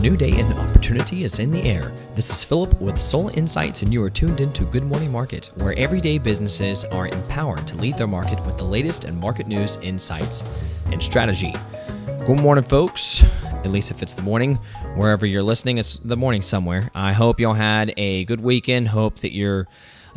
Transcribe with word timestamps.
new 0.00 0.16
day 0.16 0.30
and 0.40 0.50
opportunity 0.54 1.24
is 1.24 1.40
in 1.40 1.50
the 1.50 1.62
air. 1.62 1.92
This 2.14 2.30
is 2.30 2.42
Philip 2.42 2.80
with 2.80 2.98
Soul 2.98 3.28
Insights, 3.36 3.82
and 3.82 3.92
you 3.92 4.02
are 4.02 4.08
tuned 4.08 4.40
into 4.40 4.64
Good 4.64 4.84
Morning 4.84 5.12
Market, 5.12 5.50
where 5.56 5.74
everyday 5.76 6.16
businesses 6.16 6.86
are 6.86 7.08
empowered 7.08 7.66
to 7.68 7.76
lead 7.76 7.98
their 7.98 8.06
market 8.06 8.42
with 8.46 8.56
the 8.56 8.64
latest 8.64 9.04
in 9.04 9.20
market 9.20 9.46
news, 9.46 9.76
insights, 9.82 10.42
and 10.86 11.02
strategy. 11.02 11.54
Good 12.26 12.40
morning, 12.40 12.64
folks. 12.64 13.22
At 13.44 13.70
least 13.70 13.90
if 13.90 14.02
it's 14.02 14.14
the 14.14 14.22
morning, 14.22 14.54
wherever 14.94 15.26
you're 15.26 15.42
listening, 15.42 15.76
it's 15.76 15.98
the 15.98 16.16
morning 16.16 16.40
somewhere. 16.40 16.90
I 16.94 17.12
hope 17.12 17.38
y'all 17.38 17.52
had 17.52 17.92
a 17.98 18.24
good 18.24 18.40
weekend. 18.40 18.88
Hope 18.88 19.18
that 19.18 19.34
you're 19.34 19.68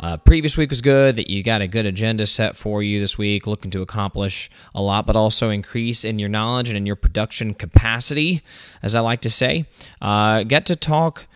uh, 0.04 0.18
previous 0.18 0.58
week 0.58 0.68
was 0.68 0.82
good, 0.82 1.16
that 1.16 1.30
you 1.30 1.42
got 1.42 1.62
a 1.62 1.66
good 1.66 1.86
agenda 1.86 2.26
set 2.26 2.58
for 2.58 2.82
you 2.82 3.00
this 3.00 3.16
week, 3.16 3.46
looking 3.46 3.70
to 3.70 3.80
accomplish 3.80 4.50
a 4.74 4.82
lot, 4.82 5.06
but 5.06 5.16
also 5.16 5.48
increase 5.48 6.04
in 6.04 6.18
your 6.18 6.28
knowledge 6.28 6.68
and 6.68 6.76
in 6.76 6.84
your 6.84 6.94
production 6.94 7.54
capacity, 7.54 8.42
as 8.82 8.94
I 8.94 9.00
like 9.00 9.22
to 9.22 9.30
say. 9.30 9.64
Uh, 10.02 10.42
get 10.42 10.66
to 10.66 10.76
talk 10.76 11.26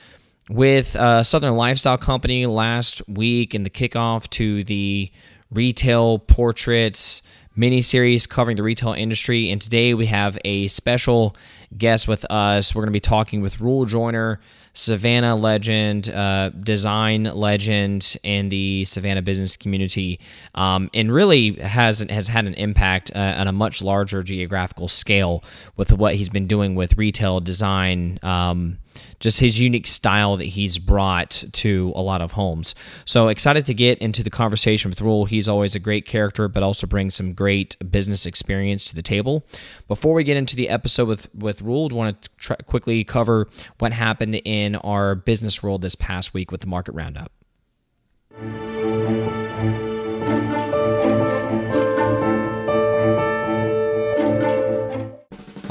with 0.51 0.95
uh, 0.97 1.23
Southern 1.23 1.55
Lifestyle 1.55 1.97
Company 1.97 2.45
last 2.45 3.01
week 3.09 3.55
in 3.55 3.63
the 3.63 3.71
kickoff 3.71 4.29
to 4.33 4.63
the 4.65 5.11
retail 5.51 6.19
portraits 6.19 7.23
mini 7.57 7.81
series 7.81 8.27
covering 8.27 8.59
the 8.59 8.63
retail 8.63 8.93
industry. 8.93 9.51
And 9.51 9.63
today 9.63 9.95
we 9.95 10.05
have 10.07 10.39
a 10.45 10.69
special 10.69 11.35
guest 11.79 12.07
with 12.07 12.27
us. 12.31 12.75
We're 12.75 12.83
going 12.83 12.89
to 12.89 12.93
be 12.93 13.01
talking 13.01 13.41
with 13.41 13.63
Rule 13.63 13.87
Joyner 13.87 14.41
Savannah 14.73 15.35
legend, 15.37 16.09
uh, 16.11 16.51
design 16.51 17.25
legend 17.25 18.17
in 18.23 18.49
the 18.49 18.85
Savannah 18.85 19.23
business 19.23 19.57
community, 19.57 20.21
um, 20.55 20.91
and 20.95 21.13
really 21.13 21.55
has 21.55 22.01
has 22.11 22.29
had 22.29 22.47
an 22.47 22.55
impact 22.55 23.11
uh, 23.15 23.35
on 23.39 23.49
a 23.49 23.53
much 23.53 23.83
larger 23.83 24.23
geographical 24.23 24.89
scale 24.89 25.43
with 25.77 25.93
what 25.93 26.15
he's 26.15 26.29
been 26.29 26.47
doing 26.47 26.75
with 26.75 26.97
retail 26.97 27.41
design. 27.41 28.19
Um, 28.23 28.79
just 29.21 29.41
his 29.41 29.59
unique 29.59 29.87
style 29.87 30.37
that 30.37 30.45
he's 30.45 30.79
brought 30.79 31.45
to 31.53 31.93
a 31.95 32.03
lot 32.03 32.21
of 32.21 32.33
homes. 32.33 32.75
So 33.05 33.29
excited 33.29 33.67
to 33.67 33.75
get 33.75 33.99
into 33.99 34.23
the 34.23 34.31
conversation 34.31 34.91
with 34.91 35.01
Rule. 35.01 35.25
He's 35.25 35.49
always 35.49 35.75
a 35.75 35.81
great 35.81 36.07
character, 36.07 36.49
but 36.49 36.63
also 36.63 36.87
brings 36.87 37.15
some 37.15 37.33
great 37.33 37.77
business 37.91 38.27
experience 38.27 38.87
to 38.87 38.95
the 38.95 39.03
table. 39.03 39.45
Before 39.89 40.15
we 40.15 40.25
get 40.25 40.37
into 40.37 40.57
the 40.57 40.69
episode 40.69 41.09
with 41.09 41.35
with 41.35 41.63
Rule, 41.63 41.89
I 41.91 41.95
want 41.95 42.29
to 42.41 42.57
quickly 42.65 43.05
cover 43.05 43.49
what 43.79 43.93
happened 43.93 44.41
in 44.45 44.77
our 44.77 45.15
business 45.15 45.63
world 45.63 45.83
this 45.83 45.95
past 45.95 46.35
week 46.35 46.51
with 46.51 46.61
the 46.61 46.67
market 46.67 46.93
roundup. 46.93 47.33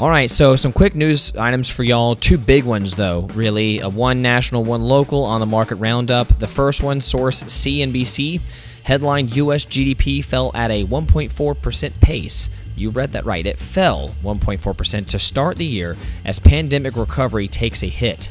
All 0.00 0.08
right, 0.08 0.30
so 0.30 0.54
some 0.54 0.72
quick 0.72 0.94
news 0.94 1.34
items 1.36 1.68
for 1.68 1.82
y'all. 1.82 2.14
Two 2.14 2.38
big 2.38 2.62
ones, 2.62 2.94
though, 2.94 3.22
really. 3.34 3.82
Uh, 3.82 3.88
one 3.88 4.22
national, 4.22 4.62
one 4.62 4.82
local 4.82 5.24
on 5.24 5.40
the 5.40 5.46
market 5.46 5.74
roundup. 5.74 6.28
The 6.38 6.46
first 6.46 6.84
one, 6.84 7.00
source 7.00 7.42
CNBC. 7.42 8.40
Headline 8.84 9.26
U.S. 9.30 9.64
GDP 9.64 10.24
fell 10.24 10.52
at 10.54 10.70
a 10.70 10.84
1.4% 10.84 12.00
pace. 12.00 12.48
You 12.76 12.90
read 12.90 13.10
that 13.10 13.24
right. 13.24 13.44
It 13.44 13.58
fell 13.58 14.14
1.4% 14.22 15.06
to 15.08 15.18
start 15.18 15.56
the 15.56 15.64
year 15.64 15.96
as 16.24 16.38
pandemic 16.38 16.94
recovery 16.94 17.48
takes 17.48 17.82
a 17.82 17.88
hit. 17.88 18.30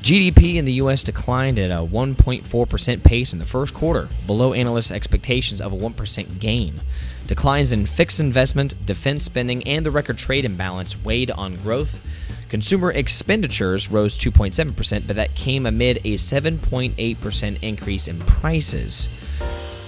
GDP 0.00 0.54
in 0.54 0.64
the 0.64 0.72
U.S. 0.74 1.02
declined 1.02 1.58
at 1.58 1.70
a 1.70 1.86
1.4% 1.86 3.04
pace 3.04 3.34
in 3.34 3.38
the 3.38 3.44
first 3.44 3.74
quarter, 3.74 4.08
below 4.26 4.54
analysts' 4.54 4.90
expectations 4.90 5.60
of 5.60 5.74
a 5.74 5.76
1% 5.76 6.40
gain. 6.40 6.80
Declines 7.26 7.72
in 7.72 7.86
fixed 7.86 8.20
investment, 8.20 8.74
defense 8.84 9.24
spending, 9.24 9.66
and 9.66 9.86
the 9.86 9.90
record 9.90 10.18
trade 10.18 10.44
imbalance 10.44 11.02
weighed 11.04 11.30
on 11.30 11.56
growth. 11.56 12.06
Consumer 12.48 12.90
expenditures 12.90 13.90
rose 13.90 14.18
2.7%, 14.18 15.06
but 15.06 15.16
that 15.16 15.34
came 15.34 15.64
amid 15.64 15.98
a 15.98 16.14
7.8% 16.14 17.62
increase 17.62 18.08
in 18.08 18.18
prices. 18.20 19.08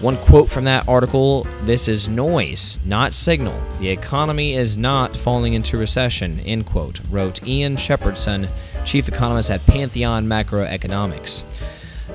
One 0.01 0.17
quote 0.17 0.51
from 0.51 0.65
that 0.65 0.89
article 0.89 1.47
this 1.65 1.89
is 1.89 2.09
noise, 2.09 2.79
not 2.85 3.15
signal. 3.15 3.59
The 3.81 3.89
economy 3.89 4.55
is 4.55 4.77
not 4.77 5.17
falling 5.17 5.55
into 5.55 5.79
recession, 5.79 6.41
end 6.41 6.67
quote, 6.67 7.01
wrote 7.11 7.47
Ian 7.47 7.77
Shepherdson, 7.77 8.51
chief 8.85 9.09
economist 9.09 9.51
at 9.51 9.65
Pantheon 9.67 10.27
Macroeconomics. 10.27 11.43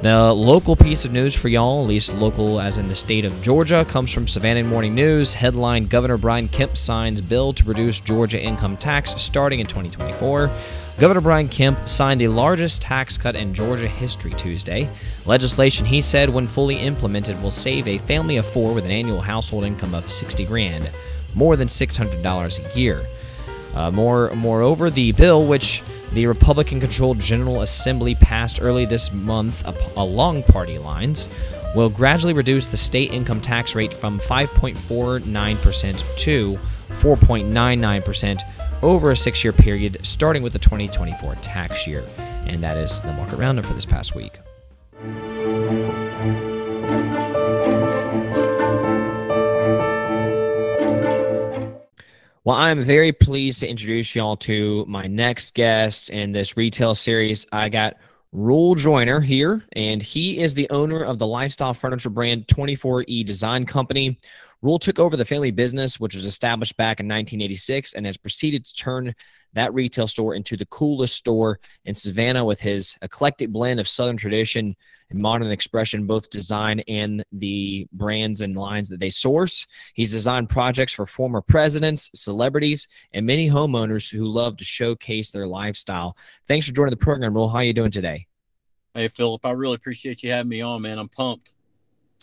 The 0.02 0.32
local 0.32 0.78
piece 0.78 1.04
of 1.04 1.12
news 1.12 1.36
for 1.36 1.50
y'all, 1.50 1.84
at 1.84 1.90
least 1.90 2.14
local 2.14 2.62
as 2.62 2.78
in 2.78 2.88
the 2.88 2.96
state 2.96 3.26
of 3.26 3.42
Georgia, 3.42 3.84
comes 3.84 4.14
from 4.14 4.30
Savannah 4.30 4.64
Morning 4.64 4.96
News. 4.96 5.34
Headline 5.34 5.88
Governor 5.88 6.18
Brian 6.18 6.48
Kemp 6.48 6.78
signs 6.78 7.20
bill 7.20 7.52
to 7.52 7.66
reduce 7.66 8.00
Georgia 8.00 8.42
income 8.42 8.78
tax 8.78 9.22
starting 9.22 9.60
in 9.60 9.68
2024. 9.68 10.50
Governor 11.00 11.20
Brian 11.20 11.50
Kemp 11.50 11.86
signed 11.86 12.22
the 12.22 12.30
largest 12.30 12.82
tax 12.82 13.18
cut 13.18 13.36
in 13.36 13.54
Georgia 13.54 13.90
history 13.90 14.32
Tuesday. 14.32 14.90
Legislation, 15.26 15.86
he 15.86 16.00
said, 16.00 16.30
when 16.30 16.48
fully 16.48 16.78
implemented, 16.78 17.42
will 17.44 17.52
save 17.52 17.86
a 17.86 17.98
family 17.98 18.38
of 18.38 18.46
four 18.46 18.74
with 18.74 18.86
an 18.86 18.92
annual 18.92 19.20
household 19.20 19.66
income 19.66 19.94
of 19.94 20.10
60 20.10 20.46
grand, 20.46 20.90
more 21.36 21.58
than 21.58 21.68
$600 21.68 22.74
a 22.74 22.80
year. 22.80 23.02
Uh, 23.76 23.92
more, 23.92 24.34
moreover, 24.34 24.90
the 24.90 25.12
bill, 25.12 25.46
which 25.46 25.84
the 26.14 26.26
Republican 26.26 26.80
controlled 26.80 27.20
General 27.20 27.62
Assembly 27.62 28.16
passed 28.40 28.62
early 28.62 28.86
this 28.86 29.12
month 29.12 29.68
along 29.98 30.42
party 30.44 30.78
lines 30.78 31.28
will 31.76 31.90
gradually 31.90 32.34
reduce 32.34 32.68
the 32.68 32.78
state 32.78 33.12
income 33.12 33.42
tax 33.42 33.76
rate 33.76 33.94
from 33.94 34.18
5.49% 34.18 36.16
to 36.16 36.58
4.99% 36.88 38.42
over 38.82 39.12
a 39.12 39.16
six 39.18 39.44
year 39.44 39.52
period, 39.52 39.98
starting 40.04 40.42
with 40.42 40.54
the 40.54 40.60
2024 40.60 41.36
tax 41.42 41.86
year. 41.86 42.06
And 42.48 42.64
that 42.64 42.78
is 42.78 43.02
the 43.02 43.12
market 43.12 43.36
roundup 43.36 43.66
for 43.66 43.74
this 43.74 43.86
past 43.86 44.16
week. 44.16 44.40
Well, 52.46 52.56
I'm 52.56 52.82
very 52.82 53.12
pleased 53.12 53.60
to 53.60 53.68
introduce 53.68 54.16
y'all 54.16 54.38
to 54.38 54.86
my 54.88 55.08
next 55.08 55.54
guest 55.56 56.10
in 56.10 56.32
this 56.32 56.56
retail 56.56 56.96
series. 56.96 57.46
I 57.52 57.68
got 57.68 57.98
Rule 58.32 58.76
Joiner 58.76 59.20
here, 59.20 59.64
and 59.74 60.04
he 60.04 60.40
is 60.40 60.54
the 60.54 60.70
owner 60.70 61.04
of 61.04 61.18
the 61.18 61.26
lifestyle 61.26 61.74
furniture 61.74 62.12
brand 62.12 62.46
24E 62.48 63.26
Design 63.26 63.66
Company. 63.66 64.20
Rule 64.62 64.78
took 64.78 65.00
over 65.00 65.18
the 65.18 65.26
family 65.26 65.50
business, 65.50 66.00
which 66.00 66.14
was 66.14 66.26
established 66.26 66.78
back 66.78 67.00
in 67.00 67.08
1986, 67.08 67.96
and 67.96 68.06
has 68.06 68.18
proceeded 68.18 68.66
to 68.66 68.74
turn 68.76 69.16
that 69.54 69.74
retail 69.74 70.08
store 70.08 70.36
into 70.36 70.56
the 70.56 70.68
coolest 70.68 71.16
store 71.16 71.60
in 71.86 71.96
Savannah 71.96 72.46
with 72.46 72.62
his 72.62 73.00
eclectic 73.02 73.50
blend 73.50 73.80
of 73.80 73.88
Southern 73.88 74.18
tradition 74.18 74.76
modern 75.14 75.52
expression, 75.52 76.06
both 76.06 76.30
design 76.30 76.82
and 76.88 77.24
the 77.32 77.88
brands 77.94 78.42
and 78.42 78.56
lines 78.56 78.90
that 78.90 79.00
they 79.00 79.10
source. 79.10 79.66
He's 79.94 80.12
designed 80.12 80.50
projects 80.50 80.94
for 80.94 81.06
former 81.06 81.42
presidents, 81.42 82.10
celebrities, 82.14 82.88
and 83.14 83.26
many 83.26 83.50
homeowners 83.50 84.12
who 84.12 84.26
love 84.26 84.58
to 84.58 84.64
showcase 84.64 85.32
their 85.32 85.48
lifestyle. 85.48 86.16
Thanks 86.48 86.68
for 86.68 86.74
joining 86.74 86.92
the 86.92 86.98
program, 86.98 87.34
Rule. 87.34 87.50
How 87.50 87.58
are 87.58 87.64
you 87.64 87.74
doing 87.74 87.92
today? 87.92 88.28
Hey, 88.94 89.08
Philip, 89.08 89.46
I 89.46 89.52
really 89.52 89.76
appreciate 89.76 90.24
you 90.24 90.32
having 90.32 90.50
me 90.50 90.62
on, 90.62 90.82
man. 90.82 91.00
I'm 91.00 91.10
pumped. 91.10 91.54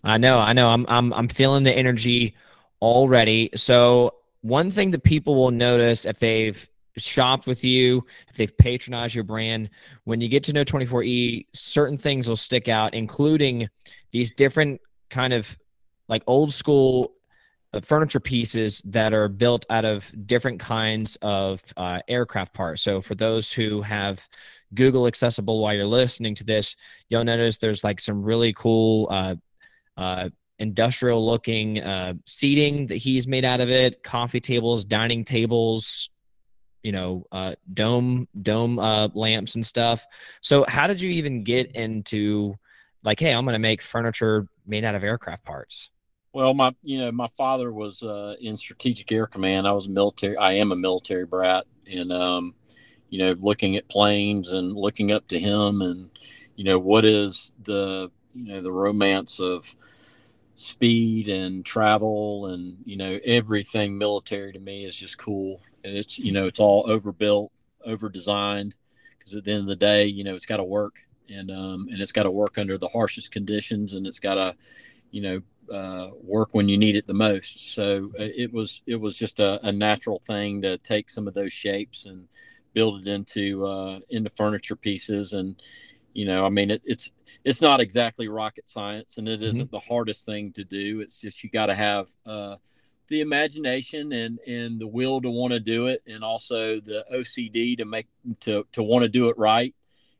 I 0.04 0.18
know, 0.18 0.38
I 0.38 0.52
know. 0.52 0.68
I'm, 0.68 0.84
I'm, 0.88 1.12
I'm 1.12 1.28
feeling 1.28 1.64
the 1.64 1.76
energy 1.76 2.34
already. 2.80 3.50
So, 3.54 4.14
one 4.42 4.70
thing 4.70 4.92
that 4.92 5.02
people 5.02 5.34
will 5.34 5.50
notice 5.50 6.04
if 6.04 6.20
they've 6.20 6.68
shopped 6.98 7.46
with 7.46 7.64
you, 7.64 8.04
if 8.28 8.36
they've 8.36 8.56
patronized 8.58 9.14
your 9.14 9.24
brand, 9.24 9.70
when 10.04 10.20
you 10.20 10.28
get 10.28 10.44
to 10.44 10.52
know 10.52 10.64
24E, 10.64 11.46
certain 11.52 11.96
things 11.96 12.28
will 12.28 12.36
stick 12.36 12.68
out, 12.68 12.94
including 12.94 13.68
these 14.10 14.32
different 14.32 14.80
kind 15.10 15.32
of 15.32 15.56
like 16.08 16.22
old 16.26 16.52
school 16.52 17.12
uh, 17.72 17.80
furniture 17.80 18.20
pieces 18.20 18.80
that 18.82 19.12
are 19.12 19.28
built 19.28 19.66
out 19.70 19.84
of 19.84 20.12
different 20.26 20.60
kinds 20.60 21.16
of 21.16 21.62
uh, 21.76 22.00
aircraft 22.08 22.54
parts. 22.54 22.82
So 22.82 23.00
for 23.00 23.14
those 23.14 23.52
who 23.52 23.82
have 23.82 24.26
Google 24.74 25.06
accessible 25.06 25.60
while 25.60 25.74
you're 25.74 25.84
listening 25.84 26.34
to 26.36 26.44
this, 26.44 26.76
you'll 27.08 27.24
notice 27.24 27.56
there's 27.56 27.84
like 27.84 28.00
some 28.00 28.22
really 28.22 28.52
cool 28.52 29.08
uh, 29.10 29.34
uh, 29.96 30.28
industrial 30.58 31.24
looking 31.26 31.82
uh, 31.82 32.14
seating 32.24 32.86
that 32.86 32.96
he's 32.96 33.26
made 33.26 33.44
out 33.44 33.60
of 33.60 33.68
it, 33.68 34.02
coffee 34.02 34.40
tables, 34.40 34.84
dining 34.84 35.24
tables, 35.24 36.08
you 36.86 36.92
know 36.92 37.26
uh, 37.32 37.56
dome 37.74 38.28
dome 38.42 38.78
uh, 38.78 39.08
lamps 39.12 39.56
and 39.56 39.66
stuff. 39.66 40.06
So 40.40 40.64
how 40.68 40.86
did 40.86 41.00
you 41.00 41.10
even 41.10 41.42
get 41.42 41.72
into 41.72 42.54
like, 43.02 43.18
hey, 43.18 43.34
I'm 43.34 43.44
going 43.44 43.54
to 43.54 43.58
make 43.58 43.82
furniture 43.82 44.46
made 44.68 44.84
out 44.84 44.94
of 44.94 45.02
aircraft 45.02 45.44
parts? 45.44 45.90
Well, 46.32 46.54
my 46.54 46.76
you 46.84 47.00
know 47.00 47.10
my 47.10 47.26
father 47.36 47.72
was 47.72 48.04
uh, 48.04 48.36
in 48.40 48.56
Strategic 48.56 49.10
Air 49.10 49.26
Command. 49.26 49.66
I 49.66 49.72
was 49.72 49.88
military. 49.88 50.36
I 50.36 50.52
am 50.52 50.70
a 50.70 50.76
military 50.76 51.26
brat, 51.26 51.64
and 51.90 52.12
um, 52.12 52.54
you 53.10 53.18
know, 53.18 53.34
looking 53.40 53.74
at 53.74 53.88
planes 53.88 54.52
and 54.52 54.76
looking 54.76 55.10
up 55.10 55.26
to 55.28 55.40
him, 55.40 55.82
and 55.82 56.08
you 56.54 56.62
know, 56.62 56.78
what 56.78 57.04
is 57.04 57.52
the 57.64 58.12
you 58.32 58.44
know 58.44 58.62
the 58.62 58.70
romance 58.70 59.40
of 59.40 59.74
speed 60.54 61.28
and 61.28 61.66
travel 61.66 62.46
and 62.46 62.78
you 62.86 62.96
know 62.96 63.18
everything 63.26 63.98
military 63.98 64.54
to 64.54 64.58
me 64.58 64.86
is 64.86 64.96
just 64.96 65.18
cool 65.18 65.60
it's 65.94 66.18
you 66.18 66.32
know 66.32 66.46
it's 66.46 66.60
all 66.60 66.84
overbuilt 66.88 67.52
over 67.84 68.08
designed 68.08 68.74
because 69.18 69.34
at 69.34 69.44
the 69.44 69.52
end 69.52 69.62
of 69.62 69.66
the 69.66 69.76
day, 69.76 70.06
you 70.06 70.24
know, 70.24 70.34
it's 70.34 70.46
got 70.46 70.58
to 70.58 70.64
work 70.64 71.00
and 71.28 71.50
um, 71.50 71.88
and 71.90 72.00
it's 72.00 72.12
got 72.12 72.24
to 72.24 72.30
work 72.30 72.58
under 72.58 72.78
the 72.78 72.88
harshest 72.88 73.32
conditions, 73.32 73.94
and 73.94 74.06
it's 74.06 74.20
got 74.20 74.34
to, 74.34 74.54
you 75.10 75.20
know, 75.22 75.74
uh, 75.74 76.10
work 76.22 76.50
when 76.52 76.68
you 76.68 76.78
need 76.78 76.96
it 76.96 77.06
the 77.06 77.14
most. 77.14 77.74
So 77.74 78.12
uh, 78.18 78.22
it 78.22 78.52
was 78.52 78.82
it 78.86 78.96
was 78.96 79.16
just 79.16 79.40
a, 79.40 79.64
a, 79.66 79.72
natural 79.72 80.20
thing 80.20 80.62
to 80.62 80.78
take 80.78 81.10
some 81.10 81.26
of 81.26 81.34
those 81.34 81.52
shapes 81.52 82.06
and 82.06 82.28
build 82.72 83.00
it 83.00 83.08
into 83.08 83.66
uh, 83.66 84.00
into 84.08 84.30
furniture 84.30 84.76
pieces. 84.76 85.32
And 85.32 85.60
you 86.12 86.26
know, 86.26 86.46
I 86.46 86.50
mean, 86.50 86.70
it, 86.70 86.82
it's 86.84 87.10
it's 87.44 87.60
not 87.60 87.80
exactly 87.80 88.28
rocket 88.28 88.68
science, 88.68 89.18
and 89.18 89.28
it 89.28 89.40
mm-hmm. 89.40 89.48
isn't 89.48 89.70
the 89.70 89.80
hardest 89.80 90.24
thing 90.24 90.52
to 90.52 90.64
do. 90.64 91.00
It's 91.00 91.20
just 91.20 91.42
you 91.42 91.50
got 91.50 91.66
to 91.66 91.74
have 91.74 92.08
uh, 92.24 92.56
the 93.08 93.20
imagination 93.20 94.12
and 94.12 94.38
and 94.46 94.80
the 94.80 94.86
will 94.86 95.20
to 95.20 95.30
want 95.30 95.52
to 95.52 95.60
do 95.60 95.86
it, 95.86 96.02
and 96.06 96.24
also 96.24 96.80
the 96.80 97.04
OCD 97.12 97.78
to 97.78 97.84
make 97.84 98.08
to 98.40 98.66
to 98.72 98.82
want 98.82 99.02
to 99.02 99.08
do 99.08 99.28
it 99.28 99.38
right. 99.38 99.74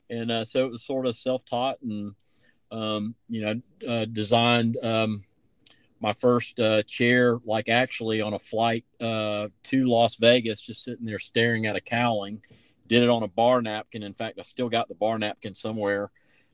And 0.09 0.31
uh, 0.31 0.45
so 0.45 0.65
it 0.65 0.71
was 0.71 0.83
sort 0.83 1.05
of 1.05 1.15
self 1.15 1.45
taught 1.45 1.81
and 1.81 2.15
um, 2.71 3.15
you 3.29 3.41
know, 3.41 3.61
uh, 3.87 4.05
designed 4.05 4.77
um, 4.83 5.23
my 5.99 6.13
first 6.13 6.59
uh, 6.59 6.83
chair, 6.83 7.39
like 7.45 7.69
actually 7.69 8.21
on 8.21 8.33
a 8.33 8.39
flight 8.39 8.85
uh, 8.99 9.47
to 9.63 9.85
Las 9.85 10.15
Vegas, 10.15 10.61
just 10.61 10.83
sitting 10.83 11.05
there 11.05 11.19
staring 11.19 11.65
at 11.65 11.75
a 11.75 11.81
cowling. 11.81 12.41
Did 12.87 13.03
it 13.03 13.09
on 13.09 13.23
a 13.23 13.27
bar 13.27 13.61
napkin. 13.61 14.03
In 14.03 14.13
fact, 14.13 14.39
I 14.39 14.43
still 14.43 14.69
got 14.69 14.87
the 14.87 14.95
bar 14.95 15.19
napkin 15.19 15.55
somewhere, 15.55 16.09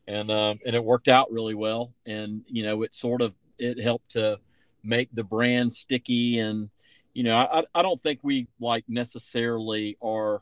and 0.08 0.32
uh, 0.32 0.56
and 0.66 0.76
it 0.76 0.84
worked 0.84 1.08
out 1.08 1.32
really 1.32 1.54
well. 1.54 1.94
And 2.06 2.44
you 2.48 2.64
know, 2.64 2.82
it 2.82 2.96
sort 2.96 3.22
of 3.22 3.36
it 3.60 3.80
helped 3.80 4.12
to 4.12 4.40
make 4.84 5.12
the 5.12 5.24
brand 5.24 5.72
sticky. 5.72 6.40
And 6.40 6.70
you 7.14 7.24
know, 7.24 7.36
I 7.36 7.64
I 7.74 7.82
don't 7.82 8.00
think 8.00 8.20
we 8.24 8.48
like 8.60 8.86
necessarily 8.88 9.98
are 10.02 10.42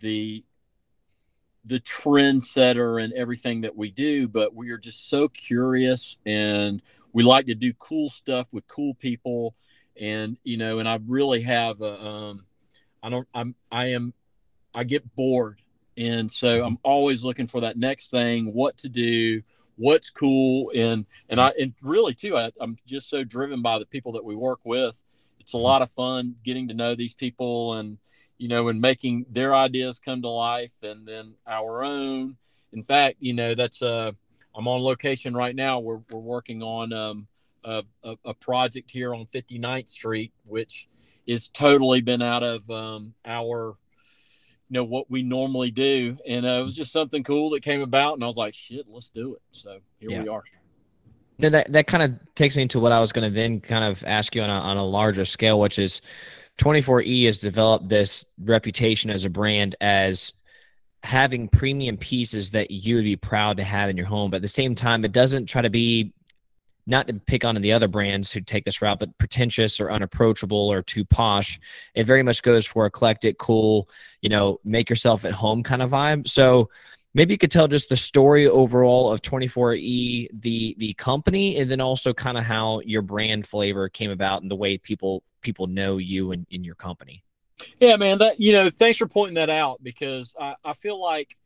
the 0.00 0.44
the 1.64 1.80
trendsetter 1.80 3.02
and 3.02 3.12
everything 3.14 3.62
that 3.62 3.74
we 3.74 3.90
do, 3.90 4.28
but 4.28 4.54
we 4.54 4.70
are 4.70 4.78
just 4.78 5.08
so 5.08 5.28
curious 5.28 6.18
and 6.26 6.82
we 7.14 7.22
like 7.22 7.46
to 7.46 7.54
do 7.54 7.72
cool 7.74 8.10
stuff 8.10 8.52
with 8.52 8.68
cool 8.68 8.92
people 8.94 9.54
and 9.98 10.36
you 10.44 10.56
know 10.56 10.78
and 10.80 10.88
i 10.88 10.98
really 11.06 11.40
have 11.40 11.80
a, 11.80 12.04
um 12.04 12.46
i 13.02 13.08
don't 13.08 13.28
i'm 13.34 13.54
i 13.70 13.86
am 13.86 14.12
i 14.74 14.84
get 14.84 15.14
bored 15.14 15.62
and 15.96 16.30
so 16.30 16.48
mm-hmm. 16.48 16.66
i'm 16.66 16.78
always 16.82 17.24
looking 17.24 17.46
for 17.46 17.62
that 17.62 17.78
next 17.78 18.10
thing 18.10 18.52
what 18.52 18.76
to 18.76 18.88
do 18.88 19.40
what's 19.76 20.10
cool. 20.10 20.70
And 20.74 21.06
and 21.28 21.40
i 21.40 21.52
and 21.58 21.74
really 21.82 22.14
too 22.14 22.36
I, 22.36 22.50
i'm 22.60 22.76
just 22.86 23.08
so 23.08 23.24
driven 23.24 23.62
by 23.62 23.78
the 23.78 23.86
people 23.86 24.12
that 24.12 24.24
we 24.24 24.34
work 24.34 24.60
with. 24.64 25.02
It's 25.40 25.52
a 25.52 25.58
lot 25.58 25.82
of 25.82 25.90
fun 25.90 26.36
getting 26.44 26.68
to 26.68 26.74
know 26.74 26.94
these 26.94 27.14
people 27.14 27.74
and 27.74 27.98
you 28.38 28.48
know 28.48 28.68
and 28.68 28.80
making 28.80 29.26
their 29.30 29.54
ideas 29.54 30.00
come 30.04 30.22
to 30.22 30.28
life 30.28 30.72
and 30.82 31.06
then 31.06 31.34
our 31.46 31.84
own. 31.84 32.36
In 32.72 32.82
fact 32.82 33.16
you 33.20 33.34
know 33.34 33.54
that's 33.54 33.82
uh 33.82 34.12
I'm 34.54 34.68
on 34.68 34.80
location 34.80 35.34
right 35.34 35.54
now. 35.54 35.80
We're, 35.80 36.00
we're 36.10 36.20
working 36.20 36.62
on 36.62 36.92
um, 36.92 37.26
a, 37.64 37.82
a, 38.04 38.16
a, 38.24 38.34
project 38.34 38.90
here 38.90 39.14
on 39.14 39.26
59th 39.26 39.88
Street, 39.88 40.32
which 40.44 40.88
is 41.26 41.48
totally 41.48 42.00
been 42.00 42.22
out 42.22 42.42
of 42.42 42.70
um, 42.70 43.14
our, 43.24 43.76
you 44.68 44.74
know, 44.74 44.84
what 44.84 45.10
we 45.10 45.22
normally 45.22 45.70
do. 45.70 46.16
And 46.26 46.46
uh, 46.46 46.60
it 46.60 46.62
was 46.62 46.74
just 46.74 46.92
something 46.92 47.22
cool 47.22 47.50
that 47.50 47.62
came 47.62 47.82
about. 47.82 48.14
And 48.14 48.24
I 48.24 48.26
was 48.26 48.36
like, 48.36 48.54
shit, 48.54 48.86
let's 48.88 49.08
do 49.08 49.34
it. 49.34 49.42
So 49.50 49.78
here 49.98 50.10
yeah. 50.10 50.22
we 50.22 50.28
are. 50.28 50.42
No, 51.38 51.48
that, 51.48 51.72
that 51.72 51.86
kind 51.86 52.02
of 52.02 52.34
takes 52.34 52.56
me 52.56 52.62
into 52.62 52.78
what 52.78 52.92
I 52.92 53.00
was 53.00 53.12
going 53.12 53.28
to 53.28 53.34
then 53.34 53.60
kind 53.60 53.84
of 53.84 54.04
ask 54.06 54.34
you 54.34 54.42
on 54.42 54.50
a, 54.50 54.52
on 54.52 54.76
a 54.76 54.84
larger 54.84 55.24
scale, 55.24 55.58
which 55.58 55.78
is 55.78 56.00
24E 56.58 57.24
has 57.24 57.40
developed 57.40 57.88
this 57.88 58.24
reputation 58.42 59.10
as 59.10 59.24
a 59.24 59.30
brand 59.30 59.74
as 59.80 60.32
having 61.02 61.48
premium 61.48 61.96
pieces 61.96 62.50
that 62.52 62.70
you 62.70 62.94
would 62.94 63.04
be 63.04 63.16
proud 63.16 63.56
to 63.56 63.64
have 63.64 63.90
in 63.90 63.96
your 63.96 64.06
home. 64.06 64.30
But 64.30 64.36
at 64.36 64.42
the 64.42 64.48
same 64.48 64.74
time, 64.74 65.04
it 65.04 65.12
doesn't 65.12 65.46
try 65.46 65.60
to 65.60 65.70
be 65.70 66.14
not 66.86 67.08
to 67.08 67.14
pick 67.14 67.44
on 67.44 67.54
the 67.60 67.72
other 67.72 67.88
brands 67.88 68.30
who 68.30 68.40
take 68.40 68.64
this 68.64 68.82
route, 68.82 68.98
but 68.98 69.16
pretentious 69.18 69.80
or 69.80 69.90
unapproachable 69.90 70.70
or 70.70 70.82
too 70.82 71.04
posh. 71.04 71.58
It 71.94 72.04
very 72.04 72.22
much 72.22 72.42
goes 72.42 72.66
for 72.66 72.86
eclectic, 72.86 73.38
cool, 73.38 73.88
you 74.20 74.28
know, 74.28 74.60
make 74.64 74.90
yourself 74.90 75.24
at 75.24 75.32
home 75.32 75.62
kind 75.62 75.82
of 75.82 75.90
vibe. 75.90 76.28
So 76.28 76.68
maybe 77.14 77.32
you 77.32 77.38
could 77.38 77.50
tell 77.50 77.68
just 77.68 77.88
the 77.88 77.96
story 77.96 78.46
overall 78.46 79.12
of 79.12 79.22
24E, 79.22 80.28
the 80.40 80.74
the 80.78 80.92
company, 80.94 81.58
and 81.58 81.70
then 81.70 81.80
also 81.80 82.12
kind 82.12 82.36
of 82.36 82.44
how 82.44 82.80
your 82.80 83.02
brand 83.02 83.46
flavor 83.46 83.88
came 83.88 84.10
about 84.10 84.42
and 84.42 84.50
the 84.50 84.56
way 84.56 84.76
people 84.76 85.22
people 85.40 85.66
know 85.66 85.96
you 85.96 86.32
and 86.32 86.46
in 86.50 86.64
your 86.64 86.74
company. 86.74 87.22
Yeah, 87.80 87.96
man. 87.96 88.18
That 88.18 88.40
you 88.40 88.52
know, 88.52 88.68
thanks 88.68 88.98
for 88.98 89.06
pointing 89.06 89.36
that 89.36 89.50
out 89.50 89.82
because 89.82 90.34
I, 90.38 90.56
I 90.64 90.72
feel 90.74 91.00
like 91.00 91.36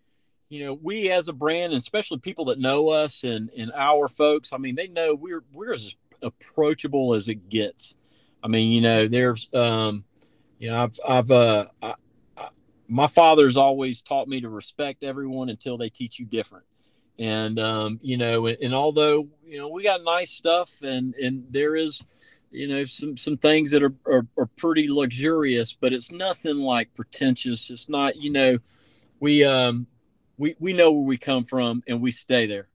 you 0.49 0.65
know 0.65 0.79
we 0.83 1.11
as 1.11 1.29
a 1.29 1.33
brand, 1.33 1.73
and 1.73 1.81
especially 1.81 2.19
people 2.19 2.47
that 2.47 2.59
know 2.59 2.89
us 2.89 3.25
and 3.25 3.51
and 3.57 3.73
our 3.75 4.09
folks. 4.09 4.53
I 4.53 4.59
mean, 4.59 4.75
they 4.75 4.89
know 4.89 5.15
we're 5.15 5.45
we're 5.53 5.73
as 5.73 5.97
approachable 6.23 7.15
as 7.15 7.29
it 7.29 7.49
gets. 7.49 7.97
I 8.43 8.49
mean, 8.49 8.71
you 8.71 8.81
know, 8.81 9.09
there's 9.09 9.49
um, 9.55 10.05
you 10.59 10.71
know, 10.71 10.83
I've 10.83 11.01
I've 11.07 11.31
uh, 11.31 11.67
I, 11.83 11.95
I, 12.37 12.49
my 12.89 13.07
father's 13.07 13.57
always 13.57 14.03
taught 14.03 14.29
me 14.29 14.41
to 14.41 14.49
respect 14.49 15.05
everyone 15.05 15.49
until 15.49 15.77
they 15.77 15.89
teach 15.89 16.19
you 16.19 16.27
different. 16.27 16.65
And 17.19 17.59
um, 17.59 17.99
you 18.03 18.17
know, 18.17 18.47
and, 18.47 18.59
and 18.63 18.75
although 18.75 19.29
you 19.45 19.59
know 19.59 19.69
we 19.69 19.83
got 19.83 20.03
nice 20.03 20.31
stuff, 20.31 20.83
and 20.83 21.15
and 21.17 21.45
there 21.51 21.77
is 21.77 22.03
you 22.51 22.67
know 22.67 22.85
some 22.85 23.17
some 23.17 23.37
things 23.37 23.71
that 23.71 23.83
are, 23.83 23.95
are, 24.07 24.27
are 24.37 24.47
pretty 24.57 24.89
luxurious 24.89 25.75
but 25.75 25.93
it's 25.93 26.11
nothing 26.11 26.57
like 26.57 26.95
pretentious 26.95 27.69
it's 27.69 27.89
not 27.89 28.17
you 28.17 28.31
know 28.31 28.59
we 29.21 29.45
um 29.45 29.87
we 30.39 30.57
we 30.59 30.73
know 30.73 30.93
where 30.93 31.05
we 31.05 31.19
come 31.19 31.45
from 31.45 31.83
and 31.87 32.01
we 32.01 32.11
stay 32.11 32.47
there 32.47 32.69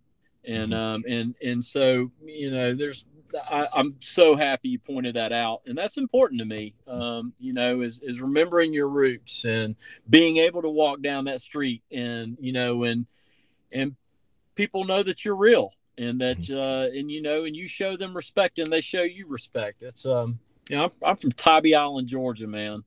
and 0.45 0.71
mm-hmm. 0.71 0.73
um 0.73 1.03
and 1.07 1.35
and 1.41 1.63
so 1.63 2.11
you 2.25 2.51
know 2.51 2.73
there's 2.73 3.05
I, 3.49 3.67
am 3.73 3.95
so 3.97 4.35
happy 4.35 4.69
you 4.69 4.77
pointed 4.77 5.15
that 5.15 5.31
out, 5.33 5.61
and 5.65 5.75
that's 5.75 5.97
important 5.97 6.37
to 6.37 6.45
me. 6.45 6.75
Um, 6.87 7.33
you 7.39 7.51
know, 7.51 7.81
is 7.81 7.99
is 8.03 8.21
remembering 8.21 8.73
your 8.73 8.87
roots 8.87 9.43
and 9.43 9.75
being 10.07 10.37
able 10.37 10.61
to 10.61 10.69
walk 10.69 11.01
down 11.01 11.25
that 11.25 11.41
street, 11.41 11.81
and 11.91 12.37
you 12.39 12.53
know, 12.53 12.83
and 12.83 13.07
and 13.71 13.95
people 14.55 14.85
know 14.85 15.01
that 15.01 15.25
you're 15.25 15.35
real 15.35 15.73
and 15.97 16.21
that 16.21 16.39
mm-hmm. 16.39 16.57
uh, 16.57 16.97
and 16.97 17.11
you 17.11 17.21
know 17.21 17.45
and 17.45 17.55
you 17.55 17.67
show 17.67 17.97
them 17.97 18.15
respect 18.15 18.59
and 18.59 18.71
they 18.71 18.81
show 18.81 19.03
you 19.03 19.27
respect 19.27 19.81
it's 19.81 20.05
um 20.05 20.39
you 20.69 20.77
know 20.77 20.85
i'm, 20.85 20.91
I'm 21.03 21.15
from 21.15 21.31
tybee 21.31 21.75
island 21.75 22.07
georgia 22.07 22.47
man 22.47 22.83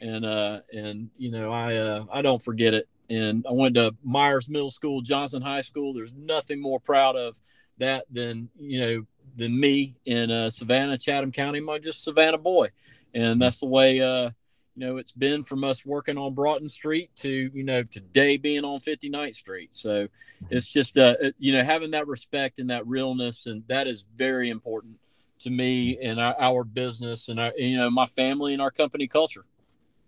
and 0.00 0.24
uh 0.24 0.60
and 0.72 1.10
you 1.16 1.30
know 1.30 1.52
i 1.52 1.76
uh 1.76 2.04
i 2.12 2.22
don't 2.22 2.42
forget 2.42 2.74
it 2.74 2.88
and 3.08 3.44
i 3.48 3.52
went 3.52 3.74
to 3.74 3.94
myers 4.02 4.48
middle 4.48 4.70
school 4.70 5.00
johnson 5.00 5.42
high 5.42 5.60
school 5.60 5.92
there's 5.92 6.14
nothing 6.14 6.60
more 6.60 6.80
proud 6.80 7.16
of 7.16 7.40
that 7.78 8.04
than 8.10 8.48
you 8.58 8.80
know 8.80 9.06
than 9.36 9.58
me 9.58 9.94
in 10.04 10.30
uh, 10.30 10.50
savannah 10.50 10.98
chatham 10.98 11.32
county 11.32 11.58
i'm 11.58 11.82
just 11.82 12.02
savannah 12.02 12.38
boy 12.38 12.68
and 13.14 13.24
mm-hmm. 13.24 13.40
that's 13.40 13.60
the 13.60 13.66
way 13.66 14.00
uh 14.00 14.30
you 14.78 14.86
know 14.86 14.96
it's 14.96 15.12
been 15.12 15.42
from 15.42 15.64
us 15.64 15.84
working 15.84 16.16
on 16.16 16.34
Broughton 16.34 16.68
Street 16.68 17.10
to 17.16 17.28
you 17.28 17.64
know 17.64 17.82
today 17.82 18.36
being 18.36 18.64
on 18.64 18.78
59th 18.78 19.34
Street. 19.34 19.74
So 19.74 20.06
it's 20.50 20.66
just 20.66 20.96
uh 20.96 21.14
you 21.36 21.52
know 21.52 21.64
having 21.64 21.90
that 21.90 22.06
respect 22.06 22.60
and 22.60 22.70
that 22.70 22.86
realness 22.86 23.46
and 23.46 23.64
that 23.66 23.88
is 23.88 24.04
very 24.14 24.50
important 24.50 25.00
to 25.40 25.50
me 25.50 25.98
and 26.00 26.20
our, 26.20 26.36
our 26.38 26.64
business 26.64 27.28
and 27.28 27.40
our 27.40 27.52
you 27.56 27.76
know 27.76 27.90
my 27.90 28.06
family 28.06 28.52
and 28.52 28.62
our 28.62 28.70
company 28.70 29.08
culture. 29.08 29.44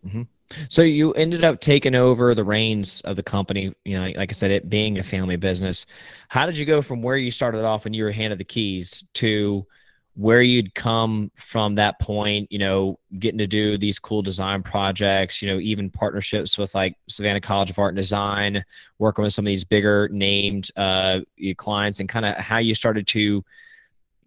Mm-hmm. 0.07 0.23
So 0.69 0.83
you 0.83 1.12
ended 1.14 1.45
up 1.45 1.61
taking 1.61 1.95
over 1.95 2.35
the 2.35 2.45
reins 2.45 3.00
of 3.02 3.16
the 3.16 3.23
company. 3.23 3.75
You 3.85 3.99
know, 3.99 4.12
like 4.16 4.30
I 4.30 4.33
said, 4.33 4.50
it 4.50 4.69
being 4.69 4.99
a 4.99 5.02
family 5.02 5.37
business. 5.37 5.87
How 6.28 6.47
did 6.47 6.57
you 6.57 6.66
go 6.66 6.83
from 6.83 7.02
where 7.02 7.16
you 7.16 7.30
started 7.30 7.64
off 7.64 7.85
when 7.85 7.95
you 7.95 8.04
were 8.04 8.11
handed 8.11 8.38
the 8.38 8.45
keys 8.45 9.04
to 9.14 9.66
where 10.14 10.42
you'd 10.42 10.75
come 10.75 11.30
from 11.37 11.76
that 11.76 11.99
point, 12.00 12.50
you 12.50 12.59
know, 12.59 12.99
getting 13.19 13.38
to 13.38 13.47
do 13.47 13.78
these 13.78 13.99
cool 13.99 14.23
design 14.23 14.62
projects, 14.62 15.40
you 15.40 15.49
know, 15.49 15.59
even 15.61 15.88
partnerships 15.88 16.59
with 16.59 16.75
like 16.75 16.97
Savannah 17.09 17.40
College 17.40 17.71
of 17.71 17.78
Art 17.78 17.90
and 17.90 17.97
Design, 17.97 18.62
working 18.99 19.23
with 19.23 19.33
some 19.33 19.45
of 19.45 19.47
these 19.47 19.64
bigger 19.64 20.09
named 20.12 20.71
uh, 20.76 21.21
clients, 21.57 22.00
and 22.00 22.09
kind 22.09 22.26
of 22.26 22.37
how 22.37 22.59
you 22.59 22.75
started 22.75 23.07
to 23.09 23.45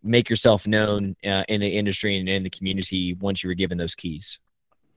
make 0.04 0.30
yourself 0.30 0.68
known 0.68 1.16
uh, 1.26 1.44
in 1.48 1.62
the 1.62 1.68
industry 1.68 2.18
and 2.18 2.28
in 2.28 2.44
the 2.44 2.50
community 2.50 3.14
once 3.16 3.44
you 3.44 3.50
were 3.50 3.54
given 3.54 3.78
those 3.78 3.96
keys. 3.96 4.40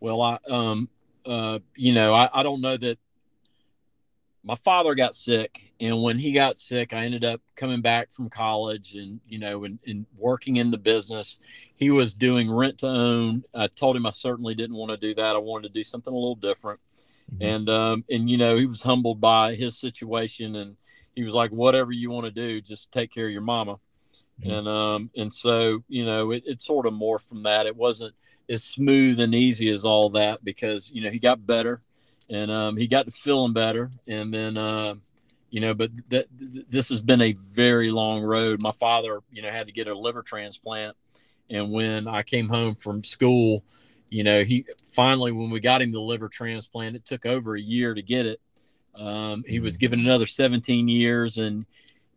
Well, 0.00 0.20
I, 0.22 0.38
um, 0.48 0.88
uh, 1.26 1.58
you 1.74 1.92
know, 1.92 2.14
I, 2.14 2.28
I 2.32 2.42
don't 2.42 2.60
know 2.60 2.76
that 2.76 2.98
my 4.46 4.54
father 4.54 4.94
got 4.94 5.14
sick 5.14 5.72
and 5.80 6.00
when 6.00 6.18
he 6.18 6.30
got 6.30 6.56
sick 6.56 6.92
i 6.92 7.04
ended 7.04 7.24
up 7.24 7.40
coming 7.56 7.80
back 7.80 8.12
from 8.12 8.30
college 8.30 8.94
and 8.94 9.20
you 9.26 9.40
know 9.40 9.64
and, 9.64 9.80
and, 9.86 10.06
working 10.16 10.56
in 10.56 10.70
the 10.70 10.78
business. 10.78 11.38
He 11.74 11.90
was 11.90 12.14
doing 12.14 12.50
rent 12.50 12.78
to 12.78 12.86
own. 12.86 13.44
I 13.52 13.66
told 13.66 13.96
him 13.96 14.06
i 14.06 14.10
certainly 14.10 14.54
didn't 14.54 14.76
want 14.76 14.92
to 14.92 14.96
do 14.96 15.14
that. 15.14 15.36
I 15.36 15.38
wanted 15.38 15.68
to 15.68 15.74
do 15.74 15.82
something 15.82 16.12
a 16.12 16.16
little 16.16 16.36
different. 16.36 16.80
Mm-hmm. 17.32 17.42
and 17.42 17.68
um 17.68 18.04
and 18.08 18.30
you 18.30 18.38
know 18.38 18.56
he 18.56 18.66
was 18.66 18.82
humbled 18.82 19.20
by 19.20 19.56
his 19.56 19.76
situation 19.76 20.54
and 20.54 20.76
he 21.16 21.24
was 21.24 21.34
like 21.34 21.50
whatever 21.50 21.90
you 21.90 22.08
want 22.08 22.24
to 22.26 22.30
do 22.30 22.60
just 22.60 22.92
take 22.92 23.10
care 23.10 23.26
of 23.26 23.32
your 23.32 23.42
mama. 23.42 23.80
Mm-hmm. 24.40 24.50
and 24.50 24.68
um 24.68 25.10
and 25.16 25.34
so 25.34 25.82
you 25.88 26.04
know 26.04 26.30
it, 26.30 26.44
it 26.46 26.62
sort 26.62 26.86
of 26.86 26.94
morphed 26.94 27.28
from 27.28 27.42
that. 27.42 27.66
It 27.66 27.74
wasn't 27.74 28.14
as 28.48 28.64
smooth 28.64 29.20
and 29.20 29.34
easy 29.34 29.70
as 29.70 29.84
all 29.84 30.10
that 30.10 30.44
because 30.44 30.90
you 30.90 31.02
know 31.02 31.10
he 31.10 31.18
got 31.18 31.46
better 31.46 31.80
and 32.28 32.50
um, 32.50 32.76
he 32.76 32.86
got 32.86 33.06
to 33.06 33.12
feeling 33.12 33.52
better, 33.52 33.90
and 34.06 34.32
then 34.32 34.56
uh, 34.56 34.94
you 35.50 35.60
know, 35.60 35.74
but 35.74 35.90
th- 36.10 36.26
th- 36.38 36.66
this 36.68 36.88
has 36.88 37.00
been 37.00 37.20
a 37.20 37.32
very 37.32 37.90
long 37.90 38.22
road. 38.22 38.62
My 38.62 38.72
father, 38.72 39.20
you 39.30 39.42
know, 39.42 39.50
had 39.50 39.66
to 39.66 39.72
get 39.72 39.88
a 39.88 39.96
liver 39.96 40.22
transplant, 40.22 40.96
and 41.50 41.70
when 41.70 42.08
I 42.08 42.22
came 42.22 42.48
home 42.48 42.74
from 42.74 43.04
school, 43.04 43.62
you 44.10 44.24
know, 44.24 44.42
he 44.42 44.66
finally 44.92 45.32
when 45.32 45.50
we 45.50 45.60
got 45.60 45.82
him 45.82 45.92
the 45.92 46.00
liver 46.00 46.28
transplant, 46.28 46.96
it 46.96 47.04
took 47.04 47.26
over 47.26 47.54
a 47.54 47.60
year 47.60 47.94
to 47.94 48.02
get 48.02 48.26
it. 48.26 48.40
Um, 48.94 49.44
he 49.46 49.60
was 49.60 49.76
given 49.76 50.00
another 50.00 50.26
17 50.26 50.88
years, 50.88 51.38
and 51.38 51.64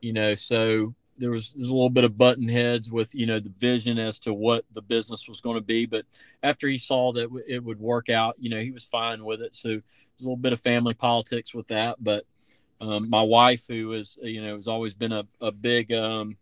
you 0.02 0.14
know, 0.14 0.34
so 0.34 0.96
there 1.20 1.32
was, 1.32 1.54
there 1.54 1.62
was 1.62 1.70
a 1.70 1.74
little 1.74 1.90
bit 1.90 2.04
of 2.04 2.18
button 2.18 2.48
heads 2.48 2.92
with 2.92 3.14
you 3.14 3.26
know 3.26 3.40
the 3.40 3.54
vision 3.58 4.00
as 4.00 4.20
to 4.20 4.34
what 4.34 4.66
the 4.72 4.82
business 4.82 5.28
was 5.28 5.42
going 5.42 5.58
to 5.58 5.62
be. 5.62 5.86
But 5.86 6.06
after 6.42 6.68
he 6.68 6.78
saw 6.78 7.12
that 7.14 7.30
it 7.48 7.64
would 7.64 7.80
work 7.80 8.10
out, 8.10 8.36
you 8.40 8.50
know, 8.50 8.60
he 8.60 8.72
was 8.72 8.84
fine 8.84 9.24
with 9.24 9.42
it. 9.42 9.54
So 9.54 9.70
a 9.70 9.82
little 10.20 10.38
bit 10.38 10.54
of 10.54 10.60
family 10.60 10.94
politics 10.94 11.54
with 11.54 11.68
that, 11.68 11.98
but 12.04 12.26
um, 12.82 13.10
my 13.10 13.22
wife, 13.22 13.68
who 13.68 13.92
is 13.92 14.18
you 14.22 14.42
know 14.42 14.56
has 14.56 14.68
always 14.68 14.94
been 14.94 15.12
a, 15.12 15.26
a 15.42 15.52
big 15.52 15.92
um, 15.92 16.38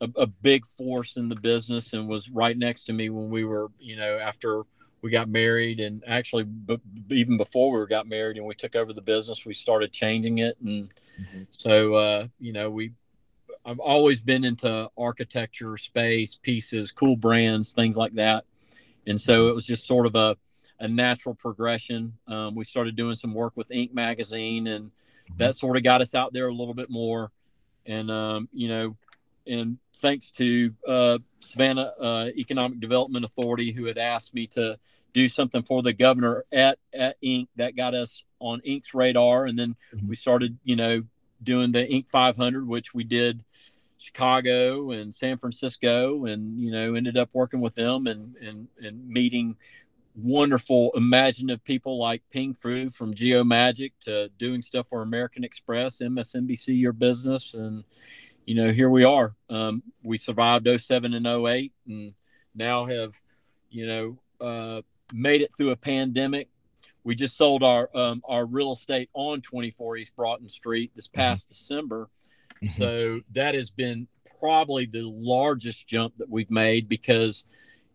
a, 0.00 0.08
a, 0.16 0.26
big 0.26 0.66
force 0.66 1.16
in 1.16 1.28
the 1.28 1.36
business 1.36 1.92
and 1.92 2.08
was 2.08 2.28
right 2.28 2.56
next 2.56 2.84
to 2.84 2.92
me 2.92 3.10
when 3.10 3.30
we 3.30 3.44
were 3.44 3.68
you 3.78 3.96
know 3.96 4.18
after 4.18 4.64
we 5.02 5.10
got 5.10 5.28
married 5.28 5.80
and 5.80 6.02
actually 6.06 6.44
b- 6.44 6.80
even 7.10 7.36
before 7.36 7.78
we 7.78 7.86
got 7.86 8.08
married 8.08 8.36
and 8.36 8.46
we 8.46 8.54
took 8.54 8.74
over 8.74 8.92
the 8.92 9.00
business 9.00 9.46
we 9.46 9.54
started 9.54 9.92
changing 9.92 10.38
it 10.38 10.56
and 10.60 10.92
mm-hmm. 11.20 11.42
so 11.52 11.94
uh, 11.94 12.26
you 12.40 12.52
know 12.52 12.68
we 12.68 12.92
I've 13.64 13.78
always 13.78 14.20
been 14.20 14.44
into 14.44 14.90
architecture, 14.98 15.76
space, 15.76 16.36
pieces, 16.40 16.90
cool 16.90 17.16
brands, 17.16 17.72
things 17.72 17.96
like 17.96 18.14
that. 18.14 18.44
And 19.06 19.20
so 19.20 19.48
it 19.48 19.54
was 19.54 19.66
just 19.66 19.86
sort 19.86 20.06
of 20.06 20.14
a, 20.14 20.36
a 20.80 20.88
natural 20.88 21.34
progression. 21.34 22.14
Um, 22.26 22.54
we 22.54 22.64
started 22.64 22.96
doing 22.96 23.14
some 23.14 23.34
work 23.34 23.56
with 23.56 23.68
Inc. 23.68 23.92
magazine, 23.94 24.66
and 24.66 24.90
that 25.36 25.54
sort 25.54 25.76
of 25.76 25.82
got 25.82 26.00
us 26.00 26.14
out 26.14 26.32
there 26.32 26.48
a 26.48 26.54
little 26.54 26.74
bit 26.74 26.90
more. 26.90 27.30
And, 27.86 28.10
um, 28.10 28.48
you 28.52 28.68
know, 28.68 28.96
and 29.46 29.78
thanks 29.96 30.30
to 30.32 30.74
uh, 30.86 31.18
Savannah 31.40 31.92
uh, 32.00 32.30
Economic 32.36 32.80
Development 32.80 33.24
Authority, 33.24 33.72
who 33.72 33.84
had 33.84 33.98
asked 33.98 34.34
me 34.34 34.46
to 34.48 34.78
do 35.14 35.28
something 35.28 35.62
for 35.62 35.82
the 35.82 35.92
governor 35.92 36.44
at, 36.52 36.78
at 36.92 37.16
Inc. 37.22 37.48
that 37.56 37.76
got 37.76 37.94
us 37.94 38.24
on 38.40 38.60
Inc's 38.66 38.94
radar. 38.94 39.46
And 39.46 39.58
then 39.58 39.76
mm-hmm. 39.94 40.08
we 40.08 40.16
started, 40.16 40.58
you 40.64 40.76
know, 40.76 41.04
doing 41.42 41.72
the 41.72 41.80
Inc. 41.80 42.08
500, 42.08 42.66
which 42.66 42.94
we 42.94 43.04
did 43.04 43.44
Chicago 44.02 44.90
and 44.90 45.14
San 45.14 45.38
Francisco, 45.38 46.26
and 46.26 46.58
you 46.58 46.70
know 46.70 46.94
ended 46.94 47.16
up 47.16 47.30
working 47.32 47.60
with 47.60 47.74
them 47.74 48.06
and 48.06 48.36
and 48.36 48.68
and 48.80 49.08
meeting 49.08 49.56
wonderful, 50.14 50.92
imaginative 50.94 51.64
people 51.64 51.98
like 51.98 52.22
Ping 52.30 52.54
Fu 52.54 52.90
from 52.90 53.14
Geomagic 53.14 53.92
to 54.00 54.28
doing 54.38 54.62
stuff 54.62 54.88
for 54.88 55.02
American 55.02 55.44
Express, 55.44 55.98
MSNBC, 55.98 56.78
Your 56.78 56.92
Business, 56.92 57.54
and 57.54 57.84
you 58.44 58.54
know 58.54 58.72
here 58.72 58.90
we 58.90 59.04
are. 59.04 59.34
Um, 59.48 59.82
we 60.02 60.16
survived 60.16 60.68
07 60.68 61.14
and 61.14 61.26
08, 61.26 61.72
and 61.86 62.14
now 62.54 62.86
have 62.86 63.20
you 63.70 63.86
know 63.86 64.18
uh, 64.40 64.82
made 65.12 65.40
it 65.42 65.52
through 65.56 65.70
a 65.70 65.76
pandemic. 65.76 66.48
We 67.04 67.14
just 67.14 67.36
sold 67.36 67.62
our 67.62 67.88
um, 67.96 68.22
our 68.24 68.44
real 68.44 68.72
estate 68.72 69.10
on 69.14 69.40
24 69.40 69.96
East 69.96 70.16
Broughton 70.16 70.48
Street 70.48 70.92
this 70.94 71.08
mm-hmm. 71.08 71.20
past 71.20 71.44
mm-hmm. 71.44 71.52
December 71.52 72.10
Mm-hmm. 72.62 72.74
So 72.74 73.20
that 73.32 73.54
has 73.54 73.70
been 73.70 74.08
probably 74.38 74.86
the 74.86 75.02
largest 75.02 75.86
jump 75.86 76.16
that 76.16 76.30
we've 76.30 76.50
made 76.50 76.88
because, 76.88 77.44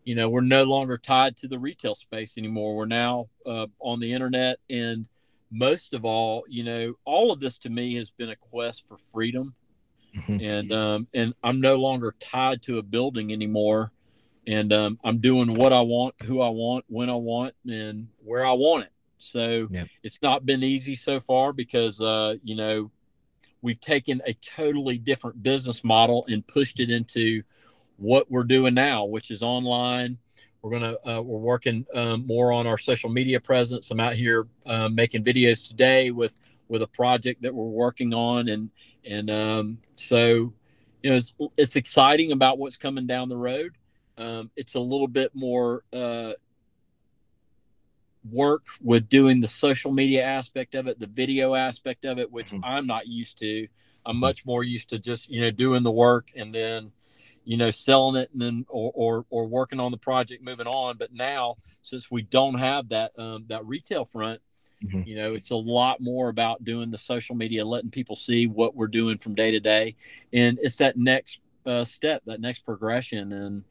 you 0.04 0.14
know, 0.14 0.28
we're 0.28 0.40
no 0.40 0.64
longer 0.64 0.98
tied 0.98 1.36
to 1.38 1.48
the 1.48 1.58
retail 1.58 1.94
space 1.94 2.36
anymore. 2.36 2.76
We're 2.76 2.86
now 2.86 3.28
uh, 3.46 3.66
on 3.80 4.00
the 4.00 4.12
internet. 4.12 4.58
And 4.68 5.08
most 5.50 5.94
of 5.94 6.04
all, 6.04 6.44
you 6.48 6.64
know, 6.64 6.94
all 7.04 7.32
of 7.32 7.40
this 7.40 7.58
to 7.58 7.70
me 7.70 7.94
has 7.96 8.10
been 8.10 8.30
a 8.30 8.36
quest 8.36 8.86
for 8.88 8.98
freedom. 9.12 9.54
Mm-hmm. 10.16 10.44
And, 10.44 10.72
um, 10.72 11.06
and 11.14 11.34
I'm 11.42 11.60
no 11.60 11.76
longer 11.76 12.14
tied 12.18 12.62
to 12.62 12.78
a 12.78 12.82
building 12.82 13.32
anymore. 13.32 13.92
And 14.46 14.72
um, 14.72 14.98
I'm 15.04 15.18
doing 15.18 15.52
what 15.52 15.74
I 15.74 15.82
want, 15.82 16.14
who 16.22 16.40
I 16.40 16.48
want, 16.48 16.86
when 16.88 17.10
I 17.10 17.14
want, 17.14 17.54
and 17.66 18.08
where 18.24 18.44
I 18.44 18.52
want 18.52 18.84
it. 18.84 18.92
So 19.18 19.68
yep. 19.70 19.88
it's 20.02 20.20
not 20.22 20.46
been 20.46 20.62
easy 20.62 20.94
so 20.94 21.20
far 21.20 21.52
because, 21.52 22.00
uh, 22.00 22.36
you 22.42 22.56
know, 22.56 22.90
we've 23.62 23.80
taken 23.80 24.20
a 24.26 24.34
totally 24.34 24.98
different 24.98 25.42
business 25.42 25.82
model 25.84 26.24
and 26.28 26.46
pushed 26.46 26.80
it 26.80 26.90
into 26.90 27.42
what 27.96 28.30
we're 28.30 28.44
doing 28.44 28.74
now, 28.74 29.04
which 29.04 29.30
is 29.30 29.42
online. 29.42 30.18
We're 30.62 30.72
gonna 30.72 30.96
uh, 31.04 31.22
we're 31.22 31.38
working 31.38 31.86
um, 31.94 32.26
more 32.26 32.52
on 32.52 32.66
our 32.66 32.78
social 32.78 33.10
media 33.10 33.40
presence. 33.40 33.90
I'm 33.90 34.00
out 34.00 34.14
here 34.14 34.46
um, 34.66 34.94
making 34.94 35.24
videos 35.24 35.68
today 35.68 36.10
with 36.10 36.36
with 36.68 36.82
a 36.82 36.86
project 36.86 37.42
that 37.42 37.54
we're 37.54 37.64
working 37.64 38.12
on, 38.12 38.48
and 38.48 38.70
and 39.04 39.30
um, 39.30 39.78
so 39.96 40.52
you 41.02 41.10
know 41.10 41.16
it's, 41.16 41.34
it's 41.56 41.76
exciting 41.76 42.32
about 42.32 42.58
what's 42.58 42.76
coming 42.76 43.06
down 43.06 43.28
the 43.28 43.36
road. 43.36 43.76
Um, 44.16 44.50
it's 44.56 44.74
a 44.74 44.80
little 44.80 45.06
bit 45.06 45.30
more 45.34 45.82
uh, 45.92 46.32
work 48.30 48.64
with 48.82 49.08
doing 49.08 49.40
the 49.40 49.48
social 49.48 49.92
media 49.92 50.24
aspect 50.24 50.74
of 50.74 50.86
it, 50.86 50.98
the 50.98 51.06
video 51.06 51.54
aspect 51.54 52.04
of 52.04 52.18
it, 52.18 52.30
which 52.30 52.50
mm-hmm. 52.50 52.64
I'm 52.64 52.86
not 52.86 53.06
used 53.06 53.38
to. 53.38 53.68
I'm 54.04 54.14
mm-hmm. 54.14 54.20
much 54.20 54.46
more 54.46 54.62
used 54.62 54.90
to 54.90 54.98
just 54.98 55.28
you 55.28 55.40
know 55.40 55.50
doing 55.50 55.82
the 55.82 55.90
work 55.90 56.28
and 56.36 56.54
then 56.54 56.92
you 57.44 57.56
know 57.56 57.70
selling 57.70 58.16
it 58.16 58.30
and 58.32 58.42
then 58.42 58.66
or 58.68 58.92
or, 58.94 59.26
or 59.30 59.46
working 59.46 59.80
on 59.80 59.90
the 59.90 59.98
project, 59.98 60.42
moving 60.42 60.66
on. 60.66 60.96
But 60.96 61.12
now 61.12 61.56
since 61.82 62.10
we 62.10 62.22
don't 62.22 62.58
have 62.58 62.90
that 62.90 63.18
um, 63.18 63.46
that 63.48 63.64
retail 63.66 64.04
front, 64.04 64.40
mm-hmm. 64.84 65.02
you 65.06 65.16
know 65.16 65.34
it's 65.34 65.50
a 65.50 65.56
lot 65.56 66.00
more 66.00 66.28
about 66.28 66.64
doing 66.64 66.90
the 66.90 66.98
social 66.98 67.34
media, 67.34 67.64
letting 67.64 67.90
people 67.90 68.16
see 68.16 68.46
what 68.46 68.74
we're 68.74 68.86
doing 68.86 69.18
from 69.18 69.34
day 69.34 69.50
to 69.50 69.60
day, 69.60 69.96
and 70.32 70.58
it's 70.62 70.76
that 70.76 70.96
next 70.96 71.40
uh, 71.66 71.84
step, 71.84 72.22
that 72.26 72.40
next 72.40 72.60
progression, 72.60 73.32
and 73.32 73.64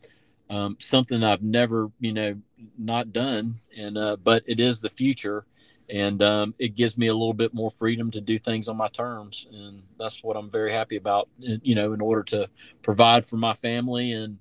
um, 0.50 0.78
something 0.80 1.24
I've 1.24 1.42
never, 1.42 1.92
you 2.00 2.14
know, 2.14 2.36
not 2.78 3.12
done. 3.12 3.56
And 3.78 3.98
uh, 3.98 4.18
but 4.18 4.44
it 4.46 4.60
is 4.60 4.80
the 4.80 4.90
future, 4.90 5.46
and 5.90 6.22
um, 6.22 6.56
it 6.60 6.76
gives 6.76 6.98
me 6.98 7.08
a 7.08 7.14
little 7.14 7.34
bit 7.34 7.54
more 7.54 7.72
freedom 7.72 8.12
to 8.12 8.22
do 8.22 8.38
things 8.38 8.68
on 8.68 8.78
my 8.78 8.88
terms, 8.88 9.48
and 9.52 9.84
that's 10.00 10.24
what 10.24 10.38
I'm 10.38 10.50
very 10.50 10.72
happy 10.72 10.96
about. 10.96 11.30
You 11.38 11.76
know, 11.76 11.94
in 11.94 12.02
order 12.02 12.24
to 12.24 12.50
provide 12.82 13.26
for 13.26 13.38
my 13.38 13.54
family 13.54 14.12
and 14.12 14.40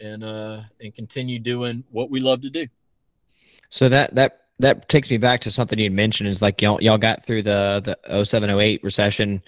and 0.00 0.24
uh, 0.24 0.60
and 0.80 0.94
continue 0.94 1.38
doing 1.38 1.84
what 1.90 2.10
we 2.10 2.20
love 2.20 2.42
to 2.42 2.50
do. 2.50 2.66
So 3.68 3.88
that 3.88 4.14
that 4.14 4.45
that 4.58 4.88
takes 4.88 5.10
me 5.10 5.18
back 5.18 5.40
to 5.42 5.50
something 5.50 5.78
you 5.78 5.90
mentioned 5.90 6.28
is 6.28 6.40
like 6.40 6.62
y'all 6.62 6.80
y'all 6.80 6.96
got 6.96 7.24
through 7.24 7.42
the 7.42 7.96
the 8.06 8.24
07 8.24 8.48
08 8.48 8.82
recession. 8.82 9.42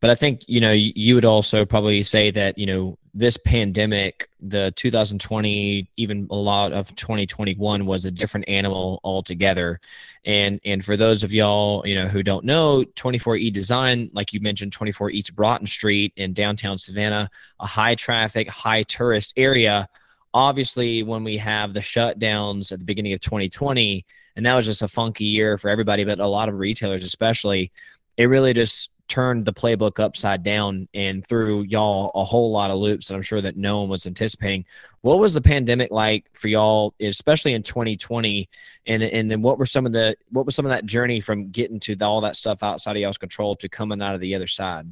But 0.00 0.10
i 0.10 0.14
think 0.14 0.42
you 0.48 0.60
know 0.60 0.72
you 0.72 1.14
would 1.14 1.24
also 1.24 1.64
probably 1.64 2.02
say 2.02 2.30
that 2.30 2.58
you 2.58 2.66
know 2.66 2.98
this 3.12 3.36
pandemic 3.38 4.28
the 4.40 4.72
2020 4.76 5.90
even 5.96 6.26
a 6.30 6.34
lot 6.34 6.72
of 6.72 6.94
2021 6.94 7.84
was 7.84 8.04
a 8.04 8.10
different 8.10 8.48
animal 8.48 9.00
altogether. 9.02 9.80
And 10.26 10.60
and 10.64 10.84
for 10.84 10.96
those 10.96 11.22
of 11.22 11.32
y'all 11.32 11.86
you 11.86 11.94
know 11.94 12.06
who 12.06 12.22
don't 12.22 12.44
know 12.44 12.84
24e 12.96 13.52
design 13.52 14.08
like 14.12 14.32
you 14.32 14.40
mentioned 14.40 14.72
24 14.72 15.10
east 15.10 15.34
broughton 15.34 15.66
street 15.66 16.12
in 16.16 16.34
downtown 16.34 16.76
savannah 16.76 17.30
a 17.60 17.66
high 17.66 17.94
traffic 17.94 18.48
high 18.48 18.82
tourist 18.82 19.32
area. 19.38 19.88
Obviously 20.34 21.02
when 21.02 21.24
we 21.24 21.38
have 21.38 21.72
the 21.72 21.80
shutdowns 21.80 22.72
at 22.72 22.78
the 22.78 22.84
beginning 22.84 23.14
of 23.14 23.20
2020 23.20 24.04
and 24.40 24.46
that 24.46 24.54
was 24.54 24.64
just 24.64 24.80
a 24.80 24.88
funky 24.88 25.26
year 25.26 25.58
for 25.58 25.68
everybody 25.68 26.02
but 26.02 26.18
a 26.18 26.26
lot 26.26 26.48
of 26.48 26.54
retailers 26.54 27.04
especially 27.04 27.70
it 28.16 28.24
really 28.24 28.54
just 28.54 28.88
turned 29.06 29.44
the 29.44 29.52
playbook 29.52 30.00
upside 30.00 30.42
down 30.42 30.88
and 30.94 31.26
threw 31.26 31.60
y'all 31.64 32.10
a 32.14 32.24
whole 32.24 32.50
lot 32.50 32.70
of 32.70 32.78
loops 32.78 33.08
that 33.08 33.14
i'm 33.14 33.20
sure 33.20 33.42
that 33.42 33.58
no 33.58 33.80
one 33.80 33.90
was 33.90 34.06
anticipating. 34.06 34.64
What 35.02 35.18
was 35.18 35.34
the 35.34 35.42
pandemic 35.42 35.90
like 35.90 36.24
for 36.32 36.48
y'all 36.48 36.94
especially 37.00 37.52
in 37.52 37.62
2020 37.62 38.48
and 38.86 39.02
and 39.02 39.30
then 39.30 39.42
what 39.42 39.58
were 39.58 39.66
some 39.66 39.84
of 39.84 39.92
the 39.92 40.16
what 40.30 40.46
was 40.46 40.54
some 40.54 40.64
of 40.64 40.70
that 40.70 40.86
journey 40.86 41.20
from 41.20 41.50
getting 41.50 41.78
to 41.80 41.94
the, 41.94 42.06
all 42.06 42.22
that 42.22 42.36
stuff 42.36 42.62
outside 42.62 42.96
of 42.96 43.02
y'all's 43.02 43.18
control 43.18 43.56
to 43.56 43.68
coming 43.68 44.00
out 44.00 44.14
of 44.14 44.22
the 44.22 44.34
other 44.34 44.46
side? 44.46 44.86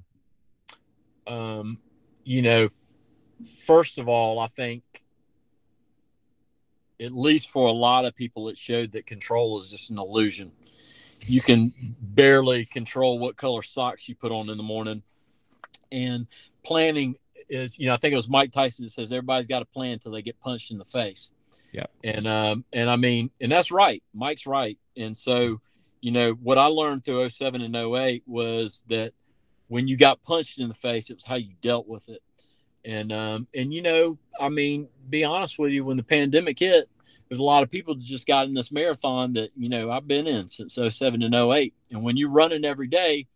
Um 1.27 1.79
you 2.25 2.43
know 2.43 2.69
first 3.65 3.99
of 3.99 4.09
all 4.09 4.41
i 4.41 4.49
think 4.49 4.83
at 7.01 7.13
least 7.13 7.51
for 7.51 7.69
a 7.69 7.73
lot 7.73 8.05
of 8.05 8.15
people, 8.15 8.49
it 8.49 8.59
showed 8.59 8.93
that 8.93 9.07
control 9.07 9.59
is 9.59 9.71
just 9.71 9.91
an 9.91 9.99
illusion. 9.99 10.53
You 11.27 11.41
can 11.41 11.73
barely 12.01 12.65
control 12.65 13.19
what 13.19 13.37
color 13.37 13.63
socks 13.63 14.09
you 14.09 14.15
put 14.15 14.33
on 14.33 14.49
in 14.51 14.57
the 14.57 14.63
morning. 14.63 15.03
And 15.91 16.27
planning 16.65 17.17
is, 17.49 17.79
you 17.79 17.87
know, 17.87 17.95
I 17.95 17.97
think 17.97 18.13
it 18.13 18.17
was 18.17 18.29
Mike 18.29 18.53
Tyson 18.53 18.85
that 18.85 18.91
says 18.91 19.13
everybody's 19.13 19.47
got 19.47 19.63
a 19.63 19.67
plan 19.67 19.95
until 19.95 20.13
they 20.13 20.23
get 20.23 20.41
punched 20.41 20.71
in 20.71 20.79
the 20.79 20.85
face. 20.85 21.33
Yeah. 21.73 21.87
And 22.03 22.27
um, 22.27 22.65
and 22.73 22.89
I 22.89 22.97
mean, 22.97 23.31
and 23.41 23.53
that's 23.53 23.71
right. 23.71 24.03
Mike's 24.15 24.47
right. 24.47 24.79
And 24.97 25.17
so, 25.17 25.61
you 26.01 26.13
know, 26.13 26.33
what 26.33 26.59
I 26.59 26.67
learned 26.67 27.05
through 27.05 27.29
07 27.29 27.61
and 27.61 27.77
08 27.77 28.23
was 28.27 28.83
that 28.89 29.13
when 29.69 29.87
you 29.87 29.97
got 29.97 30.23
punched 30.23 30.59
in 30.59 30.69
the 30.69 30.75
face, 30.75 31.11
it 31.11 31.15
was 31.15 31.25
how 31.25 31.37
you 31.37 31.55
dealt 31.61 31.87
with 31.87 32.09
it. 32.09 32.23
And 32.85 33.13
um, 33.13 33.47
and 33.55 33.73
you 33.73 33.83
know, 33.83 34.19
I 34.41 34.49
mean, 34.49 34.89
be 35.09 35.25
honest 35.25 35.59
with 35.59 35.73
you, 35.73 35.85
when 35.85 35.97
the 35.97 36.03
pandemic 36.03 36.59
hit, 36.59 36.89
there's 37.29 37.41
a 37.41 37.45
lot 37.45 37.63
of 37.63 37.71
people 37.71 37.95
that 37.95 38.05
just 38.05 38.27
got 38.27 38.47
in 38.47 38.55
this 38.55 38.73
marathon 38.73 39.35
that 39.35 39.51
you 39.57 39.69
know 39.69 39.91
I've 39.91 40.09
been 40.09 40.27
in 40.27 40.49
since 40.49 40.75
07 40.75 41.23
and 41.23 41.35
08. 41.35 41.75
And 41.91 42.03
when 42.03 42.17
you're 42.17 42.31
running 42.31 42.65
every 42.65 42.87
day, 42.87 43.27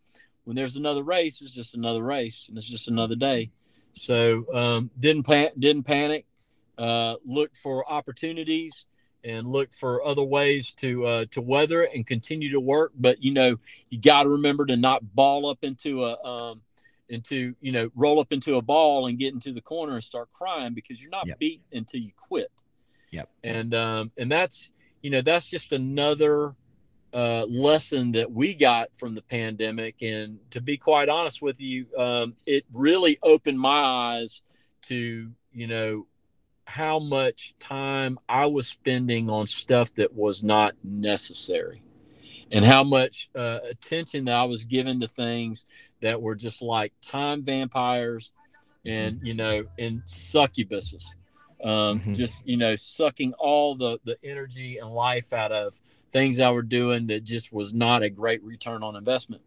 when 0.45 0.57
there's 0.57 0.77
another 0.77 1.03
race, 1.03 1.41
it's 1.43 1.51
just 1.51 1.75
another 1.75 2.03
race, 2.03 2.49
and 2.49 2.57
it's 2.57 2.69
just 2.69 2.89
another 2.89 3.17
day. 3.17 3.51
So 3.93 4.47
um, 4.55 4.91
didn't 4.99 5.25
plan, 5.25 5.51
didn't 5.59 5.85
panic. 5.85 6.27
Uh, 6.79 7.17
looked 7.25 7.57
for 7.59 7.89
opportunities 7.91 8.87
and 9.25 9.47
look 9.47 9.73
for 9.73 10.05
other 10.05 10.23
ways 10.23 10.73
to 10.73 11.07
uh, 11.07 11.25
to 11.31 11.41
weather 11.41 11.83
it 11.83 11.91
and 11.95 12.07
continue 12.07 12.51
to 12.51 12.61
work. 12.61 12.93
But 12.99 13.23
you 13.23 13.33
know, 13.33 13.59
you 13.91 14.01
got 14.01 14.25
to 14.25 14.31
remember 14.31 14.67
to 14.67 14.77
not 14.77 15.15
ball 15.15 15.47
up 15.47 15.59
into 15.63 16.05
a 16.05 16.23
um, 16.25 16.63
into 17.13 17.55
you 17.61 17.73
know 17.73 17.91
roll 17.95 18.19
up 18.19 18.33
into 18.33 18.57
a 18.57 18.63
ball 18.63 19.07
and 19.07 19.19
get 19.19 19.33
into 19.33 19.53
the 19.53 19.61
corner 19.61 19.95
and 19.95 20.03
start 20.03 20.29
crying 20.33 20.75
because 20.75 21.01
you're 21.01 21.11
not 21.11 21.27
yep. 21.27 21.39
beat 21.39 21.63
until 21.73 22.01
you 22.01 22.13
quit. 22.17 22.51
Yep. 23.11 23.29
And 23.45 23.75
um, 23.75 24.11
and 24.17 24.33
that's 24.33 24.71
you 25.03 25.11
know 25.11 25.21
that's 25.21 25.47
just 25.47 25.73
another 25.73 26.55
uh, 27.13 27.45
lesson 27.49 28.13
that 28.13 28.33
we 28.33 28.55
got 28.55 28.97
from 28.97 29.15
the 29.15 29.23
pandemic. 29.23 30.03
And 30.03 30.39
to 30.51 30.61
be 30.61 30.79
quite 30.79 31.09
honest 31.09 31.43
with 31.43 31.61
you, 31.61 31.87
um, 31.97 32.35
it 32.47 32.65
really 32.73 33.19
opened 33.23 33.61
my 33.61 33.81
eyes 33.81 34.43
to 34.83 35.31
you 35.53 35.67
know 35.67 36.07
how 36.67 36.99
much 36.99 37.55
time 37.59 38.19
I 38.29 38.47
was 38.47 38.69
spending 38.69 39.29
on 39.29 39.47
stuff 39.47 39.95
that 39.97 40.15
was 40.15 40.43
not 40.43 40.75
necessary 40.83 41.83
and 42.53 42.65
how 42.65 42.85
much 42.85 43.31
uh, 43.35 43.59
attention 43.69 44.27
that 44.27 44.35
I 44.35 44.45
was 44.45 44.65
giving 44.65 45.01
to 45.01 45.09
things 45.09 45.65
that 46.03 46.21
were 46.21 46.35
just 46.35 46.63
like 46.63 46.93
time 47.01 47.43
vampires 47.43 48.33
and, 48.85 49.17
mm-hmm. 49.17 49.27
you 49.27 49.35
know, 49.35 49.65
and 49.79 50.03
succubuses. 50.03 51.05
Um, 51.65 52.01
mm-hmm. 52.01 52.15
Just, 52.15 52.43
you 52.45 52.57
know, 52.57 52.75
sucking 52.75 53.35
all 53.35 53.77
the, 53.77 53.99
the 54.05 54.17
energy 54.25 54.79
and 54.79 54.91
life 54.91 55.33
out 55.33 55.53
of 55.53 55.81
things 56.13 56.41
I 56.41 56.51
were 56.51 56.63
doing 56.63 57.07
that 57.07 57.25
just 57.25 57.53
was 57.53 57.73
not 57.73 58.03
a 58.03 58.11
great 58.11 58.43
return 58.43 58.83
on 58.83 58.97
investment. 58.97 59.43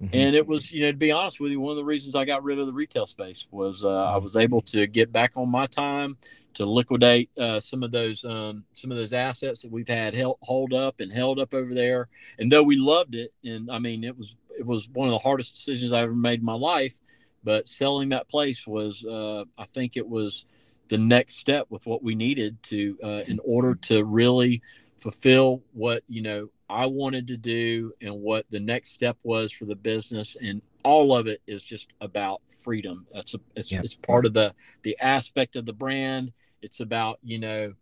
Mm-hmm. 0.00 0.08
And 0.12 0.36
it 0.36 0.46
was, 0.46 0.70
you 0.72 0.82
know, 0.82 0.92
to 0.92 0.96
be 0.96 1.10
honest 1.10 1.40
with 1.40 1.50
you, 1.50 1.60
one 1.60 1.72
of 1.72 1.76
the 1.78 1.84
reasons 1.84 2.14
I 2.14 2.24
got 2.24 2.44
rid 2.44 2.58
of 2.58 2.66
the 2.66 2.72
retail 2.72 3.06
space 3.06 3.48
was 3.50 3.84
uh, 3.84 3.88
I 3.88 4.12
mm-hmm. 4.12 4.22
was 4.22 4.36
able 4.36 4.60
to 4.62 4.86
get 4.86 5.12
back 5.12 5.32
on 5.36 5.48
my 5.48 5.66
time 5.66 6.16
to 6.54 6.64
liquidate 6.64 7.30
uh, 7.36 7.58
some 7.58 7.82
of 7.82 7.90
those 7.90 8.24
um, 8.24 8.64
some 8.72 8.92
of 8.92 8.96
those 8.96 9.12
assets 9.12 9.62
that 9.62 9.72
we've 9.72 9.88
had 9.88 10.14
held, 10.14 10.38
hold 10.42 10.72
up 10.72 11.00
and 11.00 11.12
held 11.12 11.40
up 11.40 11.52
over 11.52 11.74
there. 11.74 12.08
And 12.38 12.50
though 12.50 12.62
we 12.62 12.76
loved 12.76 13.14
it, 13.14 13.32
and 13.42 13.70
I 13.70 13.78
mean, 13.80 14.04
it 14.04 14.16
was 14.16 14.36
it 14.58 14.66
was 14.66 14.88
one 14.88 15.08
of 15.08 15.12
the 15.12 15.18
hardest 15.18 15.54
decisions 15.54 15.92
I 15.92 16.02
ever 16.02 16.14
made 16.14 16.40
in 16.40 16.44
my 16.44 16.54
life. 16.54 16.98
But 17.42 17.68
selling 17.68 18.08
that 18.10 18.28
place 18.28 18.66
was, 18.66 19.04
uh, 19.04 19.44
I 19.58 19.66
think, 19.66 19.96
it 19.96 20.08
was 20.08 20.46
the 20.88 20.98
next 20.98 21.38
step 21.38 21.66
with 21.70 21.86
what 21.86 22.02
we 22.02 22.14
needed 22.14 22.62
to 22.64 22.98
uh, 23.02 23.22
in 23.26 23.40
order 23.44 23.74
to 23.74 24.04
really 24.04 24.62
fulfill 24.98 25.62
what 25.72 26.02
you 26.08 26.22
know 26.22 26.48
I 26.68 26.86
wanted 26.86 27.26
to 27.28 27.36
do 27.36 27.92
and 28.00 28.20
what 28.20 28.46
the 28.50 28.60
next 28.60 28.92
step 28.92 29.18
was 29.22 29.52
for 29.52 29.64
the 29.64 29.76
business 29.76 30.36
and 30.40 30.62
all 30.82 31.14
of 31.16 31.26
it 31.26 31.42
is 31.46 31.62
just 31.62 31.88
about 32.00 32.40
freedom 32.62 33.06
that's 33.12 33.34
a, 33.34 33.40
it's, 33.56 33.72
yep. 33.72 33.84
it's 33.84 33.94
part 33.94 34.24
of 34.24 34.34
the 34.34 34.54
the 34.82 34.96
aspect 35.00 35.56
of 35.56 35.66
the 35.66 35.72
brand 35.72 36.32
it's 36.62 36.80
about 36.80 37.18
you 37.22 37.38
know 37.38 37.74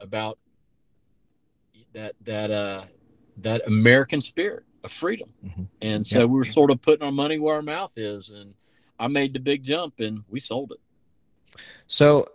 about 0.00 0.38
that 1.92 2.14
that 2.22 2.50
uh 2.50 2.84
that 3.38 3.66
American 3.66 4.20
spirit 4.20 4.64
of 4.84 4.92
freedom. 4.92 5.30
Mm-hmm. 5.44 5.62
And 5.82 6.06
so 6.06 6.26
we 6.26 6.38
were 6.38 6.44
sort 6.44 6.70
of 6.70 6.80
putting 6.80 7.04
our 7.04 7.12
money 7.12 7.38
where 7.38 7.56
our 7.56 7.62
mouth 7.62 7.92
is 7.96 8.30
and 8.30 8.54
I 8.98 9.08
made 9.08 9.32
the 9.32 9.40
big 9.40 9.62
jump 9.62 10.00
and 10.00 10.24
we 10.28 10.40
sold 10.40 10.72
it. 10.72 10.80
So, 11.86 12.28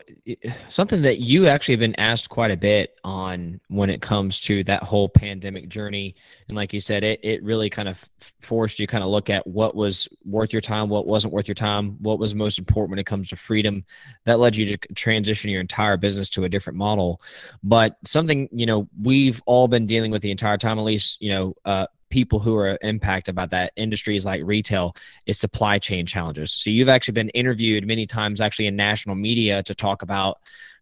something 0.68 1.02
that 1.04 1.20
you 1.20 1.48
actually 1.48 1.76
have 1.76 1.80
been 1.80 1.98
asked 1.98 2.30
quite 2.30 2.52
a 2.52 2.58
bit 2.58 3.00
on 3.06 3.62
when 3.70 3.90
it 3.90 4.02
comes 4.02 4.42
to 4.42 4.66
that 4.66 4.84
whole 4.84 5.08
pandemic 5.08 5.70
journey, 5.70 6.16
and 6.50 6.58
like 6.58 6.74
you 6.74 6.82
said, 6.82 7.06
it 7.06 7.22
it 7.24 7.42
really 7.42 7.70
kind 7.70 7.88
of 7.88 8.04
forced 8.42 8.80
you 8.80 8.86
kind 8.86 9.02
of 9.02 9.10
look 9.10 9.30
at 9.30 9.48
what 9.48 9.74
was 9.74 10.10
worth 10.26 10.52
your 10.52 10.60
time, 10.60 10.90
what 10.90 11.08
wasn't 11.08 11.32
worth 11.32 11.48
your 11.48 11.56
time, 11.56 11.96
what 12.02 12.20
was 12.20 12.36
most 12.36 12.60
important 12.60 12.90
when 12.90 13.00
it 13.00 13.06
comes 13.06 13.30
to 13.30 13.38
freedom. 13.38 13.86
That 14.26 14.40
led 14.40 14.58
you 14.58 14.66
to 14.76 14.94
transition 14.94 15.50
your 15.50 15.62
entire 15.62 15.96
business 15.96 16.30
to 16.32 16.44
a 16.44 16.50
different 16.50 16.78
model. 16.78 17.22
But 17.64 17.96
something 18.06 18.50
you 18.52 18.66
know 18.66 18.90
we've 19.02 19.42
all 19.46 19.70
been 19.70 19.86
dealing 19.86 20.12
with 20.12 20.22
the 20.22 20.32
entire 20.32 20.58
time, 20.58 20.78
at 20.80 20.84
least 20.84 21.22
you 21.22 21.30
know 21.30 21.56
uh, 21.64 21.88
people 22.16 22.40
who 22.40 22.56
are 22.56 22.80
impacted 22.82 23.36
by 23.36 23.46
that 23.46 23.74
industries 23.76 24.24
like 24.24 24.42
retail 24.46 24.96
is 25.26 25.38
supply 25.38 25.78
chain 25.78 26.06
challenges. 26.06 26.50
So 26.50 26.70
you've 26.70 26.88
actually 26.88 27.12
been 27.12 27.28
interviewed 27.32 27.86
many 27.86 28.08
times 28.08 28.40
actually 28.40 28.68
in 28.68 28.78
national 28.78 29.16
media 29.16 29.62
to 29.64 29.76
talk 29.76 30.02
about 30.02 30.38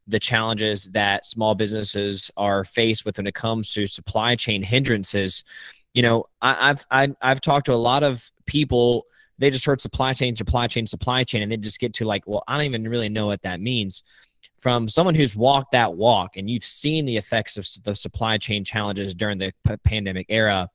the 0.06 0.20
challenges 0.20 0.92
that 0.92 1.26
small 1.26 1.56
businesses 1.56 2.30
are 2.38 2.64
faced 2.64 3.04
with 3.04 3.18
when 3.18 3.26
it 3.26 3.34
comes 3.34 3.74
to 3.74 3.88
supply 3.88 4.36
chain 4.36 4.62
hindrances. 4.62 5.44
You 5.96 6.04
know, 6.04 6.26
I, 6.40 6.70
I've 6.70 6.86
I, 6.92 7.02
have 7.02 7.16
i 7.24 7.30
have 7.30 7.42
talked 7.42 7.66
to 7.66 7.74
a 7.74 7.86
lot 7.92 8.04
of 8.04 8.30
people. 8.46 9.08
They 9.40 9.50
just 9.50 9.66
heard 9.66 9.82
supply 9.82 10.14
chain, 10.14 10.36
supply 10.36 10.68
chain, 10.68 10.86
supply 10.86 11.24
chain, 11.24 11.42
and 11.42 11.52
they 11.52 11.58
just 11.58 11.80
get 11.80 11.94
to 11.96 12.06
like, 12.06 12.28
well, 12.28 12.44
I 12.48 12.58
don't 12.58 12.68
even 12.68 12.88
really 12.88 13.10
know 13.10 13.26
what 13.26 13.42
that 13.42 13.60
means. 13.60 14.04
From 14.60 14.88
someone 14.88 15.16
who's 15.16 15.36
walked 15.36 15.72
that 15.72 15.96
walk 15.96 16.38
and 16.38 16.48
you've 16.48 16.64
seen 16.64 17.06
the 17.06 17.18
effects 17.18 17.58
of 17.58 17.66
the 17.86 17.96
supply 17.96 18.38
chain 18.38 18.64
challenges 18.64 19.16
during 19.16 19.40
the 19.40 19.52
pandemic 19.84 20.28
era, 20.30 20.70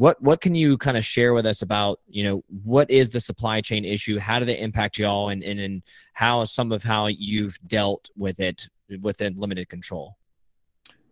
what 0.00 0.20
what 0.22 0.40
can 0.40 0.54
you 0.54 0.78
kind 0.78 0.96
of 0.96 1.04
share 1.04 1.34
with 1.34 1.44
us 1.44 1.60
about 1.60 2.00
you 2.08 2.24
know 2.24 2.42
what 2.64 2.90
is 2.90 3.10
the 3.10 3.20
supply 3.20 3.60
chain 3.60 3.84
issue? 3.84 4.18
How 4.18 4.38
do 4.38 4.46
they 4.46 4.58
impact 4.58 4.98
y'all 4.98 5.28
and 5.28 5.42
and, 5.44 5.60
and 5.60 5.82
how 6.14 6.42
some 6.44 6.72
of 6.72 6.82
how 6.82 7.08
you've 7.08 7.58
dealt 7.66 8.08
with 8.16 8.40
it 8.40 8.66
within 9.02 9.34
limited 9.34 9.68
control? 9.68 10.16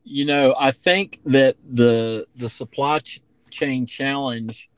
You 0.05 0.25
know 0.25 0.55
i 0.59 0.71
think 0.71 1.21
that 1.27 1.57
the 1.63 2.27
the 2.35 2.49
supply 2.49 3.01
ch- 3.01 3.21
chain 3.51 3.85
challenge 3.85 4.71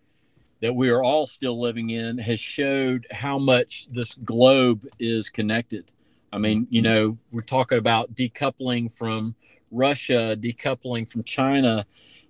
that 0.61 0.75
we 0.75 0.91
are 0.91 1.05
all 1.05 1.29
still 1.29 1.61
living 1.61 1.91
in 1.91 2.19
has 2.19 2.41
showed 2.41 3.07
how 3.13 3.39
much 3.39 3.87
this 3.93 4.15
globe 4.17 4.87
is 4.99 5.31
connected. 5.31 5.93
I 6.33 6.39
mean 6.39 6.67
you 6.69 6.83
know 6.83 7.17
we're 7.31 7.43
talking 7.43 7.79
about 7.79 8.17
decoupling 8.17 8.91
from 8.93 9.37
russia 9.71 10.37
decoupling 10.37 11.09
from 11.09 11.23
china. 11.23 11.87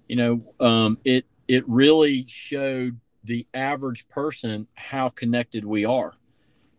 You 0.09 0.17
know 0.17 0.33
um, 0.61 0.99
it 1.07 1.25
it 1.51 1.69
really 1.69 2.25
showed 2.29 3.01
the 3.25 3.45
average 3.53 4.09
person 4.09 4.69
how 4.75 5.09
connected 5.09 5.65
we 5.65 5.85
are. 5.85 6.15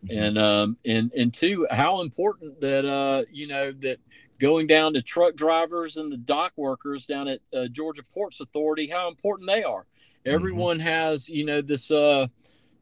Mm-hmm. 0.02 0.18
And 0.18 0.38
um 0.38 0.76
and 0.84 1.12
and 1.12 1.32
two, 1.32 1.66
how 1.70 2.00
important 2.00 2.62
that 2.62 2.86
uh 2.86 3.24
you 3.30 3.46
know 3.46 3.70
that 3.70 3.98
going 4.38 4.66
down 4.66 4.94
to 4.94 5.02
truck 5.02 5.36
drivers 5.36 5.98
and 5.98 6.10
the 6.10 6.16
dock 6.16 6.52
workers 6.56 7.04
down 7.04 7.28
at 7.28 7.40
uh, 7.54 7.68
Georgia 7.68 8.02
Ports 8.14 8.40
Authority, 8.40 8.86
how 8.86 9.08
important 9.08 9.46
they 9.46 9.62
are. 9.62 9.82
Mm-hmm. 9.82 10.34
Everyone 10.34 10.78
mm-hmm. 10.78 10.86
has 10.86 11.28
you 11.28 11.44
know 11.44 11.60
this 11.60 11.90
uh 11.90 12.26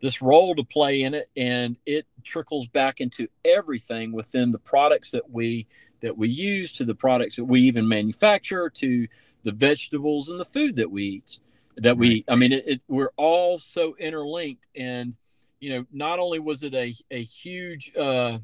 this 0.00 0.22
role 0.22 0.54
to 0.54 0.62
play 0.62 1.02
in 1.02 1.12
it, 1.12 1.28
and 1.36 1.76
it 1.84 2.06
trickles 2.22 2.68
back 2.68 3.00
into 3.00 3.26
everything 3.44 4.12
within 4.12 4.52
the 4.52 4.60
products 4.60 5.10
that 5.10 5.28
we 5.28 5.66
that 6.02 6.16
we 6.16 6.28
use, 6.28 6.72
to 6.74 6.84
the 6.84 6.94
products 6.94 7.34
that 7.34 7.46
we 7.46 7.62
even 7.62 7.88
manufacture, 7.88 8.70
to 8.70 9.08
the 9.42 9.52
vegetables 9.52 10.28
and 10.28 10.38
the 10.38 10.44
food 10.44 10.76
that 10.76 10.92
we 10.92 11.02
eat 11.02 11.40
that 11.76 11.96
we 11.96 12.24
i 12.28 12.34
mean 12.34 12.52
it, 12.52 12.64
it, 12.66 12.82
we're 12.88 13.12
all 13.16 13.58
so 13.58 13.94
interlinked 13.98 14.66
and 14.76 15.16
you 15.60 15.70
know 15.70 15.86
not 15.92 16.18
only 16.18 16.38
was 16.38 16.62
it 16.62 16.74
a, 16.74 16.94
a 17.10 17.22
huge 17.22 17.92
uh, 17.96 18.38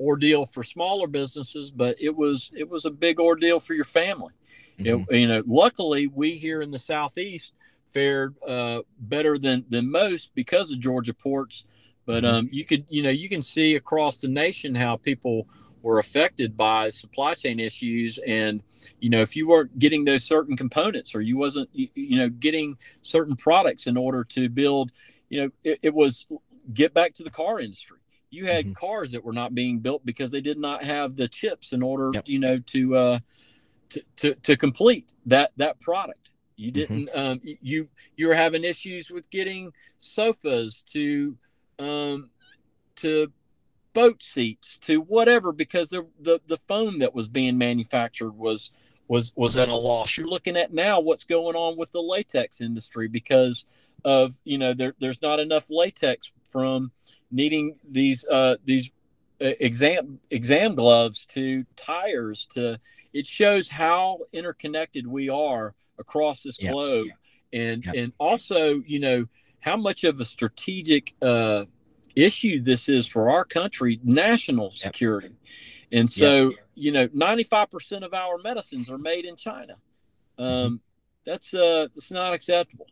ordeal 0.00 0.46
for 0.46 0.62
smaller 0.62 1.06
businesses 1.06 1.70
but 1.70 1.96
it 2.00 2.14
was 2.14 2.50
it 2.56 2.68
was 2.68 2.84
a 2.84 2.90
big 2.90 3.20
ordeal 3.20 3.60
for 3.60 3.74
your 3.74 3.84
family 3.84 4.32
mm-hmm. 4.78 5.04
it, 5.12 5.20
you 5.20 5.28
know 5.28 5.42
luckily 5.46 6.06
we 6.06 6.38
here 6.38 6.62
in 6.62 6.70
the 6.70 6.78
southeast 6.78 7.52
fared 7.92 8.34
uh, 8.46 8.80
better 8.98 9.38
than 9.38 9.64
than 9.68 9.90
most 9.90 10.34
because 10.34 10.70
of 10.72 10.80
georgia 10.80 11.14
ports 11.14 11.64
but 12.06 12.24
mm-hmm. 12.24 12.34
um, 12.34 12.48
you 12.50 12.64
could 12.64 12.84
you 12.88 13.02
know 13.02 13.10
you 13.10 13.28
can 13.28 13.42
see 13.42 13.74
across 13.74 14.20
the 14.20 14.28
nation 14.28 14.74
how 14.74 14.96
people 14.96 15.46
were 15.82 15.98
affected 15.98 16.56
by 16.56 16.88
supply 16.88 17.34
chain 17.34 17.60
issues 17.60 18.18
and 18.26 18.62
you 19.00 19.10
know 19.10 19.20
if 19.20 19.36
you 19.36 19.48
weren't 19.48 19.78
getting 19.78 20.04
those 20.04 20.24
certain 20.24 20.56
components 20.56 21.14
or 21.14 21.20
you 21.20 21.36
wasn't 21.36 21.68
you, 21.72 21.88
you 21.94 22.16
know 22.16 22.28
getting 22.28 22.76
certain 23.00 23.36
products 23.36 23.86
in 23.86 23.96
order 23.96 24.24
to 24.24 24.48
build 24.48 24.90
you 25.28 25.42
know 25.42 25.50
it, 25.64 25.78
it 25.82 25.94
was 25.94 26.26
get 26.72 26.94
back 26.94 27.14
to 27.14 27.22
the 27.22 27.30
car 27.30 27.60
industry 27.60 27.98
you 28.30 28.46
had 28.46 28.64
mm-hmm. 28.64 28.72
cars 28.72 29.12
that 29.12 29.24
were 29.24 29.32
not 29.32 29.54
being 29.54 29.78
built 29.80 30.04
because 30.06 30.30
they 30.30 30.40
did 30.40 30.58
not 30.58 30.82
have 30.82 31.16
the 31.16 31.28
chips 31.28 31.72
in 31.72 31.82
order 31.82 32.10
yep. 32.14 32.28
you 32.28 32.38
know 32.38 32.58
to 32.58 32.96
uh 32.96 33.18
to, 33.90 34.02
to 34.16 34.34
to 34.36 34.56
complete 34.56 35.12
that 35.26 35.52
that 35.56 35.80
product 35.80 36.30
you 36.56 36.72
mm-hmm. 36.72 36.78
didn't 36.80 37.06
mm-hmm. 37.08 37.18
um 37.18 37.40
you 37.42 37.88
you 38.16 38.28
were 38.28 38.34
having 38.34 38.64
issues 38.64 39.10
with 39.10 39.28
getting 39.30 39.72
sofas 39.98 40.82
to 40.82 41.36
um 41.78 42.30
to 42.96 43.30
boat 43.92 44.22
seats 44.22 44.76
to 44.78 44.98
whatever 45.00 45.52
because 45.52 45.90
the, 45.90 46.06
the 46.20 46.40
the 46.46 46.56
foam 46.56 46.98
that 47.00 47.14
was 47.14 47.28
being 47.28 47.58
manufactured 47.58 48.32
was 48.32 48.70
was 49.08 49.32
was 49.36 49.56
at 49.56 49.68
a 49.68 49.74
loss. 49.74 50.16
You're 50.16 50.28
looking 50.28 50.56
at 50.56 50.72
now 50.72 51.00
what's 51.00 51.24
going 51.24 51.56
on 51.56 51.76
with 51.76 51.92
the 51.92 52.00
latex 52.00 52.60
industry 52.60 53.08
because 53.08 53.66
of 54.04 54.38
you 54.44 54.58
know 54.58 54.74
there, 54.74 54.94
there's 54.98 55.22
not 55.22 55.40
enough 55.40 55.66
latex 55.70 56.32
from 56.50 56.92
needing 57.30 57.78
these 57.88 58.24
uh, 58.24 58.56
these 58.64 58.90
uh, 59.40 59.52
exam 59.60 60.20
exam 60.30 60.74
gloves 60.74 61.26
to 61.26 61.64
tires 61.76 62.46
to 62.46 62.78
it 63.12 63.26
shows 63.26 63.68
how 63.68 64.20
interconnected 64.32 65.06
we 65.06 65.28
are 65.28 65.74
across 65.98 66.42
this 66.42 66.58
Yep. 66.60 66.72
globe, 66.72 67.08
and 67.52 67.84
Yep. 67.84 67.94
and 67.96 68.12
also 68.18 68.82
you 68.86 69.00
know 69.00 69.26
how 69.60 69.76
much 69.76 70.04
of 70.04 70.18
a 70.20 70.24
strategic 70.24 71.14
uh, 71.22 71.66
issue 72.16 72.60
this 72.60 72.88
is 72.88 73.06
for 73.06 73.30
our 73.30 73.44
country, 73.44 74.00
national 74.02 74.70
security. 74.72 75.36
And 75.90 76.08
so, 76.08 76.52
you 76.74 76.92
know, 76.92 77.08
95% 77.08 78.02
of 78.04 78.14
our 78.14 78.38
medicines 78.38 78.90
are 78.90 78.98
made 78.98 79.24
in 79.24 79.36
China. 79.36 79.76
Um, 80.38 80.80
That's 81.24 81.52
uh, 81.54 81.88
it's 81.94 82.10
not 82.10 82.32
acceptable. 82.32 82.86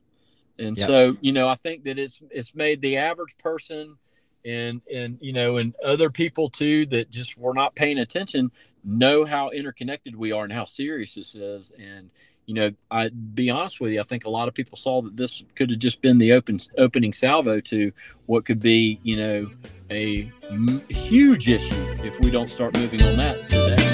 And 0.59 0.77
Yep. 0.77 0.87
so, 0.87 1.17
you 1.21 1.33
know, 1.33 1.49
I 1.49 1.55
think 1.55 1.85
that 1.85 1.99
it's 1.99 2.21
it's 2.31 2.55
made 2.55 2.81
the 2.81 2.99
average 2.99 3.37
person 3.39 3.97
and 4.45 4.81
and 4.93 5.19
you 5.21 5.33
know 5.33 5.59
and 5.59 5.75
other 5.85 6.11
people 6.11 6.49
too 6.49 6.87
that 6.87 7.11
just 7.11 7.37
were 7.37 7.55
not 7.55 7.75
paying 7.75 7.99
attention 7.99 8.51
know 8.83 9.25
how 9.25 9.51
interconnected 9.51 10.17
we 10.17 10.33
are 10.33 10.45
and 10.45 10.53
how 10.53 10.65
serious 10.65 11.15
this 11.15 11.35
is 11.35 11.73
and 11.79 12.11
you 12.51 12.55
know 12.55 12.73
i 12.91 13.09
be 13.09 13.49
honest 13.49 13.81
with 13.81 13.93
you 13.93 14.01
i 14.01 14.03
think 14.03 14.25
a 14.25 14.29
lot 14.31 14.49
of 14.49 14.55
people 14.55 14.77
saw 14.77 15.01
that 15.01 15.17
this 15.17 15.45
could 15.55 15.71
have 15.71 15.79
just 15.79 16.03
been 16.03 16.19
the 16.19 16.33
open 16.33 16.59
opening 16.79 17.13
salvo 17.13 17.61
to 17.61 17.93
what 18.27 18.45
could 18.45 18.59
be 18.59 18.99
you 19.05 19.17
know 19.17 19.49
a 19.89 20.31
m- 20.51 20.83
huge 20.89 21.49
issue 21.49 21.87
if 22.03 22.19
we 22.21 22.29
don't 22.29 22.49
start 22.49 22.77
moving 22.77 23.01
on 23.05 23.17
that 23.17 23.49
today 23.49 23.90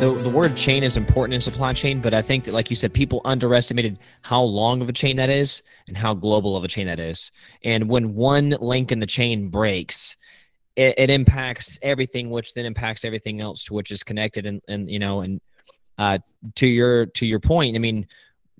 the, 0.00 0.14
the 0.14 0.30
word 0.30 0.56
chain 0.56 0.84
is 0.84 0.96
important 0.96 1.34
in 1.34 1.40
supply 1.40 1.72
chain, 1.72 2.00
but 2.00 2.14
I 2.14 2.22
think 2.22 2.44
that, 2.44 2.54
like 2.54 2.70
you 2.70 2.76
said, 2.76 2.94
people 2.94 3.20
underestimated 3.24 3.98
how 4.22 4.40
long 4.42 4.80
of 4.80 4.88
a 4.88 4.92
chain 4.92 5.16
that 5.16 5.28
is 5.28 5.62
and 5.88 5.96
how 5.96 6.14
global 6.14 6.56
of 6.56 6.62
a 6.62 6.68
chain 6.68 6.86
that 6.86 7.00
is. 7.00 7.32
And 7.64 7.88
when 7.88 8.14
one 8.14 8.50
link 8.60 8.92
in 8.92 9.00
the 9.00 9.06
chain 9.06 9.48
breaks, 9.48 10.16
it, 10.76 10.94
it 10.98 11.10
impacts 11.10 11.80
everything, 11.82 12.30
which 12.30 12.54
then 12.54 12.64
impacts 12.64 13.04
everything 13.04 13.40
else 13.40 13.64
to 13.64 13.74
which 13.74 13.90
is 13.90 14.04
connected. 14.04 14.46
And, 14.46 14.62
and 14.68 14.88
you 14.88 15.00
know, 15.00 15.22
and 15.22 15.40
uh, 15.98 16.18
to 16.56 16.66
your 16.68 17.06
to 17.06 17.26
your 17.26 17.40
point, 17.40 17.74
I 17.74 17.80
mean, 17.80 18.06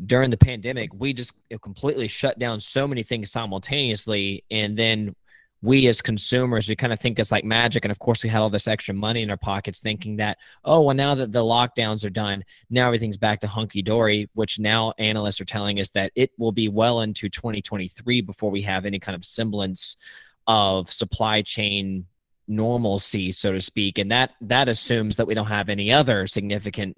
during 0.07 0.31
the 0.31 0.37
pandemic, 0.37 0.91
we 0.93 1.13
just 1.13 1.35
completely 1.63 2.09
shut 2.09 2.41
down 2.41 2.61
so 2.61 2.89
many 2.89 3.05
things 3.05 3.31
simultaneously, 3.31 4.43
and 4.51 4.77
then 4.77 5.15
we 5.61 5.87
as 5.89 6.01
consumers 6.01 6.69
we 6.69 6.77
kind 6.77 6.93
of 6.93 7.01
think 7.01 7.19
it's 7.19 7.33
like 7.33 7.45
magic 7.45 7.85
and 7.85 7.91
of 7.91 7.99
course 7.99 8.23
we 8.23 8.31
had 8.31 8.41
all 8.41 8.51
this 8.51 8.69
extra 8.69 8.95
money 8.95 9.23
in 9.23 9.31
our 9.31 9.37
pockets 9.37 9.81
thinking 9.81 10.17
that 10.17 10.39
oh 10.65 10.81
well 10.81 10.95
now 10.95 11.15
that 11.15 11.33
the 11.33 11.43
lockdowns 11.43 12.05
are 12.05 12.11
done 12.11 12.45
now 12.71 12.87
everything's 12.87 13.17
back 13.17 13.41
to 13.41 13.47
hunky-dory 13.47 14.29
which 14.35 14.59
now 14.59 14.93
analysts 14.99 15.41
are 15.41 15.47
telling 15.47 15.81
us 15.81 15.91
that 15.91 16.13
it 16.15 16.31
will 16.39 16.53
be 16.53 16.69
well 16.69 17.01
into 17.01 17.29
2023 17.29 18.21
before 18.21 18.51
we 18.51 18.63
have 18.63 18.87
any 18.87 18.99
kind 18.99 19.17
of 19.17 19.25
semblance 19.25 19.97
of 20.47 20.91
supply 20.91 21.43
chain 21.43 22.07
normalcy 22.47 23.31
so 23.31 23.53
to 23.53 23.61
speak 23.61 23.99
and 23.99 24.11
that 24.11 24.31
that 24.41 24.69
assumes 24.69 25.17
that 25.17 25.27
we 25.27 25.35
don't 25.35 25.47
have 25.47 25.69
any 25.69 25.93
other 25.93 26.27
significant 26.27 26.97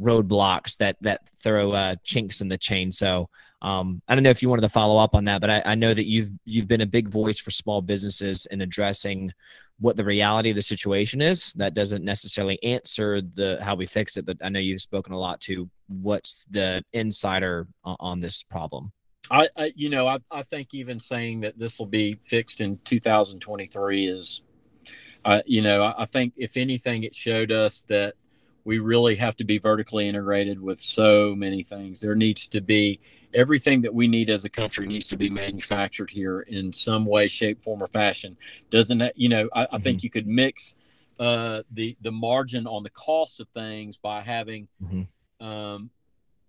roadblocks 0.00 0.76
that 0.78 0.96
that 1.00 1.28
throw 1.28 1.72
uh, 1.72 1.96
chinks 2.02 2.40
in 2.40 2.48
the 2.48 2.58
chain. 2.58 2.90
So 2.90 3.28
um, 3.62 4.00
I 4.08 4.14
don't 4.14 4.24
know 4.24 4.30
if 4.30 4.42
you 4.42 4.48
wanted 4.48 4.62
to 4.62 4.70
follow 4.70 4.96
up 4.96 5.14
on 5.14 5.24
that, 5.26 5.40
but 5.40 5.50
I, 5.50 5.62
I 5.66 5.74
know 5.74 5.92
that 5.92 6.06
you've 6.06 6.30
you've 6.44 6.68
been 6.68 6.80
a 6.80 6.86
big 6.86 7.08
voice 7.08 7.38
for 7.38 7.50
small 7.50 7.82
businesses 7.82 8.46
in 8.46 8.62
addressing 8.62 9.32
what 9.78 9.96
the 9.96 10.04
reality 10.04 10.50
of 10.50 10.56
the 10.56 10.62
situation 10.62 11.20
is. 11.20 11.52
That 11.54 11.74
doesn't 11.74 12.04
necessarily 12.04 12.62
answer 12.62 13.20
the 13.20 13.58
how 13.62 13.74
we 13.74 13.84
fix 13.86 14.16
it, 14.16 14.24
but 14.24 14.38
I 14.42 14.48
know 14.48 14.60
you've 14.60 14.80
spoken 14.80 15.12
a 15.12 15.18
lot 15.18 15.40
to 15.42 15.68
what's 15.88 16.44
the 16.46 16.82
insider 16.92 17.66
on, 17.84 17.96
on 18.00 18.20
this 18.20 18.42
problem. 18.42 18.92
I, 19.30 19.48
I 19.56 19.72
you 19.76 19.90
know, 19.90 20.06
I, 20.06 20.18
I 20.30 20.42
think 20.42 20.72
even 20.72 20.98
saying 20.98 21.40
that 21.40 21.58
this 21.58 21.78
will 21.78 21.86
be 21.86 22.14
fixed 22.14 22.62
in 22.62 22.78
2023 22.84 24.08
is, 24.08 24.42
uh, 25.24 25.42
you 25.44 25.60
know, 25.60 25.82
I, 25.82 26.02
I 26.02 26.06
think 26.06 26.32
if 26.36 26.56
anything, 26.56 27.02
it 27.02 27.14
showed 27.14 27.52
us 27.52 27.84
that 27.88 28.14
we 28.64 28.78
really 28.78 29.16
have 29.16 29.36
to 29.36 29.44
be 29.44 29.58
vertically 29.58 30.08
integrated 30.08 30.60
with 30.60 30.80
so 30.80 31.34
many 31.34 31.62
things. 31.62 32.00
There 32.00 32.14
needs 32.14 32.46
to 32.48 32.60
be 32.60 33.00
everything 33.34 33.82
that 33.82 33.94
we 33.94 34.08
need 34.08 34.30
as 34.30 34.44
a 34.44 34.48
country 34.48 34.86
needs 34.86 35.06
to 35.08 35.16
be 35.16 35.30
manufactured 35.30 36.10
here 36.10 36.40
in 36.40 36.72
some 36.72 37.06
way, 37.06 37.28
shape, 37.28 37.60
form, 37.60 37.82
or 37.82 37.86
fashion. 37.86 38.36
Doesn't 38.70 38.98
that, 38.98 39.16
you 39.16 39.28
know, 39.28 39.48
I, 39.54 39.66
I 39.72 39.78
think 39.78 40.02
you 40.02 40.10
could 40.10 40.26
mix 40.26 40.76
uh, 41.18 41.62
the 41.70 41.96
the 42.00 42.12
margin 42.12 42.66
on 42.66 42.82
the 42.82 42.90
cost 42.90 43.40
of 43.40 43.48
things 43.48 43.96
by 43.96 44.22
having, 44.22 44.68
Mhm. 44.82 45.06
um, 45.40 45.90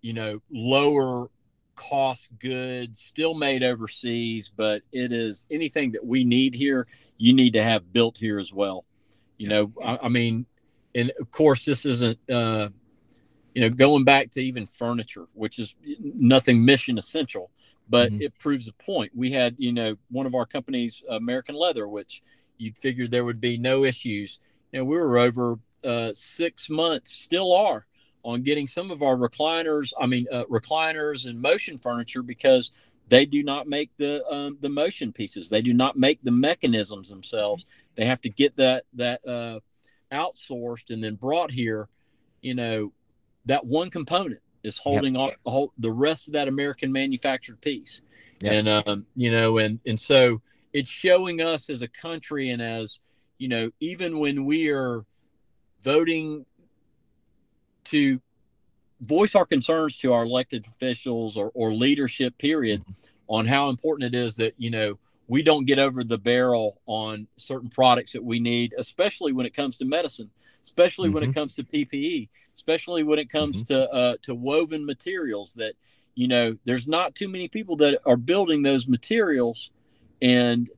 you 0.00 0.12
know, 0.12 0.40
lower 0.50 1.28
cost 1.74 2.28
goods 2.38 3.00
still 3.00 3.34
made 3.34 3.62
overseas, 3.62 4.50
but 4.54 4.82
it 4.92 5.12
is 5.12 5.46
anything 5.50 5.92
that 5.92 6.04
we 6.04 6.24
need 6.24 6.54
here, 6.54 6.86
you 7.18 7.32
need 7.32 7.52
to 7.52 7.62
have 7.62 7.92
built 7.92 8.18
here 8.18 8.38
as 8.38 8.52
well. 8.52 8.84
You 9.38 9.48
know, 9.48 9.72
I, 9.82 9.98
I 10.02 10.08
mean, 10.08 10.46
and 10.94 11.12
of 11.20 11.30
course, 11.30 11.64
this 11.64 11.84
isn't, 11.86 12.18
uh, 12.30 12.68
you 13.54 13.60
know, 13.60 13.70
going 13.70 14.04
back 14.04 14.30
to 14.32 14.40
even 14.42 14.66
furniture, 14.66 15.26
which 15.34 15.58
is 15.58 15.74
nothing 16.02 16.64
mission 16.64 16.98
essential, 16.98 17.50
but 17.88 18.10
Mhm. 18.12 18.22
it 18.22 18.38
proves 18.38 18.66
a 18.68 18.72
point. 18.72 19.12
We 19.14 19.32
had, 19.32 19.56
you 19.58 19.72
know, 19.72 19.96
one 20.10 20.26
of 20.26 20.34
our 20.34 20.46
companies, 20.46 21.02
American 21.08 21.54
Leather, 21.54 21.86
which 21.88 22.22
you'd 22.56 22.78
figured 22.78 23.10
there 23.10 23.24
would 23.24 23.40
be 23.40 23.58
no 23.58 23.84
issues. 23.84 24.38
And 24.72 24.86
we 24.86 24.96
were 24.96 25.18
over 25.18 25.58
uh, 25.84 26.12
six 26.12 26.70
months, 26.70 27.12
still 27.12 27.52
are, 27.52 27.86
on 28.22 28.42
getting 28.42 28.68
some 28.68 28.90
of 28.90 29.02
our 29.02 29.16
recliners. 29.16 29.92
I 30.00 30.06
mean, 30.06 30.26
uh, 30.30 30.44
recliners 30.44 31.26
and 31.26 31.40
motion 31.40 31.78
furniture 31.78 32.22
because 32.22 32.70
they 33.08 33.26
do 33.26 33.42
not 33.42 33.66
make 33.66 33.90
the 33.96 34.24
um, 34.32 34.56
the 34.60 34.68
motion 34.68 35.12
pieces. 35.12 35.48
They 35.48 35.60
do 35.60 35.74
not 35.74 35.98
make 35.98 36.22
the 36.22 36.30
mechanisms 36.30 37.08
themselves. 37.08 37.66
They 37.96 38.06
have 38.06 38.20
to 38.22 38.30
get 38.30 38.56
that 38.56 38.84
that 38.94 39.26
uh, 39.26 39.60
outsourced 40.12 40.90
and 40.90 41.02
then 41.02 41.16
brought 41.16 41.50
here. 41.50 41.88
You 42.40 42.54
know, 42.54 42.92
that 43.46 43.66
one 43.66 43.90
component 43.90 44.40
is 44.62 44.78
holding 44.78 45.16
all, 45.16 45.32
all 45.44 45.72
the 45.78 45.90
rest 45.90 46.28
of 46.28 46.34
that 46.34 46.48
American 46.48 46.92
manufactured 46.92 47.60
piece. 47.60 48.02
Yep. 48.40 48.52
And 48.52 48.68
um, 48.68 49.06
you 49.14 49.30
know, 49.30 49.58
and 49.58 49.80
and 49.86 49.98
so 49.98 50.40
it's 50.72 50.88
showing 50.88 51.40
us 51.40 51.70
as 51.70 51.82
a 51.82 51.88
country 51.88 52.50
and 52.50 52.60
as 52.60 53.00
you 53.38 53.48
know, 53.48 53.70
even 53.80 54.18
when 54.18 54.44
we 54.44 54.70
are 54.70 55.04
voting 55.80 56.46
to 57.84 58.20
voice 59.00 59.34
our 59.34 59.44
concerns 59.44 59.98
to 59.98 60.12
our 60.12 60.22
elected 60.22 60.64
officials 60.66 61.36
or, 61.36 61.50
or 61.54 61.72
leadership 61.72 62.38
period 62.38 62.82
on 63.28 63.46
how 63.46 63.68
important 63.68 64.14
it 64.14 64.16
is 64.16 64.36
that 64.36 64.54
you 64.58 64.70
know 64.70 64.98
we 65.26 65.42
don't 65.42 65.64
get 65.64 65.78
over 65.78 66.04
the 66.04 66.18
barrel 66.18 66.80
on 66.86 67.26
certain 67.36 67.68
products 67.68 68.12
that 68.12 68.22
we 68.22 68.38
need 68.38 68.72
especially 68.78 69.32
when 69.32 69.44
it 69.44 69.54
comes 69.54 69.76
to 69.76 69.84
medicine 69.84 70.30
especially 70.64 71.08
when 71.08 71.22
it 71.22 71.34
comes 71.34 71.54
to 71.54 71.62
ppe 71.64 72.28
especially 72.56 73.02
when 73.02 73.18
it 73.18 73.28
comes 73.28 73.62
to 73.64 73.90
uh, 73.90 74.16
to 74.22 74.34
woven 74.34 74.84
materials 74.86 75.54
that 75.54 75.74
you 76.14 76.28
know 76.28 76.56
there's 76.64 76.86
not 76.86 77.14
too 77.14 77.28
many 77.28 77.48
people 77.48 77.76
that 77.76 78.00
are 78.04 78.16
building 78.16 78.62
those 78.62 78.86
materials. 78.86 79.70
And 80.20 80.70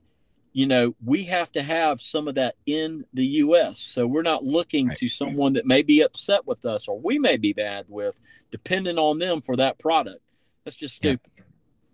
you 0.53 0.65
know 0.65 0.95
we 1.03 1.25
have 1.25 1.51
to 1.51 1.61
have 1.61 1.99
some 2.01 2.27
of 2.27 2.35
that 2.35 2.55
in 2.65 3.05
the 3.13 3.25
us 3.25 3.77
so 3.77 4.07
we're 4.07 4.21
not 4.21 4.43
looking 4.45 4.87
Right. 4.87 4.97
to 4.97 5.07
someone 5.09 5.53
that 5.53 5.65
may 5.65 5.81
be 5.81 6.01
upset 6.01 6.47
with 6.47 6.65
us 6.65 6.87
or 6.87 6.97
we 6.99 7.19
may 7.19 7.35
be 7.37 7.51
bad 7.53 7.85
with 7.89 8.19
depending 8.51 8.97
on 8.97 9.19
them 9.19 9.41
for 9.41 9.55
that 9.57 9.77
product. 9.77 10.21
That's 10.63 10.77
just 10.77 11.03
Yeah. 11.03 11.17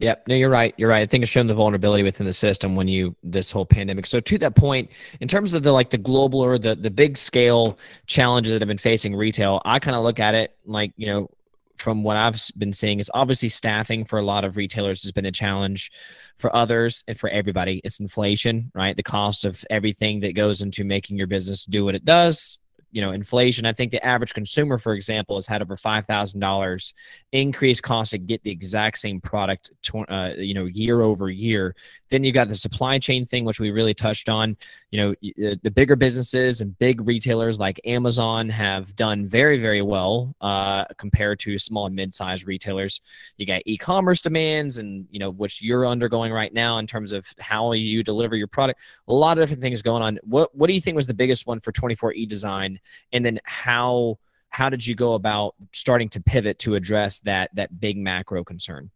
Yep. 0.01 0.27
No, 0.27 0.35
you're 0.35 0.49
right. 0.49 0.73
You're 0.77 0.89
right. 0.89 1.03
I 1.03 1.05
think 1.05 1.21
it's 1.21 1.31
shown 1.31 1.45
the 1.45 1.53
vulnerability 1.53 2.01
within 2.01 2.25
the 2.25 2.33
system 2.33 2.75
when 2.75 2.87
you 2.87 3.15
this 3.21 3.51
whole 3.51 3.67
pandemic. 3.67 4.07
So 4.07 4.19
to 4.19 4.37
that 4.39 4.55
point, 4.55 4.89
in 5.19 5.27
terms 5.27 5.53
of 5.53 5.61
the 5.61 5.71
like 5.71 5.91
the 5.91 5.99
global 5.99 6.39
or 6.39 6.57
the 6.57 6.75
the 6.75 6.89
big 6.89 7.17
scale 7.17 7.77
challenges 8.07 8.51
that 8.51 8.61
have 8.61 8.67
been 8.67 8.79
facing 8.79 9.15
retail, 9.15 9.61
I 9.63 9.77
kind 9.77 9.95
of 9.95 10.03
look 10.03 10.19
at 10.19 10.33
it 10.33 10.57
like 10.65 10.91
you 10.97 11.05
know 11.05 11.29
from 11.77 12.03
what 12.03 12.17
I've 12.17 12.39
been 12.57 12.73
seeing 12.73 12.99
is 12.99 13.11
obviously 13.13 13.49
staffing 13.49 14.03
for 14.03 14.17
a 14.17 14.23
lot 14.23 14.43
of 14.43 14.57
retailers 14.57 15.03
has 15.03 15.11
been 15.11 15.25
a 15.25 15.31
challenge. 15.31 15.91
For 16.37 16.55
others 16.55 17.03
and 17.07 17.19
for 17.19 17.29
everybody, 17.29 17.81
it's 17.83 17.99
inflation, 17.99 18.71
right? 18.73 18.97
The 18.97 19.03
cost 19.03 19.45
of 19.45 19.63
everything 19.69 20.21
that 20.21 20.33
goes 20.33 20.63
into 20.63 20.83
making 20.83 21.17
your 21.17 21.27
business 21.27 21.65
do 21.65 21.85
what 21.85 21.93
it 21.93 22.03
does 22.03 22.57
you 22.91 23.01
know 23.01 23.11
inflation. 23.11 23.65
I 23.65 23.73
think 23.73 23.91
the 23.91 24.05
average 24.05 24.33
consumer, 24.33 24.77
for 24.77 24.93
example, 24.93 25.37
has 25.37 25.47
had 25.47 25.61
over 25.61 25.75
five 25.75 26.05
thousand 26.05 26.39
dollars 26.39 26.93
increased 27.31 27.83
cost 27.83 28.11
to 28.11 28.17
get 28.17 28.43
the 28.43 28.51
exact 28.51 28.99
same 28.99 29.21
product, 29.21 29.71
uh, 30.09 30.31
you 30.37 30.53
know, 30.53 30.65
year 30.65 31.01
over 31.01 31.29
year. 31.29 31.75
Then 32.11 32.25
you 32.25 32.33
got 32.33 32.49
the 32.49 32.55
supply 32.55 32.99
chain 32.99 33.23
thing, 33.25 33.45
which 33.45 33.61
we 33.61 33.71
really 33.71 33.93
touched 33.93 34.27
on. 34.27 34.57
You 34.91 34.99
know, 34.99 35.11
uh, 35.11 35.55
the 35.63 35.71
bigger 35.71 35.95
businesses 35.95 36.59
and 36.59 36.77
big 36.77 37.07
retailers 37.07 37.57
like 37.57 37.79
Amazon 37.85 38.49
have 38.49 38.93
done 38.97 39.25
very, 39.25 39.57
very 39.57 39.81
well 39.81 40.35
uh, 40.41 40.85
compared 40.97 41.39
to 41.39 41.57
small 41.57 41.85
and 41.85 41.95
mid-sized 41.95 42.45
retailers. 42.45 42.99
You 43.37 43.45
got 43.45 43.61
e-commerce 43.65 44.19
demands, 44.19 44.77
and 44.77 45.07
you 45.09 45.19
know, 45.19 45.31
which 45.31 45.61
you're 45.61 45.87
undergoing 45.87 46.33
right 46.33 46.53
now 46.53 46.77
in 46.79 46.85
terms 46.85 47.13
of 47.13 47.25
how 47.39 47.71
you 47.71 48.03
deliver 48.03 48.35
your 48.35 48.47
product. 48.47 48.81
A 49.07 49.13
lot 49.13 49.37
of 49.37 49.43
different 49.43 49.61
things 49.61 49.81
going 49.81 50.03
on. 50.03 50.19
What 50.23 50.53
What 50.53 50.67
do 50.67 50.73
you 50.73 50.81
think 50.81 50.95
was 50.97 51.07
the 51.07 51.13
biggest 51.13 51.47
one 51.47 51.61
for 51.61 51.71
24E 51.71 52.27
Design, 52.27 52.79
and 53.13 53.25
then 53.25 53.39
how? 53.45 54.19
How 54.49 54.69
did 54.69 54.85
you 54.85 54.95
go 54.95 55.13
about 55.13 55.55
starting 55.71 56.09
to 56.09 56.21
pivot 56.21 56.59
to 56.59 56.75
address 56.75 57.19
that 57.19 57.55
that 57.55 57.79
big 57.79 57.97
macro 57.97 58.43
concern? 58.43 58.91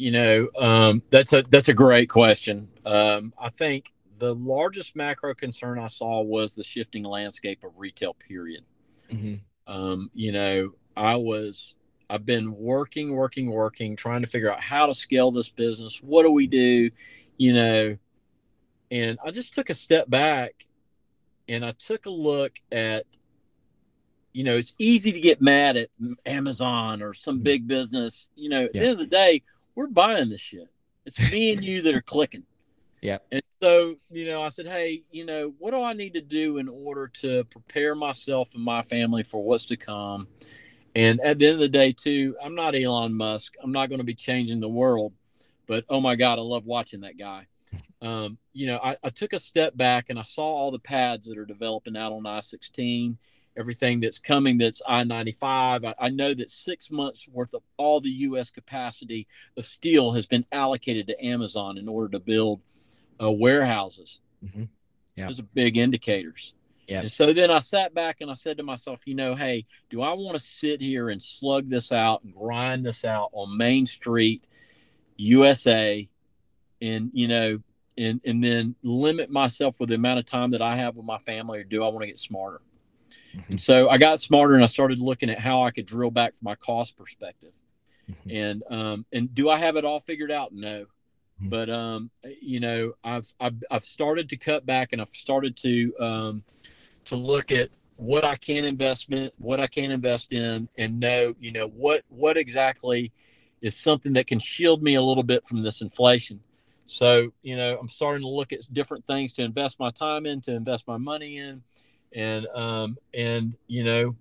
You 0.00 0.12
know, 0.12 0.48
um, 0.58 1.02
that's 1.10 1.34
a 1.34 1.42
that's 1.42 1.68
a 1.68 1.74
great 1.74 2.08
question. 2.08 2.68
Um, 2.86 3.34
I 3.38 3.50
think 3.50 3.92
the 4.18 4.34
largest 4.34 4.96
macro 4.96 5.34
concern 5.34 5.78
I 5.78 5.88
saw 5.88 6.22
was 6.22 6.54
the 6.54 6.64
shifting 6.64 7.04
landscape 7.04 7.64
of 7.64 7.72
retail. 7.76 8.14
Period. 8.14 8.64
Mm-hmm. 9.12 9.34
Um, 9.70 10.10
you 10.14 10.32
know, 10.32 10.72
I 10.96 11.16
was 11.16 11.74
I've 12.08 12.24
been 12.24 12.56
working, 12.56 13.12
working, 13.12 13.50
working, 13.50 13.94
trying 13.94 14.22
to 14.22 14.26
figure 14.26 14.50
out 14.50 14.62
how 14.62 14.86
to 14.86 14.94
scale 14.94 15.32
this 15.32 15.50
business. 15.50 15.98
What 16.02 16.22
do 16.22 16.30
we 16.30 16.46
do? 16.46 16.88
You 17.36 17.52
know, 17.52 17.98
and 18.90 19.18
I 19.22 19.30
just 19.32 19.54
took 19.54 19.68
a 19.68 19.74
step 19.74 20.08
back 20.08 20.66
and 21.46 21.62
I 21.62 21.72
took 21.72 22.06
a 22.06 22.10
look 22.10 22.58
at 22.72 23.04
you 24.32 24.44
know, 24.44 24.56
it's 24.56 24.74
easy 24.78 25.12
to 25.12 25.20
get 25.20 25.42
mad 25.42 25.76
at 25.76 25.90
Amazon 26.24 27.02
or 27.02 27.12
some 27.12 27.36
mm-hmm. 27.36 27.42
big 27.42 27.68
business. 27.68 28.28
You 28.34 28.48
know, 28.48 28.64
at 28.64 28.74
yeah. 28.74 28.80
the 28.80 28.86
end 28.86 28.92
of 28.92 28.98
the 28.98 29.06
day, 29.06 29.42
we're 29.74 29.86
buying 29.86 30.28
this 30.28 30.40
shit. 30.40 30.68
It's 31.04 31.18
me 31.18 31.52
and 31.52 31.64
you 31.64 31.82
that 31.82 31.94
are 31.94 32.02
clicking. 32.02 32.44
Yeah. 33.02 33.16
And 33.32 33.40
so, 33.62 33.96
you 34.10 34.26
know, 34.26 34.42
I 34.42 34.50
said, 34.50 34.66
hey, 34.66 35.04
you 35.10 35.24
know, 35.24 35.54
what 35.58 35.70
do 35.70 35.82
I 35.82 35.94
need 35.94 36.12
to 36.12 36.20
do 36.20 36.58
in 36.58 36.68
order 36.68 37.08
to 37.22 37.44
prepare 37.44 37.94
myself 37.94 38.54
and 38.54 38.62
my 38.62 38.82
family 38.82 39.22
for 39.22 39.42
what's 39.42 39.64
to 39.66 39.78
come? 39.78 40.28
And 40.94 41.18
at 41.20 41.38
the 41.38 41.46
end 41.46 41.54
of 41.54 41.60
the 41.60 41.68
day, 41.70 41.92
too, 41.92 42.36
I'm 42.44 42.54
not 42.54 42.74
Elon 42.74 43.14
Musk. 43.14 43.54
I'm 43.62 43.72
not 43.72 43.88
going 43.88 44.00
to 44.00 44.04
be 44.04 44.14
changing 44.14 44.60
the 44.60 44.68
world, 44.68 45.14
but 45.66 45.86
oh 45.88 46.00
my 46.00 46.14
God, 46.14 46.38
I 46.38 46.42
love 46.42 46.66
watching 46.66 47.00
that 47.00 47.18
guy. 47.18 47.46
Um, 48.02 48.38
you 48.54 48.66
know, 48.66 48.78
I, 48.82 48.96
I 49.04 49.10
took 49.10 49.34
a 49.34 49.38
step 49.38 49.76
back 49.76 50.08
and 50.08 50.18
I 50.18 50.22
saw 50.22 50.42
all 50.42 50.70
the 50.70 50.78
pads 50.78 51.26
that 51.26 51.36
are 51.36 51.44
developing 51.44 51.98
out 51.98 52.12
on 52.12 52.24
I 52.24 52.40
16 52.40 53.18
everything 53.60 54.00
that's 54.00 54.18
coming 54.18 54.58
that's 54.58 54.82
I 54.88 55.04
95. 55.04 55.84
I, 55.84 55.94
I, 55.98 56.08
know 56.08 56.34
that 56.34 56.50
six 56.50 56.90
months 56.90 57.28
worth 57.28 57.54
of 57.54 57.62
all 57.76 58.00
the 58.00 58.10
U.S. 58.10 58.50
capacity 58.50 59.28
of 59.56 59.66
steel 59.66 60.12
has 60.12 60.26
been 60.26 60.46
allocated 60.50 61.06
to 61.08 61.24
Amazon 61.24 61.78
in 61.78 61.88
order 61.88 62.08
to 62.08 62.18
build 62.18 62.60
uh, 63.22 63.30
warehouses. 63.30 64.20
Mm-hmm. 64.44 64.64
Yeah. 65.16 65.26
Those 65.26 65.40
are 65.40 65.44
big 65.54 65.76
indicators. 65.76 66.54
Yeah. 66.88 67.00
And 67.00 67.12
so 67.12 67.32
then 67.32 67.52
I 67.52 67.60
sat 67.60 67.94
back 67.94 68.20
and 68.20 68.30
I 68.30 68.34
said 68.34 68.56
to 68.56 68.64
myself, 68.64 69.00
you 69.04 69.14
know, 69.14 69.36
hey, 69.36 69.66
do 69.90 70.02
I 70.02 70.12
want 70.14 70.36
to 70.36 70.44
sit 70.44 70.80
here 70.80 71.08
and 71.08 71.22
slug 71.22 71.68
this 71.68 71.92
out 71.92 72.24
and 72.24 72.34
grind 72.34 72.84
this 72.84 73.04
out 73.04 73.30
on 73.32 73.56
Main 73.56 73.86
Street, 73.86 74.44
USA, 75.16 76.08
and, 76.82 77.10
you 77.12 77.28
know, 77.28 77.60
and, 77.96 78.20
and 78.24 78.42
then 78.42 78.74
limit 78.82 79.30
myself 79.30 79.78
with 79.78 79.90
the 79.90 79.94
amount 79.94 80.18
of 80.18 80.26
time 80.26 80.50
that 80.50 80.62
I 80.62 80.76
have 80.76 80.96
with 80.96 81.04
my 81.04 81.18
family, 81.18 81.60
or 81.60 81.64
do 81.64 81.84
I 81.84 81.88
want 81.88 82.00
to 82.00 82.06
get 82.08 82.18
smarter? 82.18 82.60
Mm-hmm. 83.34 83.52
And 83.52 83.60
so 83.60 83.88
I 83.88 83.98
got 83.98 84.20
smarter 84.20 84.54
and 84.54 84.62
I 84.62 84.66
started 84.66 84.98
looking 84.98 85.30
at 85.30 85.38
how 85.38 85.62
I 85.62 85.70
could 85.70 85.86
drill 85.86 86.10
back 86.10 86.34
from 86.34 86.44
my 86.44 86.54
cost 86.54 86.96
perspective. 86.96 87.52
Mm-hmm. 88.10 88.30
And 88.30 88.62
um, 88.70 89.06
and 89.12 89.34
do 89.34 89.48
I 89.50 89.58
have 89.58 89.76
it 89.76 89.84
all 89.84 90.00
figured 90.00 90.30
out? 90.30 90.52
No. 90.52 90.86
Mm-hmm. 91.40 91.48
But 91.48 91.70
um, 91.70 92.10
you 92.40 92.60
know, 92.60 92.92
I've, 93.04 93.32
I've 93.40 93.62
I've 93.70 93.84
started 93.84 94.28
to 94.30 94.36
cut 94.36 94.66
back 94.66 94.92
and 94.92 95.00
I've 95.00 95.10
started 95.10 95.56
to 95.58 95.94
um, 95.98 96.44
to 97.06 97.16
look 97.16 97.52
at 97.52 97.70
what 97.96 98.24
I 98.24 98.36
can 98.36 98.64
investment, 98.64 99.34
what 99.38 99.60
I 99.60 99.66
can 99.66 99.90
invest 99.90 100.32
in, 100.32 100.68
and 100.78 100.98
know, 100.98 101.34
you 101.38 101.52
know, 101.52 101.68
what 101.68 102.02
what 102.08 102.36
exactly 102.36 103.12
is 103.62 103.74
something 103.84 104.14
that 104.14 104.26
can 104.26 104.40
shield 104.40 104.82
me 104.82 104.94
a 104.94 105.02
little 105.02 105.22
bit 105.22 105.46
from 105.46 105.62
this 105.62 105.82
inflation. 105.82 106.40
So, 106.86 107.32
you 107.42 107.56
know, 107.56 107.78
I'm 107.78 107.88
starting 107.88 108.22
to 108.22 108.28
look 108.28 108.52
at 108.52 108.60
different 108.72 109.06
things 109.06 109.32
to 109.34 109.42
invest 109.42 109.78
my 109.78 109.90
time 109.90 110.26
in, 110.26 110.40
to 110.42 110.52
invest 110.52 110.88
my 110.88 110.96
money 110.96 111.38
in, 111.38 111.62
and 112.14 112.46
um, 112.54 112.98
and 113.14 113.56
you 113.66 113.84
know, 113.84 114.16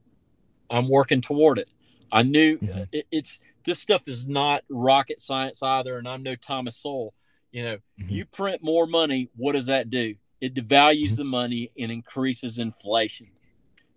I'm 0.69 0.89
working 0.89 1.21
toward 1.21 1.57
it. 1.59 1.69
I 2.11 2.23
knew 2.23 2.57
mm-hmm. 2.57 2.83
it, 2.91 3.07
it's 3.11 3.39
this 3.65 3.79
stuff 3.79 4.07
is 4.07 4.27
not 4.27 4.63
rocket 4.69 5.21
science 5.21 5.61
either, 5.61 5.97
and 5.97 6.07
I'm 6.07 6.23
no 6.23 6.35
Thomas 6.35 6.77
Sowell. 6.77 7.13
You 7.51 7.63
know, 7.63 7.75
mm-hmm. 7.99 8.09
you 8.09 8.25
print 8.25 8.63
more 8.63 8.85
money, 8.85 9.29
what 9.35 9.53
does 9.53 9.67
that 9.67 9.89
do? 9.89 10.15
It 10.41 10.53
devalues 10.53 11.07
mm-hmm. 11.07 11.15
the 11.15 11.23
money 11.23 11.71
and 11.77 11.91
increases 11.91 12.59
inflation. 12.59 13.27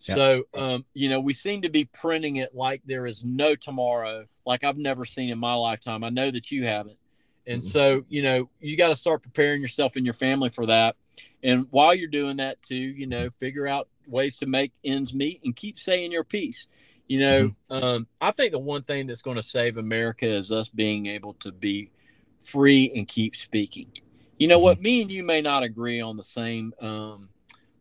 Yep. 0.00 0.16
So, 0.16 0.42
um, 0.54 0.84
you 0.94 1.08
know, 1.08 1.20
we 1.20 1.32
seem 1.32 1.62
to 1.62 1.68
be 1.68 1.84
printing 1.84 2.36
it 2.36 2.54
like 2.54 2.82
there 2.84 3.06
is 3.06 3.24
no 3.24 3.54
tomorrow, 3.54 4.26
like 4.44 4.64
I've 4.64 4.78
never 4.78 5.04
seen 5.04 5.30
in 5.30 5.38
my 5.38 5.54
lifetime. 5.54 6.02
I 6.02 6.08
know 6.08 6.30
that 6.30 6.50
you 6.50 6.66
haven't. 6.66 6.98
And 7.46 7.60
mm-hmm. 7.60 7.70
so, 7.70 8.04
you 8.08 8.22
know, 8.22 8.50
you 8.60 8.76
got 8.76 8.88
to 8.88 8.94
start 8.94 9.22
preparing 9.22 9.60
yourself 9.60 9.96
and 9.96 10.04
your 10.04 10.14
family 10.14 10.48
for 10.48 10.66
that. 10.66 10.96
And 11.42 11.66
while 11.70 11.94
you're 11.94 12.08
doing 12.08 12.36
that, 12.36 12.62
too, 12.62 12.74
you 12.74 13.06
know, 13.06 13.30
figure 13.40 13.66
out 13.66 13.88
ways 14.06 14.38
to 14.38 14.46
make 14.46 14.72
ends 14.84 15.12
meet 15.14 15.40
and 15.44 15.54
keep 15.54 15.78
saying 15.78 16.12
your 16.12 16.24
piece. 16.24 16.66
You 17.08 17.20
know, 17.20 17.48
mm-hmm. 17.70 17.84
um, 17.84 18.06
I 18.20 18.30
think 18.30 18.52
the 18.52 18.58
one 18.58 18.82
thing 18.82 19.06
that's 19.06 19.22
going 19.22 19.36
to 19.36 19.42
save 19.42 19.76
America 19.76 20.26
is 20.26 20.52
us 20.52 20.68
being 20.68 21.06
able 21.06 21.34
to 21.34 21.52
be 21.52 21.90
free 22.38 22.92
and 22.94 23.06
keep 23.06 23.36
speaking. 23.36 23.90
You 24.38 24.48
know 24.48 24.56
mm-hmm. 24.56 24.62
what? 24.62 24.80
Me 24.80 25.02
and 25.02 25.10
you 25.10 25.22
may 25.22 25.40
not 25.40 25.62
agree 25.62 26.00
on 26.00 26.16
the 26.16 26.22
same 26.22 26.72
um, 26.80 27.28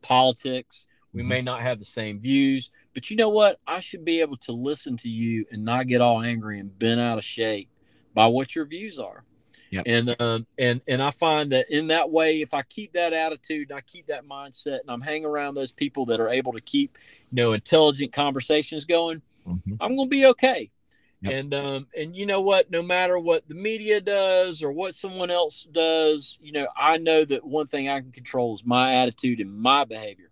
politics. 0.02 0.86
We 1.14 1.22
mm-hmm. 1.22 1.30
may 1.30 1.42
not 1.42 1.62
have 1.62 1.80
the 1.80 1.86
same 1.86 2.20
views, 2.20 2.72
but 2.94 3.10
you 3.10 3.16
know 3.16 3.30
what? 3.30 3.60
I 3.68 3.80
should 3.80 4.06
be 4.06 4.22
able 4.22 4.38
to 4.38 4.54
listen 4.54 4.98
to 4.98 5.10
you 5.10 5.46
and 5.52 5.64
not 5.64 5.88
get 5.88 6.02
all 6.02 6.22
angry 6.22 6.60
and 6.60 6.78
bent 6.78 7.00
out 7.00 7.18
of 7.18 7.24
shape 7.24 7.70
by 8.14 8.28
what 8.28 8.56
your 8.56 8.66
views 8.66 8.98
are. 9.00 9.24
Yep. 9.72 9.84
And 9.86 10.22
um, 10.22 10.48
and 10.58 10.82
and 10.86 11.02
I 11.02 11.12
find 11.12 11.54
that 11.54 11.68
in 11.70 11.88
that 11.88 12.12
way, 12.12 12.42
if 12.42 12.54
I 12.54 12.62
keep 12.62 12.94
that 12.94 13.14
attitude 13.14 13.70
and 13.70 13.78
I 13.78 13.82
keep 13.82 14.08
that 14.08 14.26
mindset, 14.28 14.82
and 14.82 14.90
I'm 14.90 15.00
hanging 15.00 15.26
around 15.26 15.56
those 15.56 15.72
people 15.72 16.06
that 16.08 16.20
are 16.20 16.28
able 16.28 16.52
to 16.54 16.62
keep, 16.62 16.98
you 17.32 17.36
know, 17.38 17.54
intelligent 17.54 18.12
conversations 18.12 18.84
going, 18.84 19.22
mm-hmm. 19.48 19.76
I'm 19.80 19.96
going 19.96 20.10
to 20.10 20.14
be 20.14 20.26
okay. 20.28 20.72
Yep. 21.22 21.34
And 21.34 21.54
um, 21.54 21.88
and 21.96 22.16
you 22.16 22.26
know 22.26 22.42
what? 22.42 22.70
No 22.70 22.82
matter 22.82 23.18
what 23.18 23.48
the 23.48 23.56
media 23.56 24.02
does 24.02 24.62
or 24.62 24.74
what 24.74 24.94
someone 24.94 25.32
else 25.32 25.66
does, 25.72 26.38
you 26.42 26.52
know, 26.52 26.68
I 26.76 26.98
know 26.98 27.24
that 27.24 27.46
one 27.46 27.68
thing 27.68 27.88
I 27.88 28.02
can 28.02 28.12
control 28.12 28.54
is 28.54 28.66
my 28.66 28.96
attitude 28.96 29.40
and 29.40 29.56
my 29.56 29.86
behavior, 29.86 30.32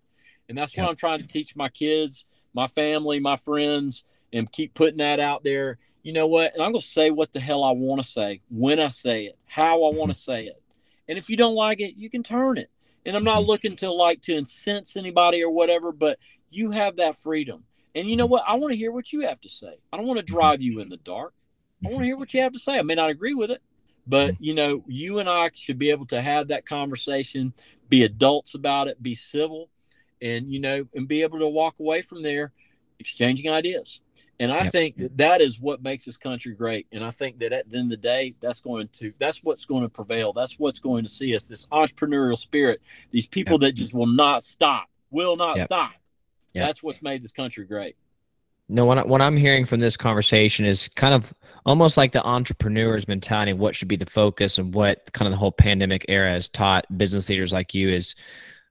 and 0.50 0.58
that's 0.58 0.76
yep. 0.76 0.84
what 0.84 0.90
I'm 0.90 0.98
trying 0.98 1.20
to 1.20 1.28
teach 1.28 1.56
my 1.56 1.70
kids, 1.70 2.26
my 2.54 2.68
family, 2.68 3.22
my 3.22 3.38
friends, 3.38 4.04
and 4.34 4.52
keep 4.52 4.74
putting 4.74 4.98
that 4.98 5.22
out 5.22 5.46
there 5.46 5.78
you 6.04 6.14
know 6.14 6.28
what? 6.28 6.54
And 6.54 6.64
I'm 6.64 6.72
going 6.72 6.82
to 6.82 6.88
say 6.88 7.12
what 7.12 7.34
the 7.34 7.40
hell 7.40 7.64
I 7.64 7.72
want 7.72 8.02
to 8.02 8.08
say, 8.08 8.42
when 8.50 8.80
I 8.80 8.88
say 8.88 9.26
it, 9.26 9.38
how 9.46 9.84
I 9.84 9.94
want 9.94 10.14
to 10.14 10.18
say 10.18 10.46
it. 10.46 10.62
And 11.08 11.18
if 11.18 11.30
you 11.30 11.38
don't 11.38 11.56
like 11.56 11.82
it, 11.82 11.96
you 11.98 12.10
can 12.10 12.24
turn 12.24 12.58
it. 12.58 12.70
And 13.06 13.16
I'm 13.16 13.24
not 13.24 13.40
mm-hmm. 13.40 13.50
looking 13.50 13.76
to 13.78 13.92
like 13.92 14.22
to 14.24 14.36
incense 14.36 14.96
anybody 14.96 15.44
or 15.44 15.50
whatever, 15.50 15.92
but 15.92 16.20
you 16.50 16.72
have 16.72 16.98
that 16.98 17.18
freedom. 17.18 17.64
And 17.96 18.10
you 18.10 18.16
know 18.16 18.28
what? 18.28 18.44
I 18.48 18.56
want 18.56 18.72
to 18.72 18.78
hear 18.78 18.92
what 18.92 19.12
you 19.12 19.22
have 19.22 19.40
to 19.42 19.50
say. 19.50 19.78
I 19.92 19.98
don't 19.98 20.06
want 20.06 20.20
to 20.20 20.26
mm-hmm. 20.26 20.36
drive 20.36 20.62
you 20.62 20.80
in 20.80 20.90
the 20.90 20.98
dark. 20.98 21.34
I 21.84 21.90
want 21.90 22.02
to 22.02 22.06
hear 22.06 22.18
what 22.18 22.34
you 22.34 22.42
have 22.42 22.54
to 22.54 22.60
say. 22.60 22.78
I 22.78 22.82
may 22.82 22.96
not 22.96 23.10
agree 23.10 23.34
with 23.34 23.52
it, 23.52 23.62
but 24.06 24.34
mm-hmm. 24.34 24.44
you 24.44 24.54
know, 24.54 24.84
you 24.88 25.20
and 25.20 25.30
I 25.30 25.50
should 25.56 25.80
be 25.80 25.92
able 25.92 26.06
to 26.08 26.22
have 26.22 26.50
that 26.50 26.66
conversation, 26.66 27.54
be 27.90 28.04
adults 28.04 28.54
about 28.54 28.88
it, 28.88 29.02
be 29.02 29.16
civil, 29.16 29.70
and 30.22 30.52
you 30.52 30.60
know, 30.60 30.86
and 30.94 31.08
be 31.08 31.24
able 31.24 31.40
to 31.40 31.48
walk 31.48 31.80
away 31.80 32.02
from 32.02 32.22
there 32.22 32.52
exchanging 33.00 33.50
ideas. 33.50 34.02
And 34.40 34.54
I 34.54 34.64
yep. 34.64 34.72
think 34.72 34.98
that 34.98 35.18
that 35.18 35.42
is 35.42 35.60
what 35.60 35.84
makes 35.84 36.06
this 36.06 36.16
country 36.16 36.54
great. 36.54 36.88
And 36.94 37.04
I 37.04 37.12
think 37.12 37.40
that 37.40 37.52
at 37.52 37.70
the 37.70 37.78
end 37.78 37.92
of 37.92 38.00
the 38.00 38.08
day, 38.08 38.34
that's 38.40 38.62
going 38.62 38.88
to 38.94 39.14
that's 39.20 39.44
what's 39.44 39.66
going 39.66 39.84
to 39.84 39.90
prevail. 39.90 40.32
That's 40.32 40.58
what's 40.58 40.80
going 40.80 41.04
to 41.04 41.10
see 41.10 41.36
us 41.36 41.46
this 41.46 41.68
entrepreneurial 41.68 42.38
spirit. 42.38 42.82
These 43.12 43.28
people 43.28 43.56
yep. 43.56 43.62
that 43.62 43.72
just 43.74 43.94
will 43.94 44.08
not 44.08 44.44
stop, 44.44 44.88
will 45.12 45.36
not 45.36 45.58
yep. 45.58 45.66
stop. 45.68 45.92
That's 46.54 46.84
what's 46.84 47.02
made 47.02 47.24
this 47.24 47.32
country 47.32 47.66
great. 47.66 47.96
No, 48.68 48.86
what, 48.86 49.00
I, 49.00 49.04
what 49.04 49.22
I'm 49.22 49.36
hearing 49.36 49.66
from 49.66 49.80
this 49.80 49.98
conversation 49.98 50.66
is 50.66 50.90
kind 50.90 51.14
of 51.14 51.34
almost 51.66 51.98
like 51.98 52.12
the 52.12 52.24
entrepreneur's 52.24 53.08
mentality. 53.08 53.54
What 53.54 53.76
should 53.76 53.88
be 53.88 53.96
the 53.96 54.06
focus 54.06 54.60
and 54.60 54.74
what 54.74 55.12
kind 55.14 55.28
of 55.28 55.32
the 55.32 55.38
whole 55.38 55.52
pandemic 55.52 56.06
era 56.08 56.30
has 56.32 56.48
taught 56.48 56.86
business 56.98 57.30
leaders 57.30 57.52
like 57.52 57.74
you 57.74 57.90
is 57.90 58.14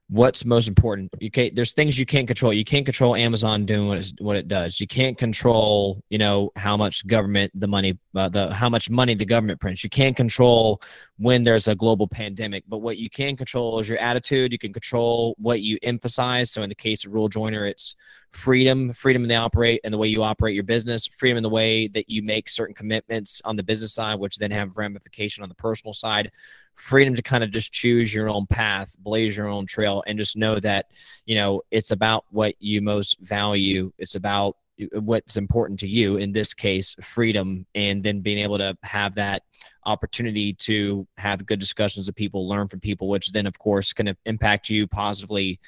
what's 0.09 0.43
most 0.43 0.67
important. 0.67 1.13
You 1.19 1.29
can't 1.29 1.55
there's 1.55 1.73
things 1.73 1.97
you 1.97 2.05
can't 2.05 2.27
control. 2.27 2.51
You 2.51 2.65
can't 2.65 2.85
control 2.85 3.15
amazon 3.15 3.65
doing 3.65 3.87
what, 3.87 3.99
it's, 3.99 4.13
what 4.19 4.35
it 4.35 4.47
does. 4.47 4.79
You 4.79 4.87
can't 4.87 5.17
control 5.17 6.03
you 6.09 6.17
know 6.17 6.51
how 6.55 6.75
much 6.75 7.05
government 7.05 7.51
the 7.53 7.67
money 7.67 7.97
uh, 8.15 8.27
the 8.27 8.53
how 8.53 8.69
much 8.69 8.89
money 8.89 9.13
the 9.13 9.25
government 9.25 9.59
prints. 9.59 9.83
You 9.83 9.89
can't 9.89 10.15
control 10.15 10.81
when 11.17 11.43
there's 11.43 11.67
a 11.67 11.75
global 11.75 12.07
pandemic 12.07 12.63
but 12.67 12.79
what 12.79 12.97
you 12.97 13.09
can 13.09 13.37
control 13.37 13.79
is 13.79 13.87
your 13.87 13.99
attitude. 13.99 14.51
You 14.51 14.59
can 14.59 14.73
control 14.73 15.35
what 15.37 15.61
you 15.61 15.77
emphasize. 15.83 16.51
So 16.51 16.63
in 16.63 16.69
the 16.69 16.75
case 16.75 17.05
of 17.05 17.13
rule 17.13 17.29
joiner 17.29 17.65
it's 17.67 17.95
freedom 18.31 18.93
freedom 18.93 19.23
in 19.23 19.29
the 19.29 19.35
operate 19.35 19.81
and 19.83 19.93
the 19.93 19.97
way 19.97 20.07
you 20.07 20.21
operate 20.21 20.53
your 20.53 20.63
business 20.63 21.07
freedom 21.07 21.37
in 21.37 21.43
the 21.43 21.49
way 21.49 21.87
that 21.87 22.09
you 22.09 22.21
make 22.21 22.47
certain 22.47 22.75
commitments 22.75 23.41
on 23.43 23.55
the 23.55 23.63
business 23.63 23.93
side 23.93 24.19
which 24.19 24.37
then 24.37 24.51
have 24.51 24.77
ramification 24.77 25.41
on 25.41 25.49
the 25.49 25.55
personal 25.55 25.93
side 25.93 26.31
freedom 26.79 27.15
to 27.15 27.21
kind 27.21 27.43
of 27.43 27.51
just 27.51 27.71
choose 27.71 28.13
your 28.13 28.29
own 28.29 28.47
path, 28.47 28.95
blaze 28.99 29.35
your 29.35 29.47
own 29.47 29.65
trail, 29.65 30.03
and 30.07 30.17
just 30.17 30.37
know 30.37 30.59
that, 30.59 30.87
you 31.25 31.35
know, 31.35 31.61
it's 31.71 31.91
about 31.91 32.25
what 32.31 32.55
you 32.59 32.81
most 32.81 33.17
value. 33.21 33.91
It's 33.97 34.15
about 34.15 34.55
uh, 34.81 35.01
what's 35.01 35.37
important 35.37 35.79
to 35.81 35.87
you, 35.87 36.17
in 36.17 36.31
this 36.31 36.53
case, 36.53 36.95
freedom, 37.01 37.65
and 37.75 38.03
then 38.03 38.21
being 38.21 38.39
able 38.39 38.57
to 38.57 38.77
have 38.83 39.15
that 39.15 39.43
opportunity 39.85 40.53
to 40.53 41.07
have 41.17 41.45
good 41.45 41.59
discussions 41.59 42.07
with 42.07 42.15
people, 42.15 42.47
learn 42.47 42.67
from 42.67 42.79
people, 42.79 43.07
which 43.09 43.31
then, 43.31 43.45
of 43.45 43.59
course, 43.59 43.93
can 43.93 44.15
impact 44.25 44.69
you 44.69 44.87
positively 44.87 45.59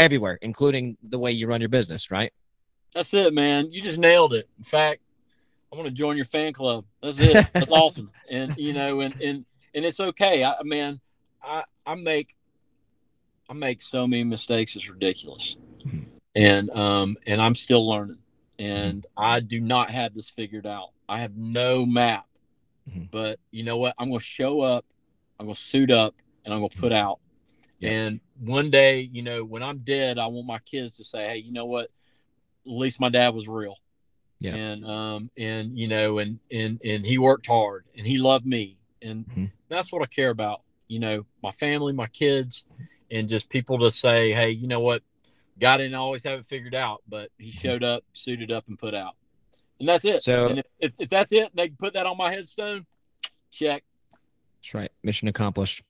everywhere, 0.00 0.38
including 0.42 0.96
the 1.02 1.18
way 1.18 1.30
you 1.30 1.46
run 1.46 1.60
your 1.60 1.68
business, 1.68 2.10
right? 2.10 2.32
That's 2.92 3.14
it, 3.14 3.32
man. 3.32 3.70
You 3.70 3.80
just 3.80 3.98
nailed 3.98 4.34
it. 4.34 4.48
In 4.58 4.64
fact, 4.64 5.02
I 5.72 5.76
want 5.76 5.86
to 5.86 5.94
join 5.94 6.16
your 6.16 6.24
fan 6.24 6.52
club. 6.52 6.84
That's 7.00 7.18
it. 7.20 7.46
That's 7.52 7.70
awesome. 7.70 8.10
And 8.30 8.56
you 8.56 8.72
know, 8.72 9.00
and 9.00 9.20
and 9.20 9.44
and 9.74 9.84
it's 9.84 9.98
okay. 9.98 10.44
I 10.44 10.54
man, 10.62 11.00
I 11.42 11.64
I 11.84 11.96
make 11.96 12.36
I 13.48 13.54
make 13.54 13.82
so 13.82 14.06
many 14.06 14.22
mistakes. 14.22 14.76
It's 14.76 14.88
ridiculous, 14.88 15.56
and 16.36 16.70
um 16.70 17.16
and 17.26 17.42
I'm 17.42 17.56
still 17.56 17.88
learning, 17.88 18.18
and. 18.58 19.04
I 19.16 19.40
do 19.40 19.60
not 19.60 19.90
have 19.90 20.14
this 20.14 20.30
figured 20.30 20.66
out. 20.66 20.90
I 21.08 21.20
have 21.20 21.36
no 21.36 21.84
map, 21.84 22.26
mm-hmm. 22.88 23.04
but 23.10 23.38
you 23.50 23.64
know 23.64 23.76
what? 23.76 23.94
I'm 23.98 24.08
going 24.08 24.20
to 24.20 24.24
show 24.24 24.60
up. 24.60 24.84
I'm 25.38 25.46
going 25.46 25.54
to 25.54 25.60
suit 25.60 25.90
up, 25.90 26.14
and 26.44 26.54
I'm 26.54 26.60
going 26.60 26.70
to 26.70 26.78
put 26.78 26.92
mm-hmm. 26.92 27.06
out. 27.06 27.18
Yeah. 27.80 27.90
And 27.90 28.20
one 28.40 28.70
day, 28.70 29.08
you 29.12 29.22
know, 29.22 29.44
when 29.44 29.62
I'm 29.62 29.78
dead, 29.78 30.18
I 30.18 30.26
want 30.26 30.46
my 30.46 30.58
kids 30.60 30.96
to 30.96 31.04
say, 31.04 31.28
"Hey, 31.28 31.36
you 31.38 31.52
know 31.52 31.66
what? 31.66 31.84
At 32.66 32.72
least 32.72 33.00
my 33.00 33.08
dad 33.08 33.34
was 33.34 33.48
real." 33.48 33.76
Yeah. 34.38 34.54
And 34.54 34.86
um 34.86 35.30
and 35.36 35.78
you 35.78 35.86
know 35.86 36.18
and 36.18 36.38
and 36.50 36.80
and 36.82 37.04
he 37.04 37.18
worked 37.18 37.46
hard 37.46 37.84
and 37.94 38.06
he 38.06 38.16
loved 38.16 38.46
me 38.46 38.78
and 39.02 39.26
mm-hmm. 39.26 39.44
that's 39.68 39.92
what 39.92 40.02
I 40.02 40.06
care 40.06 40.30
about. 40.30 40.62
You 40.88 40.98
know, 40.98 41.26
my 41.42 41.52
family, 41.52 41.92
my 41.92 42.06
kids, 42.08 42.64
and 43.10 43.28
just 43.28 43.48
people 43.48 43.78
to 43.80 43.90
say, 43.90 44.32
hey, 44.32 44.50
you 44.50 44.66
know 44.66 44.80
what, 44.80 45.02
God 45.60 45.78
didn't 45.78 45.94
always 45.94 46.24
have 46.24 46.40
it 46.40 46.46
figured 46.46 46.74
out, 46.74 47.02
but 47.08 47.30
he 47.38 47.50
mm-hmm. 47.50 47.58
showed 47.58 47.84
up, 47.84 48.04
suited 48.12 48.50
up, 48.50 48.66
and 48.68 48.78
put 48.78 48.94
out, 48.94 49.14
and 49.78 49.88
that's 49.88 50.04
it. 50.04 50.22
So 50.22 50.48
if, 50.48 50.66
if, 50.80 50.94
if 50.98 51.08
that's 51.10 51.32
it, 51.32 51.54
they 51.54 51.68
put 51.68 51.94
that 51.94 52.06
on 52.06 52.16
my 52.16 52.32
headstone. 52.32 52.86
Check. 53.50 53.84
That's 54.60 54.74
right. 54.74 54.92
Mission 55.02 55.28
accomplished. 55.28 55.82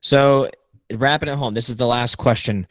So 0.00 0.50
wrapping 0.92 1.28
it 1.28 1.36
home, 1.36 1.54
this 1.54 1.68
is 1.68 1.76
the 1.76 1.86
last 1.86 2.16
question. 2.16 2.66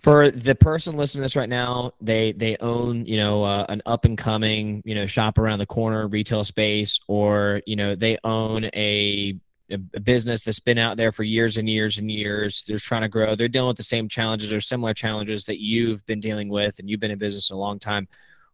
For 0.00 0.30
the 0.30 0.54
person 0.54 0.96
listening 0.96 1.22
to 1.22 1.24
this 1.24 1.36
right 1.36 1.48
now 1.48 1.92
they 2.00 2.32
they 2.32 2.56
own 2.58 3.06
you 3.06 3.16
know 3.16 3.42
uh, 3.42 3.64
an 3.68 3.82
up 3.86 4.04
and 4.04 4.16
coming 4.16 4.82
you 4.84 4.94
know 4.94 5.06
shop 5.06 5.38
around 5.38 5.58
the 5.58 5.66
corner 5.66 6.06
retail 6.06 6.44
space 6.44 7.00
or 7.08 7.62
you 7.66 7.76
know 7.76 7.94
they 7.94 8.18
own 8.22 8.66
a, 8.66 9.36
a 9.70 9.78
business 9.78 10.42
that's 10.42 10.60
been 10.60 10.78
out 10.78 10.96
there 10.96 11.12
for 11.12 11.22
years 11.22 11.56
and 11.56 11.68
years 11.68 11.98
and 11.98 12.10
years. 12.10 12.62
They're 12.68 12.78
trying 12.78 13.02
to 13.02 13.08
grow. 13.08 13.34
They're 13.34 13.48
dealing 13.48 13.68
with 13.68 13.78
the 13.78 13.82
same 13.82 14.08
challenges 14.08 14.52
or 14.52 14.60
similar 14.60 14.94
challenges 14.94 15.44
that 15.46 15.60
you've 15.60 16.04
been 16.06 16.20
dealing 16.20 16.50
with 16.50 16.78
and 16.78 16.88
you've 16.88 17.00
been 17.00 17.10
in 17.10 17.18
business 17.18 17.50
a 17.50 17.56
long 17.56 17.78
time. 17.78 18.06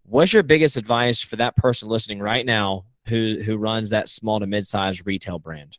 What's 0.05 0.33
your 0.33 0.43
biggest 0.43 0.77
advice 0.77 1.21
for 1.21 1.37
that 1.37 1.57
person 1.57 1.89
listening 1.89 2.21
right 2.21 2.47
now 2.47 2.85
who 3.09 3.43
who 3.45 3.57
runs 3.57 3.91
that 3.91 4.09
small 4.09 4.41
to 4.41 4.47
mid-sized 4.47 5.05
retail 5.05 5.39
brand 5.39 5.79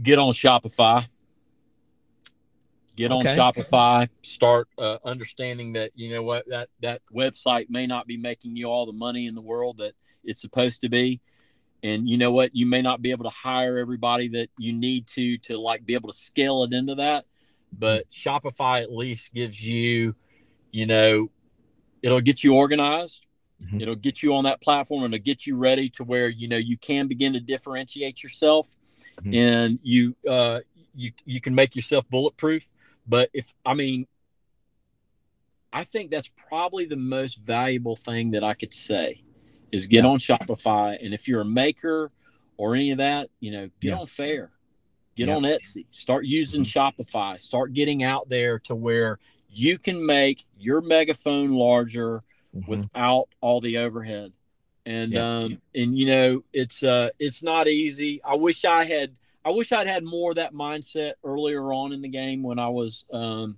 get 0.00 0.18
on 0.18 0.32
shopify. 0.32 1.06
Get 2.94 3.10
okay. 3.10 3.30
on 3.30 3.54
Shopify, 3.54 4.08
start 4.20 4.68
uh, 4.76 4.98
understanding 5.02 5.72
that 5.72 5.92
you 5.94 6.10
know 6.10 6.22
what 6.22 6.46
that 6.48 6.68
that 6.82 7.00
website 7.12 7.70
may 7.70 7.86
not 7.86 8.06
be 8.06 8.18
making 8.18 8.54
you 8.54 8.66
all 8.66 8.84
the 8.84 8.92
money 8.92 9.26
in 9.26 9.34
the 9.34 9.40
world 9.40 9.78
that 9.78 9.94
it's 10.22 10.42
supposed 10.42 10.82
to 10.82 10.90
be, 10.90 11.22
and 11.82 12.06
you 12.06 12.18
know 12.18 12.30
what 12.30 12.54
you 12.54 12.66
may 12.66 12.82
not 12.82 13.00
be 13.00 13.10
able 13.10 13.24
to 13.24 13.34
hire 13.34 13.78
everybody 13.78 14.28
that 14.28 14.50
you 14.58 14.74
need 14.74 15.06
to 15.06 15.38
to 15.38 15.58
like 15.58 15.86
be 15.86 15.94
able 15.94 16.10
to 16.10 16.16
scale 16.16 16.64
it 16.64 16.74
into 16.74 16.96
that, 16.96 17.24
but 17.72 18.10
Shopify 18.10 18.82
at 18.82 18.92
least 18.92 19.32
gives 19.32 19.64
you, 19.66 20.14
you 20.70 20.84
know, 20.84 21.30
it'll 22.02 22.20
get 22.20 22.44
you 22.44 22.54
organized. 22.54 23.24
Mm-hmm. 23.62 23.80
It'll 23.80 23.94
get 23.94 24.22
you 24.22 24.34
on 24.34 24.44
that 24.44 24.60
platform. 24.60 25.04
And 25.04 25.14
it'll 25.14 25.24
get 25.24 25.46
you 25.46 25.56
ready 25.56 25.88
to 25.90 26.04
where 26.04 26.28
you 26.28 26.46
know 26.46 26.58
you 26.58 26.76
can 26.76 27.08
begin 27.08 27.32
to 27.32 27.40
differentiate 27.40 28.22
yourself, 28.22 28.76
mm-hmm. 29.20 29.34
and 29.34 29.78
you 29.82 30.16
uh, 30.28 30.60
you 30.94 31.12
you 31.24 31.40
can 31.40 31.54
make 31.54 31.76
yourself 31.76 32.04
bulletproof 32.10 32.68
but 33.06 33.30
if 33.32 33.52
I 33.64 33.74
mean, 33.74 34.06
I 35.72 35.84
think 35.84 36.10
that's 36.10 36.28
probably 36.48 36.84
the 36.84 36.96
most 36.96 37.38
valuable 37.38 37.96
thing 37.96 38.32
that 38.32 38.44
I 38.44 38.54
could 38.54 38.74
say 38.74 39.22
is 39.70 39.86
get 39.86 40.04
yeah. 40.04 40.10
on 40.10 40.18
Shopify. 40.18 41.02
And 41.02 41.14
if 41.14 41.26
you're 41.26 41.40
a 41.40 41.46
maker 41.46 42.10
or 42.56 42.74
any 42.74 42.90
of 42.90 42.98
that, 42.98 43.30
you 43.40 43.52
know, 43.52 43.70
get 43.80 43.90
yeah. 43.90 43.98
on 43.98 44.06
Faire, 44.06 44.50
get 45.16 45.28
yeah. 45.28 45.36
on 45.36 45.42
Etsy, 45.42 45.86
start 45.90 46.24
using 46.24 46.62
mm-hmm. 46.62 47.02
Shopify, 47.02 47.40
start 47.40 47.72
getting 47.72 48.02
out 48.02 48.28
there 48.28 48.58
to 48.60 48.74
where 48.74 49.18
you 49.48 49.78
can 49.78 50.04
make 50.04 50.44
your 50.58 50.80
megaphone 50.80 51.52
larger 51.52 52.22
mm-hmm. 52.54 52.70
without 52.70 53.28
all 53.40 53.60
the 53.60 53.78
overhead. 53.78 54.32
And 54.84 55.16
um 55.16 55.58
and 55.74 55.96
you 55.96 56.06
know 56.06 56.44
it's 56.52 56.82
uh 56.82 57.10
it's 57.18 57.42
not 57.42 57.68
easy. 57.68 58.20
I 58.24 58.34
wish 58.34 58.64
I 58.64 58.84
had 58.84 59.12
I 59.44 59.50
wish 59.50 59.72
I'd 59.72 59.86
had 59.86 60.04
more 60.04 60.30
of 60.30 60.36
that 60.36 60.54
mindset 60.54 61.14
earlier 61.24 61.72
on 61.72 61.92
in 61.92 62.02
the 62.02 62.08
game 62.08 62.42
when 62.42 62.58
I 62.58 62.68
was, 62.68 63.04
um, 63.12 63.56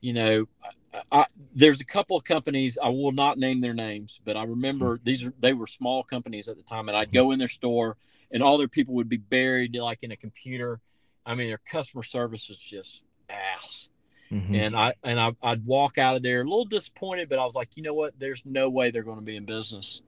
you 0.00 0.12
know, 0.12 0.46
I, 0.92 1.00
I, 1.20 1.26
there's 1.54 1.80
a 1.80 1.84
couple 1.84 2.16
of 2.16 2.24
companies 2.24 2.76
I 2.82 2.88
will 2.90 3.12
not 3.12 3.38
name 3.38 3.62
their 3.62 3.72
names, 3.72 4.20
but 4.24 4.36
I 4.36 4.44
remember 4.44 4.96
hmm. 4.96 5.04
these 5.04 5.24
are 5.24 5.32
they 5.40 5.52
were 5.52 5.66
small 5.66 6.02
companies 6.02 6.48
at 6.48 6.56
the 6.56 6.62
time, 6.62 6.88
and 6.88 6.96
I'd 6.96 7.12
go 7.12 7.30
in 7.30 7.38
their 7.38 7.48
store 7.48 7.96
and 8.30 8.42
all 8.42 8.58
their 8.58 8.68
people 8.68 8.94
would 8.94 9.08
be 9.08 9.18
buried 9.18 9.76
like 9.76 10.02
in 10.02 10.10
a 10.10 10.16
computer. 10.16 10.80
I 11.24 11.34
mean, 11.34 11.48
their 11.48 11.58
customer 11.58 12.02
service 12.02 12.48
was 12.48 12.58
just 12.58 13.04
ass. 13.28 13.88
Mm-hmm. 14.30 14.54
And 14.54 14.76
I 14.76 14.94
and 15.04 15.20
I, 15.20 15.32
I'd 15.42 15.66
walk 15.66 15.98
out 15.98 16.16
of 16.16 16.22
there 16.22 16.40
a 16.40 16.44
little 16.44 16.64
disappointed, 16.64 17.28
but 17.28 17.38
I 17.38 17.44
was 17.44 17.54
like, 17.54 17.76
you 17.76 17.82
know 17.82 17.94
what? 17.94 18.18
There's 18.18 18.42
no 18.46 18.68
way 18.70 18.90
they're 18.90 19.02
going 19.02 19.18
to 19.18 19.24
be 19.24 19.36
in 19.36 19.44
business 19.44 20.00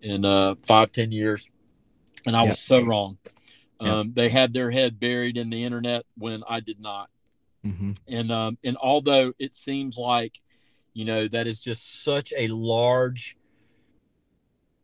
in 0.00 0.24
uh, 0.24 0.54
five, 0.64 0.92
ten 0.92 1.12
years, 1.12 1.50
and 2.26 2.36
I 2.36 2.42
was 2.44 2.58
so 2.58 2.80
wrong. 2.80 3.18
Um, 3.78 4.12
They 4.14 4.30
had 4.30 4.52
their 4.52 4.70
head 4.70 4.98
buried 4.98 5.36
in 5.36 5.50
the 5.50 5.64
internet 5.64 6.04
when 6.16 6.42
I 6.48 6.60
did 6.60 6.80
not. 6.80 7.10
Mm-hmm. 7.64 7.92
And 8.08 8.32
um, 8.32 8.58
and 8.64 8.76
although 8.76 9.32
it 9.38 9.54
seems 9.54 9.98
like, 9.98 10.40
you 10.94 11.04
know, 11.04 11.28
that 11.28 11.46
is 11.46 11.58
just 11.58 12.04
such 12.04 12.32
a 12.36 12.48
large 12.48 13.36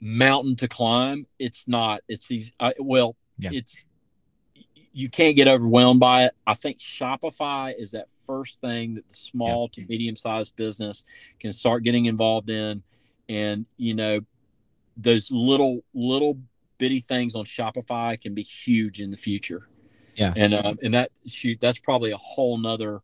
mountain 0.00 0.56
to 0.56 0.68
climb, 0.68 1.26
it's 1.38 1.66
not. 1.66 2.02
It's 2.08 2.26
these. 2.26 2.52
I, 2.58 2.74
well, 2.78 3.16
yeah. 3.38 3.50
it's 3.52 3.84
you 4.92 5.08
can't 5.08 5.36
get 5.36 5.48
overwhelmed 5.48 6.00
by 6.00 6.24
it. 6.24 6.34
I 6.46 6.54
think 6.54 6.78
Shopify 6.78 7.72
is 7.78 7.92
that 7.92 8.08
first 8.26 8.60
thing 8.60 8.94
that 8.94 9.08
the 9.08 9.14
small 9.14 9.68
to 9.70 9.86
medium 9.88 10.16
sized 10.16 10.54
business 10.56 11.04
can 11.40 11.52
start 11.52 11.82
getting 11.82 12.06
involved 12.06 12.50
in, 12.50 12.82
and 13.28 13.64
you 13.76 13.94
know, 13.94 14.20
those 14.96 15.30
little 15.30 15.84
little 15.94 16.38
bitty 16.78 17.00
things 17.00 17.34
on 17.36 17.44
Shopify 17.44 18.20
can 18.20 18.34
be 18.34 18.42
huge 18.42 19.00
in 19.00 19.10
the 19.10 19.16
future. 19.16 19.68
Yeah. 20.16 20.32
And, 20.36 20.52
uh, 20.52 20.74
and 20.82 20.94
that 20.94 21.10
shoot, 21.26 21.58
that's 21.60 21.78
probably 21.78 22.10
a 22.10 22.16
whole 22.16 22.58
nother 22.58 23.00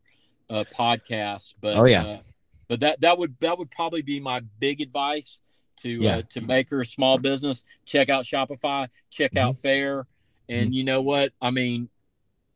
uh, 0.49 0.65
podcast, 0.75 1.53
but, 1.61 1.77
oh 1.77 1.85
yeah, 1.85 2.03
uh, 2.03 2.19
but 2.67 2.81
that, 2.81 3.01
that 3.01 3.17
would, 3.17 3.35
that 3.39 3.57
would 3.57 3.71
probably 3.71 4.01
be 4.01 4.19
my 4.19 4.41
big 4.59 4.81
advice 4.81 5.39
to, 5.81 5.89
yeah. 5.89 6.17
uh, 6.17 6.21
to 6.31 6.41
make 6.41 6.69
her 6.69 6.81
a 6.81 6.85
small 6.85 7.17
business, 7.17 7.63
check 7.85 8.09
out 8.09 8.25
Shopify, 8.25 8.89
check 9.09 9.31
mm-hmm. 9.31 9.47
out 9.47 9.57
Faire. 9.57 10.05
And 10.49 10.67
mm-hmm. 10.67 10.73
you 10.73 10.83
know 10.83 11.01
what? 11.01 11.31
I 11.41 11.51
mean, 11.51 11.89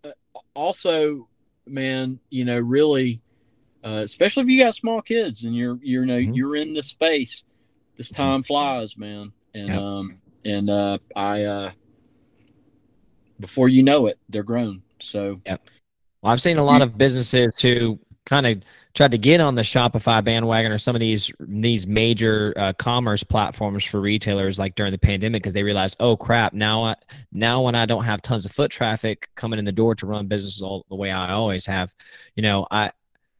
uh, 0.03 0.11
also, 0.53 1.29
man, 1.65 2.19
you 2.29 2.43
know, 2.43 2.59
really, 2.59 3.21
uh, 3.83 4.01
especially 4.03 4.43
if 4.43 4.49
you 4.49 4.59
got 4.59 4.75
small 4.75 5.01
kids 5.01 5.45
and 5.45 5.55
you're, 5.55 5.79
you're, 5.81 6.03
you 6.03 6.07
know, 6.07 6.17
mm-hmm. 6.17 6.33
you're 6.33 6.55
in 6.57 6.73
the 6.73 6.83
space, 6.83 7.43
this 7.95 8.09
time 8.09 8.43
flies, 8.43 8.97
man. 8.97 9.31
And, 9.53 9.67
yep. 9.67 9.77
um, 9.79 10.17
and 10.45 10.69
uh, 10.69 10.97
I 11.15 11.43
uh, 11.43 11.71
before 13.39 13.69
you 13.69 13.83
know 13.83 14.07
it, 14.07 14.19
they're 14.29 14.43
grown. 14.43 14.81
So 14.99 15.39
yeah. 15.45 15.57
Well, 16.21 16.31
I've 16.31 16.41
seen 16.41 16.57
a 16.57 16.63
lot 16.63 16.81
of 16.81 16.97
businesses 16.97 17.59
who 17.59 17.99
kind 18.25 18.47
of 18.47 18.61
tried 18.93 19.11
to 19.11 19.17
get 19.17 19.41
on 19.41 19.55
the 19.55 19.61
Shopify 19.61 20.23
bandwagon 20.23 20.71
or 20.71 20.77
some 20.77 20.95
of 20.95 20.99
these 20.99 21.31
these 21.39 21.85
major 21.85 22.53
uh, 22.55 22.73
commerce 22.73 23.23
platforms 23.23 23.83
for 23.83 23.99
retailers, 23.99 24.57
like 24.57 24.75
during 24.75 24.91
the 24.91 24.97
pandemic, 24.97 25.43
because 25.43 25.53
they 25.53 25.63
realized, 25.63 25.97
oh 25.99 26.15
crap, 26.15 26.53
now 26.53 26.83
I, 26.83 26.95
now 27.31 27.61
when 27.61 27.75
I 27.75 27.85
don't 27.85 28.03
have 28.03 28.21
tons 28.21 28.45
of 28.45 28.51
foot 28.51 28.71
traffic 28.71 29.29
coming 29.35 29.59
in 29.59 29.65
the 29.65 29.71
door 29.71 29.95
to 29.95 30.05
run 30.05 30.27
businesses 30.27 30.61
all 30.61 30.85
the 30.89 30.95
way 30.95 31.11
I 31.11 31.31
always 31.31 31.65
have, 31.65 31.93
you 32.35 32.43
know, 32.43 32.67
I 32.71 32.91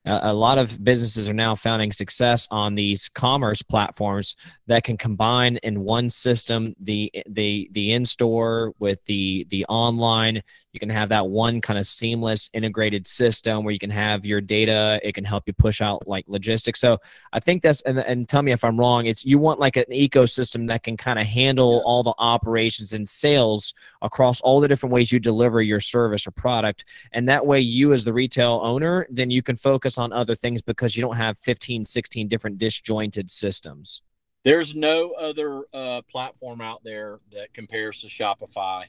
Uh, 0.05 0.19
a 0.23 0.33
lot 0.33 0.57
of 0.57 0.83
businesses 0.83 1.29
are 1.29 1.33
now 1.33 1.55
founding 1.55 1.91
success 1.91 2.47
on 2.51 2.75
these 2.75 3.09
commerce 3.09 3.61
platforms 3.61 4.35
that 4.67 4.83
can 4.83 4.97
combine 4.97 5.57
in 5.57 5.81
one 5.81 6.09
system 6.09 6.75
the 6.79 7.11
the 7.27 7.69
the 7.71 7.91
in 7.91 8.05
store 8.05 8.73
with 8.79 9.03
the 9.05 9.45
the 9.49 9.65
online. 9.65 10.41
You 10.71 10.79
can 10.79 10.89
have 10.89 11.09
that 11.09 11.27
one 11.27 11.61
kind 11.61 11.77
of 11.77 11.85
seamless 11.85 12.49
integrated 12.53 13.05
system 13.05 13.63
where 13.63 13.71
you 13.71 13.79
can 13.79 13.91
have 13.91 14.25
your 14.25 14.41
data. 14.41 14.99
It 15.03 15.13
can 15.13 15.23
help 15.23 15.43
you 15.47 15.53
push 15.53 15.81
out 15.81 16.07
like 16.07 16.25
logistics. 16.27 16.79
So 16.79 16.99
i 17.31 17.39
think 17.39 17.61
that's 17.61 17.81
and, 17.81 17.99
and 17.99 18.27
tell 18.27 18.41
me 18.41 18.51
if 18.51 18.63
i'm 18.63 18.79
wrong 18.79 19.05
it's 19.05 19.25
you 19.25 19.37
want 19.37 19.59
like 19.59 19.77
an 19.77 19.85
ecosystem 19.91 20.67
that 20.67 20.83
can 20.83 20.95
kind 20.97 21.19
of 21.19 21.25
handle 21.25 21.75
yes. 21.75 21.83
all 21.85 22.03
the 22.03 22.13
operations 22.17 22.93
and 22.93 23.07
sales 23.07 23.73
across 24.01 24.41
all 24.41 24.59
the 24.59 24.67
different 24.67 24.93
ways 24.93 25.11
you 25.11 25.19
deliver 25.19 25.61
your 25.61 25.79
service 25.79 26.27
or 26.27 26.31
product. 26.31 26.85
And 27.11 27.27
that 27.29 27.45
way 27.45 27.59
you 27.59 27.93
as 27.93 28.03
the 28.03 28.13
retail 28.13 28.61
owner 28.63 29.07
then 29.09 29.29
you 29.29 29.41
can 29.41 29.55
focus 29.55 29.92
on 29.97 30.13
other 30.13 30.35
things 30.35 30.61
because 30.61 30.95
you 30.95 31.01
don't 31.01 31.15
have 31.15 31.37
15 31.37 31.85
16 31.85 32.27
different 32.27 32.57
disjointed 32.57 33.29
systems 33.29 34.01
there's 34.43 34.75
no 34.75 35.11
other 35.11 35.63
uh, 35.73 36.01
platform 36.09 36.61
out 36.61 36.83
there 36.83 37.19
that 37.31 37.53
compares 37.53 38.01
to 38.01 38.07
Shopify 38.07 38.85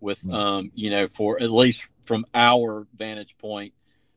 with, 0.00 0.20
mm-hmm. 0.20 0.34
um, 0.34 0.72
you 0.74 0.90
know, 0.90 1.08
for 1.08 1.40
at 1.40 1.50
least 1.50 1.90
from 2.04 2.26
our 2.34 2.86
vantage 2.96 3.36
point, 3.38 3.72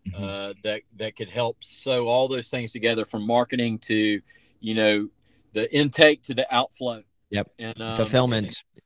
mm-hmm. 0.08 0.24
uh, 0.24 0.54
that 0.64 0.82
that 0.98 1.16
could 1.16 1.30
help 1.30 1.64
sew 1.64 2.08
all 2.08 2.28
those 2.28 2.50
things 2.50 2.72
together 2.72 3.06
from 3.06 3.26
marketing 3.26 3.80
to, 3.80 4.22
you 4.60 4.74
know, 4.74 5.08
the 5.54 5.74
intake 5.74 6.24
to 6.24 6.34
the 6.34 6.54
outflow. 6.54 7.04
Yep. 7.30 7.52
And 7.58 7.82
um, 7.82 7.96
fulfillment. 7.96 8.46
And, 8.48 8.82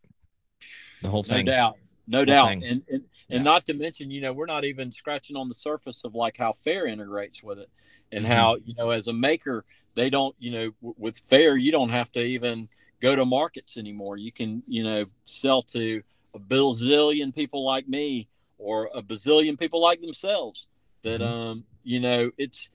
the 1.01 1.09
whole 1.09 1.23
thing. 1.23 1.45
No 1.45 1.51
doubt. 1.51 1.77
No 2.07 2.25
doubt. 2.25 2.51
And 2.51 2.63
and, 2.63 3.03
and 3.29 3.39
yeah. 3.39 3.51
not 3.51 3.65
to 3.65 3.73
mention, 3.73 4.11
you 4.11 4.21
know, 4.21 4.33
we're 4.33 4.45
not 4.45 4.65
even 4.65 4.91
scratching 4.91 5.35
on 5.35 5.49
the 5.49 5.55
surface 5.55 6.03
of 6.03 6.15
like 6.15 6.37
how 6.37 6.51
Faire 6.51 6.85
integrates 6.85 7.41
with 7.41 7.59
it 7.59 7.69
and 8.11 8.23
mm-hmm. 8.23 8.33
how, 8.33 8.57
you 8.63 8.75
know, 8.75 8.91
as 8.91 9.07
a 9.07 9.13
maker, 9.13 9.65
they 9.95 10.09
don't 10.09 10.35
you 10.39 10.51
know 10.51 10.71
w- 10.81 10.95
with 10.97 11.17
Faire, 11.17 11.57
you 11.57 11.71
don't 11.71 11.89
have 11.89 12.11
to 12.11 12.21
even 12.21 12.69
go 13.01 13.15
to 13.15 13.25
markets 13.25 13.77
anymore 13.77 14.17
you 14.17 14.31
can 14.31 14.63
you 14.67 14.83
know 14.83 15.05
sell 15.25 15.61
to 15.61 16.01
a 16.33 16.39
bazillion 16.39 17.33
people 17.33 17.63
like 17.63 17.87
me 17.87 18.27
or 18.57 18.89
a 18.93 19.01
bazillion 19.01 19.59
people 19.59 19.81
like 19.81 20.01
themselves 20.01 20.67
that 21.03 21.21
mm-hmm. 21.21 21.31
um 21.31 21.63
you 21.83 21.99
know 21.99 22.31
it's 22.37 22.69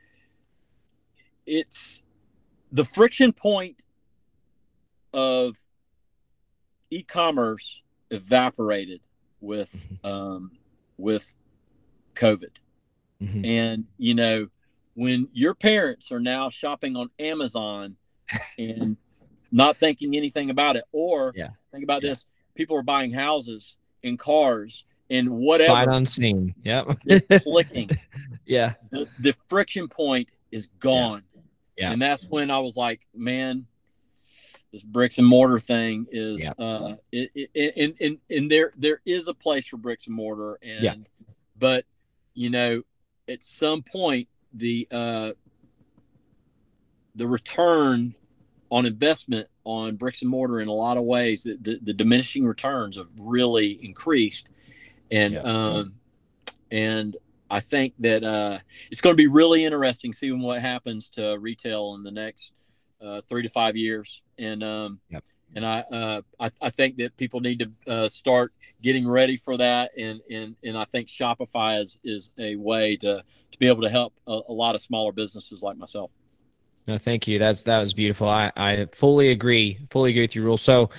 it's 1.46 2.02
the 2.70 2.84
friction 2.84 3.32
point 3.32 3.82
of 5.12 5.56
e-commerce 6.90 7.82
evaporated 8.10 9.00
with 9.40 9.74
mm-hmm. 9.74 10.06
um 10.06 10.50
with 10.96 11.34
covid 12.14 12.56
mm-hmm. 13.22 13.44
and 13.44 13.84
you 13.96 14.14
know 14.14 14.48
when 15.00 15.28
your 15.32 15.54
parents 15.54 16.12
are 16.12 16.20
now 16.20 16.50
shopping 16.50 16.94
on 16.94 17.08
Amazon 17.18 17.96
and 18.58 18.98
not 19.52 19.76
thinking 19.76 20.14
anything 20.14 20.50
about 20.50 20.76
it, 20.76 20.84
or 20.92 21.32
yeah. 21.34 21.48
think 21.72 21.84
about 21.84 22.02
yeah. 22.02 22.10
this: 22.10 22.26
people 22.54 22.76
are 22.76 22.82
buying 22.82 23.10
houses 23.10 23.78
and 24.04 24.18
cars 24.18 24.84
and 25.08 25.30
whatever. 25.30 25.68
Sight 25.68 25.88
unseen. 25.88 26.54
Yep. 26.64 26.98
clicking. 27.42 27.90
yeah. 28.44 28.74
The, 28.90 29.08
the, 29.18 29.34
friction 29.48 29.88
point 29.88 30.28
is 30.50 30.66
gone. 30.78 31.22
Yeah. 31.34 31.42
yeah. 31.86 31.92
And 31.92 32.02
that's 32.02 32.26
when 32.28 32.50
I 32.50 32.58
was 32.58 32.76
like, 32.76 33.06
man, 33.14 33.66
this 34.72 34.82
bricks 34.82 35.18
and 35.18 35.26
mortar 35.26 35.58
thing 35.58 36.06
is 36.10 36.40
yeah. 36.40 36.52
uh 36.58 36.96
it, 37.12 37.30
it, 37.54 37.72
and, 37.76 37.94
and 38.00 38.18
and 38.30 38.50
there 38.50 38.70
there 38.76 39.00
is 39.04 39.26
a 39.28 39.34
place 39.34 39.66
for 39.66 39.76
bricks 39.76 40.06
and 40.06 40.14
mortar 40.14 40.58
and 40.62 40.82
yeah. 40.82 40.94
but 41.58 41.84
you 42.34 42.50
know 42.50 42.82
at 43.28 43.42
some 43.42 43.82
point 43.82 44.28
the 44.52 44.86
uh, 44.90 45.32
the 47.14 47.26
return 47.26 48.14
on 48.70 48.86
investment 48.86 49.48
on 49.64 49.96
bricks 49.96 50.22
and 50.22 50.30
mortar 50.30 50.60
in 50.60 50.68
a 50.68 50.72
lot 50.72 50.96
of 50.96 51.04
ways 51.04 51.42
the, 51.42 51.56
the, 51.60 51.78
the 51.82 51.92
diminishing 51.92 52.44
returns 52.44 52.96
have 52.96 53.10
really 53.20 53.78
increased 53.84 54.48
and 55.10 55.34
yeah. 55.34 55.40
um, 55.40 55.94
and 56.70 57.16
I 57.50 57.60
think 57.60 57.94
that 57.98 58.22
uh, 58.22 58.58
it's 58.92 59.00
going 59.00 59.12
to 59.12 59.20
be 59.20 59.26
really 59.26 59.64
interesting 59.64 60.12
seeing 60.12 60.40
what 60.40 60.60
happens 60.60 61.08
to 61.10 61.36
retail 61.38 61.94
in 61.94 62.04
the 62.04 62.12
next 62.12 62.54
uh, 63.00 63.20
three 63.28 63.42
to 63.42 63.48
five 63.48 63.76
years 63.76 64.22
and 64.38 64.62
um, 64.62 65.00
yep 65.10 65.24
and 65.54 65.66
I, 65.66 65.80
uh, 65.80 66.20
I, 66.38 66.50
I 66.60 66.70
think 66.70 66.96
that 66.96 67.16
people 67.16 67.40
need 67.40 67.58
to 67.60 67.92
uh, 67.92 68.08
start 68.08 68.52
getting 68.82 69.08
ready 69.08 69.36
for 69.36 69.56
that, 69.56 69.90
and 69.98 70.20
and 70.30 70.56
and 70.62 70.78
I 70.78 70.84
think 70.84 71.08
Shopify 71.08 71.80
is 71.80 71.98
is 72.04 72.30
a 72.38 72.56
way 72.56 72.96
to 72.98 73.22
to 73.50 73.58
be 73.58 73.66
able 73.66 73.82
to 73.82 73.90
help 73.90 74.14
a, 74.26 74.40
a 74.48 74.52
lot 74.52 74.74
of 74.74 74.80
smaller 74.80 75.12
businesses 75.12 75.62
like 75.62 75.76
myself. 75.76 76.10
No, 76.86 76.98
thank 76.98 77.26
you. 77.26 77.38
That's 77.38 77.62
that 77.64 77.80
was 77.80 77.92
beautiful. 77.92 78.28
I 78.28 78.52
I 78.56 78.86
fully 78.92 79.30
agree. 79.30 79.78
Fully 79.90 80.10
agree 80.10 80.22
with 80.22 80.34
your 80.34 80.44
Ruel. 80.44 80.56
So. 80.56 80.90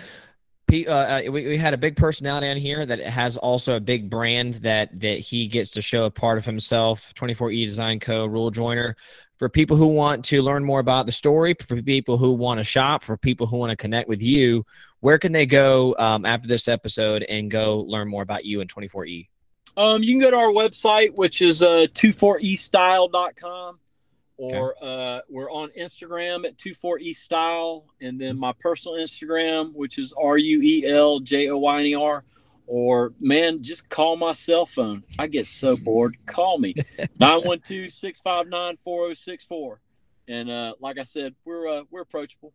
Uh, 0.72 0.92
uh, 0.92 1.22
we, 1.30 1.48
we 1.48 1.58
had 1.58 1.74
a 1.74 1.78
big 1.78 1.98
personality 1.98 2.48
on 2.48 2.56
here 2.56 2.86
that 2.86 3.00
has 3.02 3.36
also 3.36 3.76
a 3.76 3.80
big 3.80 4.10
brand 4.10 4.56
that 4.56 4.98
that 5.00 5.20
he 5.20 5.48
gets 5.48 5.70
to 5.72 5.82
show 5.82 6.06
a 6.06 6.12
part 6.12 6.38
of 6.38 6.46
himself 6.46 7.14
24e 7.16 7.66
design 7.66 8.00
co 8.00 8.26
Ruel 8.26 8.52
Joyner 8.52 8.96
for 9.38 9.50
people 9.50 9.76
who 9.76 9.88
want 9.88 10.24
to 10.26 10.42
learn 10.42 10.64
more 10.64 10.80
about 10.80 11.08
the 11.08 11.12
story, 11.12 11.56
for 11.60 11.82
people 11.82 12.16
who 12.16 12.32
want 12.32 12.60
to 12.60 12.64
shop, 12.64 13.04
for 13.04 13.18
people 13.18 13.48
who 13.48 13.58
want 13.58 13.72
to 13.72 13.76
connect 13.76 14.08
with 14.08 14.22
you, 14.22 14.64
where 15.00 15.18
can 15.18 15.32
they 15.32 15.48
go 15.48 15.96
um, 15.98 16.26
after 16.26 16.48
this 16.48 16.68
episode 16.68 17.24
and 17.24 17.50
go 17.50 17.80
learn 17.80 18.08
more 18.08 18.22
about 18.22 18.46
you 18.46 18.62
and 18.62 18.74
24E? 18.74 19.28
Um, 19.76 20.04
you 20.04 20.14
can 20.14 20.22
go 20.22 20.32
to 20.32 20.38
our 20.38 20.52
website, 20.52 21.16
which 21.16 21.42
is 21.42 21.64
uh, 21.64 21.88
24estyle.com, 21.94 23.80
or 24.42 24.76
okay. 24.76 25.18
uh, 25.18 25.22
we're 25.30 25.52
on 25.52 25.70
Instagram 25.78 26.46
at 26.46 26.58
24estyle, 26.58 27.84
and 28.02 28.20
then 28.20 28.40
my 28.40 28.54
personal 28.60 28.98
Instagram, 28.98 29.74
which 29.74 30.00
is 30.00 30.14
R 30.14 30.38
U 30.38 30.62
E 30.62 30.86
L 30.88 31.20
J 31.20 31.50
O 31.50 31.58
Y 31.60 31.80
N 31.80 31.86
E 31.86 31.96
R 31.96 32.24
or 32.68 33.12
man, 33.20 33.62
just 33.62 33.90
call 33.90 34.16
my 34.16 34.32
cell 34.32 34.66
phone. 34.66 35.04
I 35.20 35.28
get 35.28 35.46
so 35.46 35.76
bored. 35.84 36.18
Call 36.26 36.58
me 36.58 36.74
912 37.20 37.92
659 37.92 38.78
4064. 38.78 39.82
And 40.30 40.50
uh, 40.50 40.76
like 40.80 40.98
I 40.98 41.04
said, 41.04 41.36
we're 41.44 41.68
uh, 41.68 41.84
we're 41.92 42.02
approachable. 42.02 42.54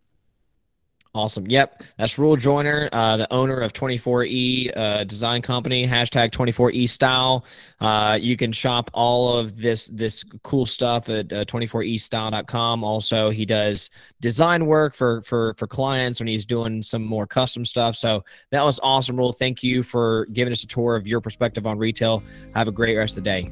Awesome. 1.17 1.47
Yep. 1.47 1.83
That's 1.97 2.19
Ruel 2.19 2.37
Joyner, 2.37 2.91
uh, 2.93 3.17
the 3.17 3.33
owner 3.33 3.63
of 3.63 3.73
24E 3.73 4.77
uh, 4.77 5.05
Design 5.05 5.41
Company, 5.41 5.87
hashtag 5.87 6.31
24E 6.31 6.87
Style. 6.87 7.47
Uh, 7.81 8.19
you 8.21 8.37
can 8.37 8.53
shop 8.53 8.91
all 8.93 9.39
of 9.39 9.57
this 9.57 9.87
this 9.87 10.25
cool 10.43 10.67
stuff 10.67 11.09
at 11.09 11.33
uh, 11.33 11.47
24estyle.com. 11.47 12.85
Also, 12.85 13.31
he 13.31 13.47
does 13.47 13.89
design 14.21 14.67
work 14.67 14.95
for, 14.95 15.23
for, 15.23 15.55
for 15.55 15.67
clients 15.67 16.21
when 16.21 16.27
he's 16.27 16.45
doing 16.45 16.83
some 16.83 17.03
more 17.03 17.27
custom 17.27 17.65
stuff. 17.65 17.97
So 17.97 18.23
that 18.51 18.63
was 18.63 18.79
awesome, 18.83 19.17
Ruel. 19.17 19.33
Thank 19.33 19.63
you 19.63 19.83
for 19.83 20.27
giving 20.35 20.53
us 20.53 20.65
a 20.65 20.67
tour 20.67 20.97
of 20.97 21.07
your 21.07 21.23
perspective 21.23 21.67
on 21.67 21.79
retail. 21.79 22.23
Have 22.55 22.69
a 22.69 22.73
great 22.73 22.95
rest 22.95 23.17
of 23.17 23.25
the 23.25 23.31
day. 23.31 23.51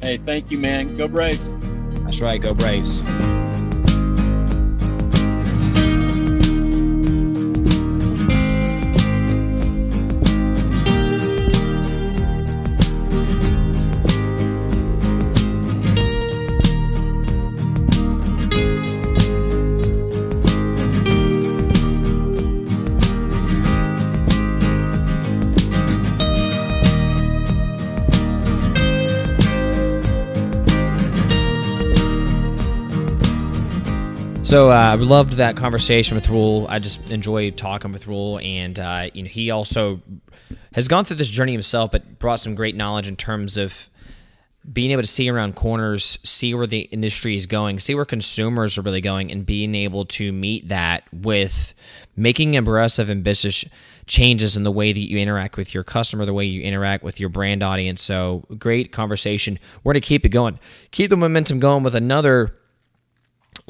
Hey, 0.00 0.16
thank 0.16 0.52
you, 0.52 0.58
man. 0.58 0.96
Go 0.96 1.08
Braves. 1.08 1.48
That's 2.04 2.20
right. 2.20 2.40
Go 2.40 2.54
Braves. 2.54 3.00
So 34.50 34.68
uh, 34.68 34.74
I 34.74 34.94
loved 34.96 35.34
that 35.34 35.56
conversation 35.56 36.16
with 36.16 36.28
Ruel. 36.28 36.66
I 36.68 36.80
just 36.80 37.12
enjoy 37.12 37.52
talking 37.52 37.92
with 37.92 38.08
Ruel, 38.08 38.40
and 38.40 38.80
uh, 38.80 39.08
you 39.14 39.22
know 39.22 39.28
he 39.28 39.52
also 39.52 40.02
has 40.74 40.88
gone 40.88 41.04
through 41.04 41.18
this 41.18 41.28
journey 41.28 41.52
himself, 41.52 41.92
but 41.92 42.18
brought 42.18 42.40
some 42.40 42.56
great 42.56 42.74
knowledge 42.74 43.06
in 43.06 43.14
terms 43.14 43.56
of 43.56 43.88
being 44.72 44.90
able 44.90 45.04
to 45.04 45.06
see 45.06 45.30
around 45.30 45.54
corners, 45.54 46.18
see 46.24 46.52
where 46.52 46.66
the 46.66 46.80
industry 46.80 47.36
is 47.36 47.46
going, 47.46 47.78
see 47.78 47.94
where 47.94 48.04
consumers 48.04 48.76
are 48.76 48.82
really 48.82 49.00
going, 49.00 49.30
and 49.30 49.46
being 49.46 49.76
able 49.76 50.04
to 50.06 50.32
meet 50.32 50.68
that 50.68 51.04
with 51.12 51.72
making 52.16 52.56
aggressive, 52.56 53.08
ambitious 53.08 53.64
changes 54.08 54.56
in 54.56 54.64
the 54.64 54.72
way 54.72 54.92
that 54.92 54.98
you 54.98 55.16
interact 55.16 55.56
with 55.56 55.72
your 55.72 55.84
customer, 55.84 56.26
the 56.26 56.34
way 56.34 56.44
you 56.44 56.60
interact 56.62 57.04
with 57.04 57.20
your 57.20 57.28
brand 57.28 57.62
audience. 57.62 58.02
So, 58.02 58.46
great 58.58 58.90
conversation. 58.90 59.60
We're 59.84 59.92
to 59.92 60.00
keep 60.00 60.26
it 60.26 60.30
going, 60.30 60.58
keep 60.90 61.08
the 61.08 61.16
momentum 61.16 61.60
going 61.60 61.84
with 61.84 61.94
another 61.94 62.56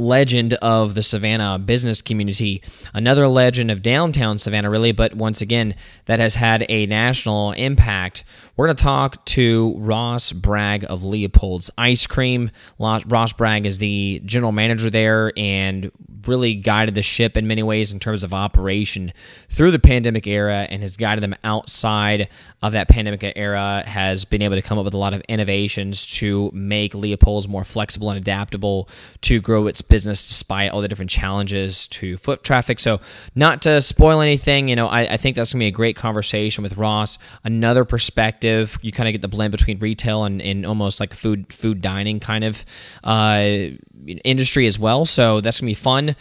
legend 0.01 0.55
of 0.55 0.95
the 0.95 1.03
Savannah 1.03 1.59
business 1.59 2.03
community, 2.03 2.63
another 2.95 3.29
legend 3.29 3.71
of 3.71 3.83
downtown 3.83 4.39
Savannah, 4.39 4.71
really, 4.71 4.93
but 4.93 5.15
once 5.15 5.41
again, 5.41 5.75
that 6.07 6.19
has 6.19 6.35
had 6.35 6.67
a 6.69 6.87
national 6.87 7.53
impact. 7.53 8.25
We're 8.57 8.67
going 8.67 8.77
to 8.77 8.83
talk 8.83 9.25
to 9.27 9.75
Ross 9.79 10.33
Bragg 10.33 10.85
of 10.89 11.03
Leopold's 11.03 11.71
Ice 11.79 12.07
Cream. 12.07 12.51
Ross 12.79 13.33
Bragg 13.33 13.65
is 13.65 13.79
the 13.79 14.21
general 14.25 14.53
manager 14.53 14.91
there 14.91 15.33
and 15.37 15.91
really 16.27 16.55
guided 16.55 16.95
the 16.95 17.03
ship 17.03 17.37
in 17.37 17.47
many 17.47 17.63
ways 17.63 17.93
in 17.93 17.99
terms 17.99 18.25
of 18.25 18.35
operation 18.35 19.13
through 19.49 19.71
the 19.71 19.79
pandemic 19.79 20.27
era 20.27 20.67
and 20.69 20.83
has 20.83 20.97
guided 20.97 21.23
them 21.23 21.35
outside 21.45 22.29
of 22.63 22.73
that 22.73 22.89
pandemic 22.89 23.33
era, 23.37 23.83
has 23.87 24.27
been 24.27 24.43
able 24.43 24.57
to 24.57 24.63
come 24.63 24.79
up 24.79 24.85
with 24.85 24.93
a 24.93 24.99
lot 24.99 25.15
of 25.15 25.23
innovations 25.29 26.05
to 26.05 26.51
make 26.53 26.95
Leopold's 26.95 27.49
more 27.49 27.65
flexible 27.65 28.11
and 28.11 28.19
adaptable 28.19 28.89
to 29.23 29.41
grow 29.41 29.67
its 29.67 29.81
business 29.91 30.27
despite 30.27 30.71
all 30.71 30.81
the 30.81 30.89
different 30.89 31.11
challenges 31.11 31.87
to 31.89 32.17
foot 32.17 32.43
traffic. 32.43 32.81
So, 32.81 33.01
not 33.35 33.61
to 33.63 33.83
spoil 33.83 34.21
anything, 34.21 34.69
you 34.69 34.77
know, 34.77 34.87
I, 34.89 35.01
I 35.03 35.17
think 35.19 35.37
that's 35.37 35.51
to 35.51 35.59
be 35.59 35.67
a 35.67 35.71
great 35.71 35.97
conversation 35.97 36.63
with 36.63 36.79
Ross. 36.79 37.19
Another 37.45 37.85
perspective, 37.85 38.79
you 38.81 38.93
kind 38.93 39.09
of 39.09 39.13
get 39.13 39.21
the 39.21 39.29
blend 39.29 39.51
between 39.51 39.79
retail 39.79 40.25
and, 40.25 40.41
and 40.41 40.65
almost 40.65 41.01
like 41.01 41.13
food 41.13 41.53
food 41.53 41.83
dining 41.83 42.21
kind 42.21 42.45
of 42.45 42.65
uh, 43.05 43.77
industry 44.07 44.67
as 44.67 44.79
well. 44.79 45.05
So 45.07 45.41
that's 45.41 45.61
gonna 45.61 45.71
be 45.71 45.75
fun. 45.75 46.17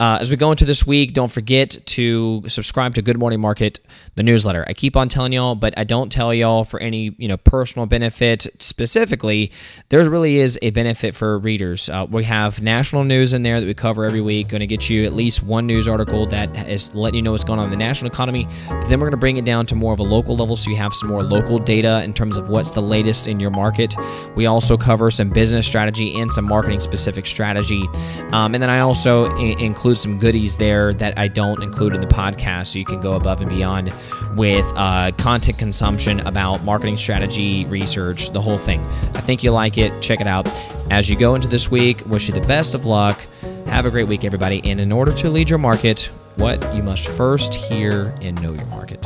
Uh, 0.00 0.18
as 0.20 0.30
we 0.30 0.36
go 0.36 0.50
into 0.50 0.64
this 0.64 0.86
week, 0.86 1.12
don't 1.12 1.30
forget 1.30 1.76
to 1.86 2.42
subscribe 2.48 2.94
to 2.94 3.02
Good 3.02 3.16
Morning 3.16 3.40
Market, 3.40 3.78
the 4.16 4.22
newsletter. 4.22 4.64
I 4.66 4.72
keep 4.72 4.96
on 4.96 5.08
telling 5.08 5.32
y'all, 5.32 5.54
but 5.54 5.72
I 5.78 5.84
don't 5.84 6.10
tell 6.10 6.34
y'all 6.34 6.64
for 6.64 6.80
any 6.80 7.14
you 7.18 7.28
know 7.28 7.36
personal 7.36 7.86
benefit 7.86 8.46
specifically. 8.58 9.52
There 9.90 10.08
really 10.10 10.38
is 10.38 10.58
a 10.62 10.70
benefit 10.70 11.14
for 11.14 11.38
readers. 11.38 11.88
Uh, 11.88 12.06
we 12.10 12.24
have 12.24 12.60
national 12.60 13.04
news 13.04 13.34
in 13.34 13.42
there 13.42 13.60
that 13.60 13.66
we 13.66 13.74
cover 13.74 14.04
every 14.04 14.20
week. 14.20 14.48
Going 14.48 14.60
to 14.60 14.66
get 14.66 14.90
you 14.90 15.04
at 15.04 15.12
least 15.12 15.42
one 15.42 15.66
news 15.66 15.86
article 15.86 16.26
that 16.26 16.68
is 16.68 16.94
letting 16.94 17.16
you 17.16 17.22
know 17.22 17.32
what's 17.32 17.44
going 17.44 17.58
on 17.58 17.66
in 17.66 17.70
the 17.70 17.76
national 17.76 18.10
economy. 18.10 18.48
But 18.68 18.88
then 18.88 18.98
we're 18.98 19.06
going 19.06 19.12
to 19.12 19.16
bring 19.16 19.36
it 19.36 19.44
down 19.44 19.66
to 19.66 19.74
more 19.74 19.92
of 19.92 20.00
a 20.00 20.04
local 20.04 20.36
level, 20.36 20.56
so 20.56 20.70
you 20.70 20.76
have 20.76 20.92
some 20.92 21.08
more 21.08 21.22
local 21.22 21.58
data 21.58 22.02
in 22.02 22.12
terms 22.12 22.36
of 22.36 22.48
what's 22.48 22.70
the 22.70 22.82
latest 22.82 23.28
in 23.28 23.38
your 23.38 23.50
market. 23.50 23.94
We 24.34 24.46
also 24.46 24.76
cover 24.76 25.10
some 25.10 25.30
business 25.30 25.66
strategy 25.66 26.18
and 26.20 26.30
some 26.30 26.46
marketing 26.46 26.80
specific 26.80 27.23
strategy, 27.26 27.88
um, 28.32 28.54
and 28.54 28.62
then 28.62 28.70
I 28.70 28.80
also 28.80 29.26
include 29.36 29.74
include 29.84 29.98
some 29.98 30.18
goodies 30.18 30.56
there 30.56 30.94
that 30.94 31.18
I 31.18 31.28
don't 31.28 31.62
include 31.62 31.94
in 31.94 32.00
the 32.00 32.06
podcast, 32.06 32.68
so 32.68 32.78
you 32.78 32.84
can 32.84 33.00
go 33.00 33.14
above 33.14 33.40
and 33.40 33.50
beyond 33.50 33.92
with 34.36 34.64
uh, 34.76 35.10
content 35.18 35.58
consumption 35.58 36.20
about 36.20 36.62
marketing 36.64 36.96
strategy, 36.96 37.64
research, 37.66 38.30
the 38.30 38.40
whole 38.40 38.56
thing. 38.56 38.80
I 39.14 39.20
think 39.20 39.42
you'll 39.42 39.54
like 39.54 39.76
it. 39.76 39.92
Check 40.00 40.20
it 40.20 40.26
out. 40.26 40.48
As 40.90 41.10
you 41.10 41.16
go 41.16 41.34
into 41.34 41.48
this 41.48 41.70
week, 41.70 42.02
wish 42.06 42.28
you 42.28 42.34
the 42.34 42.46
best 42.46 42.74
of 42.74 42.86
luck. 42.86 43.20
Have 43.66 43.84
a 43.84 43.90
great 43.90 44.08
week, 44.08 44.24
everybody. 44.24 44.62
And 44.64 44.80
in 44.80 44.92
order 44.92 45.12
to 45.12 45.28
lead 45.28 45.50
your 45.50 45.58
market, 45.58 46.10
what 46.36 46.74
you 46.74 46.82
must 46.82 47.08
first 47.08 47.54
hear 47.54 48.14
and 48.22 48.40
know 48.40 48.52
your 48.52 48.66
market. 48.66 49.04